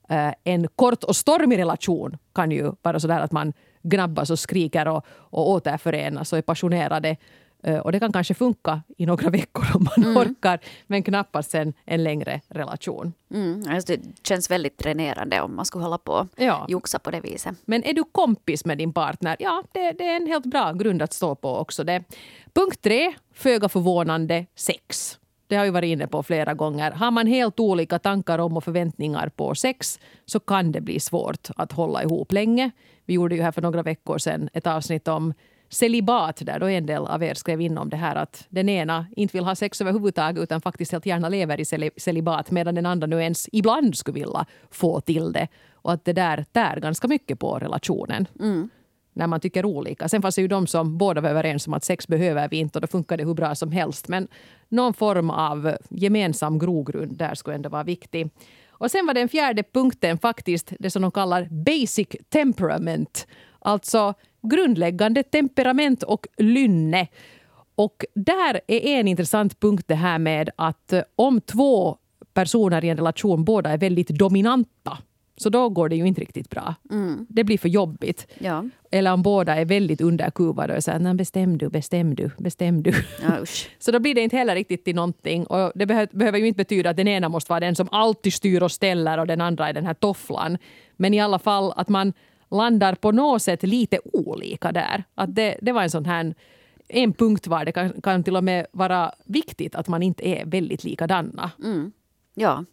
Eh, 0.09 0.35
en 0.45 0.69
kort 0.69 1.05
och 1.05 1.17
stormig 1.17 1.59
relation 1.59 2.17
kan 2.35 2.51
ju 2.51 2.73
vara 2.83 3.01
sådär 3.01 3.21
att 3.21 3.33
man 3.33 3.53
gnabbas 3.83 4.31
och 4.31 4.39
skriker 4.39 4.89
och, 4.89 5.05
och 5.09 5.51
återförenas 5.51 6.33
och 6.33 6.39
är 6.39 6.43
passionerade. 6.43 7.17
Eh, 7.63 7.79
och 7.79 7.93
det 7.93 8.01
kan 8.01 8.13
kanske 8.13 8.35
funka 8.35 8.83
i 8.97 9.07
några 9.07 9.31
veckor 9.41 9.67
om 9.75 9.89
man 9.97 10.05
mm. 10.05 10.17
orkar, 10.17 10.59
men 10.87 11.03
knappast 11.03 11.51
sen 11.51 11.73
en 11.85 12.05
längre 12.05 12.41
relation. 12.49 13.13
Mm. 13.31 13.63
Alltså 13.69 13.97
det 13.97 14.27
känns 14.29 14.51
väldigt 14.51 14.79
dränerande 14.79 15.41
om 15.41 15.57
man 15.57 15.65
skulle 15.65 15.85
hålla 15.85 15.99
på 15.99 16.13
och 16.13 16.29
ja. 16.37 16.67
joxa 16.69 16.99
på 16.99 17.11
det 17.11 17.21
viset. 17.21 17.57
Men 17.65 17.85
är 17.85 17.93
du 17.93 18.05
kompis 18.13 18.65
med 18.65 18.79
din 18.79 18.93
partner, 18.93 19.37
ja, 19.39 19.63
det, 19.73 19.93
det 19.93 20.05
är 20.05 20.17
en 20.17 20.27
helt 20.27 20.47
bra 20.47 20.73
grund 20.73 21.03
att 21.03 21.13
stå 21.13 21.35
på 21.35 21.57
också. 21.57 21.85
Det. 21.85 22.05
Punkt 22.53 22.83
tre, 22.83 23.15
föga 23.35 23.69
förvånande, 23.69 24.47
sex. 24.55 25.17
Det 25.47 25.57
har 25.57 25.65
vi 25.65 25.71
varit 25.71 25.89
inne 25.89 26.07
på 26.07 26.23
flera 26.23 26.55
gånger. 26.55 26.91
Har 26.91 27.11
man 27.11 27.27
helt 27.27 27.61
olika 27.61 27.99
tankar 27.99 28.39
om 28.39 28.57
och 28.57 28.65
förväntningar 28.65 29.29
på 29.29 29.55
sex 29.55 30.01
så 30.27 30.41
kan 30.41 30.73
det 30.73 30.81
bli 30.81 31.01
svårt 31.01 31.49
att 31.57 31.73
hålla 31.73 32.03
ihop 32.03 32.33
länge. 32.33 32.71
Vi 33.05 33.15
gjorde 33.15 33.35
ju 33.35 33.43
här 33.43 33.53
för 33.53 33.63
några 33.63 33.83
veckor 33.83 34.19
sedan 34.19 34.49
ett 34.53 34.67
avsnitt 34.67 35.09
om 35.09 35.35
celibat 35.71 36.43
där 36.47 36.61
då 36.61 36.69
en 36.69 36.87
del 36.87 37.07
av 37.07 37.23
er 37.23 37.35
skrev 37.35 37.61
in 37.61 37.79
om 37.79 37.91
det 37.91 37.97
här 37.97 38.17
att 38.17 38.47
den 38.49 38.69
ena 38.69 39.07
inte 39.17 39.37
vill 39.37 39.45
ha 39.45 39.55
sex 39.55 39.81
överhuvudtaget 39.81 40.43
utan 40.43 40.61
faktiskt 40.61 40.93
helt 40.93 41.07
gärna 41.07 41.29
lever 41.29 41.61
i 41.61 41.91
celibat 41.97 42.51
medan 42.51 42.75
den 42.75 42.87
andra 42.87 43.07
nu 43.07 43.23
ens 43.23 43.49
ibland 43.53 43.97
skulle 43.97 44.15
vilja 44.15 44.47
få 44.71 45.01
till 45.01 45.33
det. 45.33 45.49
Och 45.73 45.93
att 45.93 46.05
det 46.05 46.13
där 46.13 46.45
tär 46.53 46.81
ganska 46.81 47.09
mycket 47.09 47.39
på 47.39 47.59
relationen. 47.59 48.29
Mm. 48.41 48.69
När 49.13 49.27
man 49.27 49.41
tycker 49.41 49.65
olika. 49.65 50.09
Sen 50.09 50.23
fanns 50.23 50.35
det 50.35 50.43
ju 50.43 50.49
de 50.49 50.67
som 50.67 50.99
båda 50.99 51.21
var 51.21 51.31
överens 51.31 51.67
om 51.67 51.75
att 51.75 51.85
sex 51.85 52.09
behöver 52.09 52.49
vi 52.49 52.57
inte 52.57 52.79
och 52.79 52.81
då 52.81 52.87
funkar 52.87 53.17
det 53.17 53.25
hur 53.25 53.35
bra 53.35 53.55
som 53.55 53.73
helst. 53.73 54.09
Men 54.09 54.29
någon 54.69 54.95
form 54.95 55.31
av 55.31 55.77
gemensam 55.89 56.59
grogrund 56.59 57.17
där 57.17 57.35
skulle 57.35 57.57
ändå 57.57 57.69
vara 57.69 57.85
viktig. 57.85 58.31
Och 58.71 58.91
sen 58.91 59.07
var 59.07 59.15
den 59.15 59.29
fjärde 59.29 59.63
punkten 59.63 60.19
faktiskt 60.19 60.73
det 60.79 60.91
som 60.91 61.03
de 61.03 61.11
kallar 61.11 61.49
basic 61.51 62.09
temperament. 62.29 63.27
Alltså 63.59 64.15
grundläggande 64.43 65.23
temperament 65.23 66.03
och 66.03 66.27
lynne. 66.37 67.09
Och 67.75 68.05
där 68.15 68.61
är 68.67 69.01
en 69.01 69.09
intressant 69.09 69.61
punkt 69.61 69.85
det 69.89 69.95
här 69.95 70.19
med 70.19 70.51
att 70.57 70.93
eh, 70.93 71.03
om 71.17 71.41
två 71.41 71.97
personer 72.35 72.85
i 72.85 72.89
en 72.89 72.97
relation 72.97 73.45
båda 73.45 73.71
är 73.71 73.79
väldigt 73.79 74.09
dominanta 74.09 74.99
så 75.41 75.51
då 75.51 75.69
går 75.69 75.89
det 75.89 75.97
ju 75.97 76.07
inte 76.07 76.21
riktigt 76.21 76.51
bra. 76.51 76.75
Mm. 76.91 77.27
Det 77.29 77.45
blir 77.45 77.59
för 77.59 77.69
jobbigt. 77.69 78.27
Ja. 78.39 78.65
Eller 78.91 79.13
om 79.13 79.23
båda 79.23 79.57
är 79.57 79.65
väldigt 79.65 80.01
underkuvade 80.01 80.77
och 80.77 80.85
säger 80.85 81.15
bestäm 81.15 81.59
du, 81.59 81.69
bestäm 81.69 82.15
du, 82.15 82.31
bestäm 82.39 82.83
du. 82.83 82.93
Ja, 83.23 83.45
så 83.79 83.91
då 83.91 83.99
blir 83.99 84.15
det 84.15 84.21
inte 84.21 84.37
heller 84.37 84.55
riktigt 84.55 84.85
till 84.85 84.95
någonting. 84.95 85.47
Och 85.47 85.73
det 85.75 85.87
behöver, 85.87 86.17
behöver 86.17 86.39
ju 86.39 86.47
inte 86.47 86.57
betyda 86.57 86.91
att 86.91 86.97
den 86.97 87.09
ena 87.09 87.29
måste 87.29 87.53
vara 87.53 87.61
den 87.61 87.75
som 87.75 87.89
alltid 87.93 88.33
styr 88.33 88.63
och 88.63 88.73
ställer 88.73 89.19
och 89.19 89.27
den 89.27 89.41
andra 89.41 89.69
är 89.69 89.73
den 89.73 89.87
här 89.87 89.95
tofflan. 89.95 90.59
Men 90.97 91.15
i 91.15 91.21
alla 91.21 91.39
fall 91.39 91.73
att 91.77 91.89
man 91.89 92.13
landar 92.51 92.95
på 92.95 93.13
något 93.13 93.43
sätt 93.43 93.63
lite 93.63 93.99
olika 94.13 94.73
där. 94.73 95.05
Att 95.15 95.35
det, 95.35 95.59
det 95.63 95.73
var 95.73 95.83
en 95.83 95.91
sån 95.91 96.05
här 96.05 96.35
en 96.89 97.13
punkt 97.13 97.47
var 97.47 97.65
det 97.65 97.73
kan, 97.73 98.03
kan 98.03 98.25
till 98.25 98.37
och 98.37 98.45
med 98.45 98.67
vara 98.73 99.13
viktigt 99.25 99.75
att 99.75 99.89
man 99.89 100.03
inte 100.03 100.29
är 100.29 100.47
väldigt 100.47 100.85
likadana. 100.85 101.51
Mm. 101.63 101.93
Ja, 102.35 102.65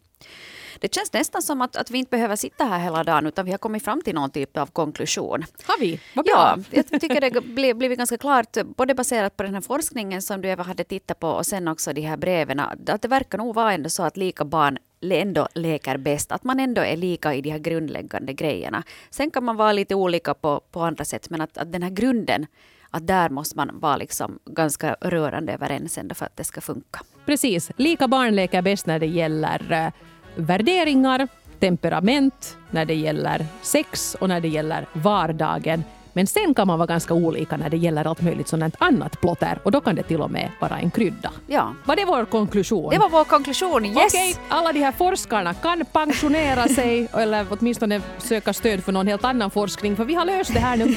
Det 0.80 0.94
känns 0.94 1.12
nästan 1.12 1.42
som 1.42 1.60
att, 1.62 1.76
att 1.76 1.90
vi 1.90 1.98
inte 1.98 2.10
behöver 2.10 2.36
sitta 2.36 2.64
här 2.64 2.78
hela 2.78 3.04
dagen 3.04 3.26
utan 3.26 3.44
vi 3.44 3.50
har 3.50 3.58
kommit 3.58 3.84
fram 3.84 4.02
till 4.02 4.14
någon 4.14 4.30
typ 4.30 4.56
av 4.56 4.66
konklusion. 4.66 5.44
Har 5.64 5.80
vi? 5.80 6.00
Vad 6.14 6.24
bra. 6.24 6.58
Ja, 6.70 6.84
jag 6.90 7.00
tycker 7.00 7.20
det 7.20 7.40
blev, 7.40 7.76
blivit 7.76 7.98
ganska 7.98 8.18
klart, 8.18 8.56
både 8.76 8.94
baserat 8.94 9.36
på 9.36 9.42
den 9.42 9.54
här 9.54 9.60
forskningen 9.60 10.22
som 10.22 10.40
du 10.40 10.48
Eva 10.48 10.62
hade 10.62 10.84
tittat 10.84 11.20
på 11.20 11.28
och 11.28 11.46
sen 11.46 11.68
också 11.68 11.92
de 11.92 12.00
här 12.00 12.16
breven, 12.16 12.60
att 12.60 13.02
det 13.02 13.08
verkar 13.08 13.38
nog 13.38 13.54
vara 13.54 13.72
ändå 13.72 13.90
så 13.90 14.02
att 14.02 14.16
lika 14.16 14.44
barn 14.44 14.78
ändå 15.00 15.48
leker 15.54 15.96
bäst. 15.96 16.32
Att 16.32 16.44
man 16.44 16.60
ändå 16.60 16.82
är 16.82 16.96
lika 16.96 17.34
i 17.34 17.40
de 17.40 17.50
här 17.50 17.58
grundläggande 17.58 18.32
grejerna. 18.32 18.82
Sen 19.10 19.30
kan 19.30 19.44
man 19.44 19.56
vara 19.56 19.72
lite 19.72 19.94
olika 19.94 20.34
på, 20.34 20.60
på 20.70 20.80
andra 20.80 21.04
sätt 21.04 21.30
men 21.30 21.40
att, 21.40 21.58
att 21.58 21.72
den 21.72 21.82
här 21.82 21.90
grunden 21.90 22.46
att 22.90 23.06
där 23.06 23.28
måste 23.28 23.56
man 23.56 23.78
vara 23.80 23.96
liksom 23.96 24.38
ganska 24.44 24.96
rörande 25.00 25.52
överens 25.52 25.98
ändå 25.98 26.14
för 26.14 26.26
att 26.26 26.36
det 26.36 26.44
ska 26.44 26.60
funka. 26.60 27.00
Precis. 27.26 27.70
Lika 27.76 28.08
barn 28.08 28.36
leker 28.36 28.62
bäst 28.62 28.86
när 28.86 28.98
det 28.98 29.06
gäller 29.06 29.72
eh, 29.72 29.92
värderingar, 30.34 31.28
temperament, 31.58 32.56
när 32.70 32.84
det 32.84 32.94
gäller 32.94 33.46
sex 33.62 34.16
och 34.20 34.28
när 34.28 34.40
det 34.40 34.48
gäller 34.48 34.86
vardagen. 34.92 35.84
Men 36.12 36.26
sen 36.26 36.54
kan 36.54 36.66
man 36.66 36.78
vara 36.78 36.86
ganska 36.86 37.14
olika 37.14 37.56
när 37.56 37.70
det 37.70 37.76
gäller 37.76 38.04
allt 38.04 38.22
möjligt 38.22 38.48
sådant 38.48 38.74
annat 38.78 39.20
plotter 39.20 39.58
och 39.62 39.70
då 39.70 39.80
kan 39.80 39.94
det 39.94 40.02
till 40.02 40.20
och 40.20 40.30
med 40.30 40.50
vara 40.60 40.78
en 40.78 40.90
krydda. 40.90 41.30
Ja. 41.46 41.74
Var 41.84 41.96
det 41.96 42.04
vår 42.04 42.24
konklusion? 42.24 42.90
Det 42.90 42.98
var 42.98 43.08
vår 43.08 43.24
konklusion, 43.24 43.84
yes! 43.84 43.96
Okej, 44.14 44.36
alla 44.48 44.72
de 44.72 44.80
här 44.80 44.92
forskarna 44.92 45.54
kan 45.54 45.84
pensionera 45.92 46.68
sig 46.68 47.08
eller 47.14 47.46
åtminstone 47.50 48.00
söka 48.18 48.52
stöd 48.52 48.84
för 48.84 48.92
någon 48.92 49.06
helt 49.06 49.24
annan 49.24 49.50
forskning 49.50 49.96
för 49.96 50.04
vi 50.04 50.14
har 50.14 50.24
löst 50.24 50.54
det 50.54 50.60
här 50.60 50.76
nu. 50.76 50.96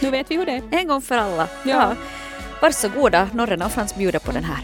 nu 0.00 0.10
vet 0.10 0.30
vi 0.30 0.36
hur 0.36 0.46
det 0.46 0.52
är. 0.52 0.62
En 0.70 0.88
gång 0.88 1.02
för 1.02 1.18
alla. 1.18 1.48
Ja. 1.64 1.94
Varsågoda, 2.62 3.28
Norren 3.32 3.62
och 3.62 3.72
Frans 3.72 3.94
bjuder 3.96 4.18
på 4.18 4.32
den 4.32 4.44
här. 4.44 4.58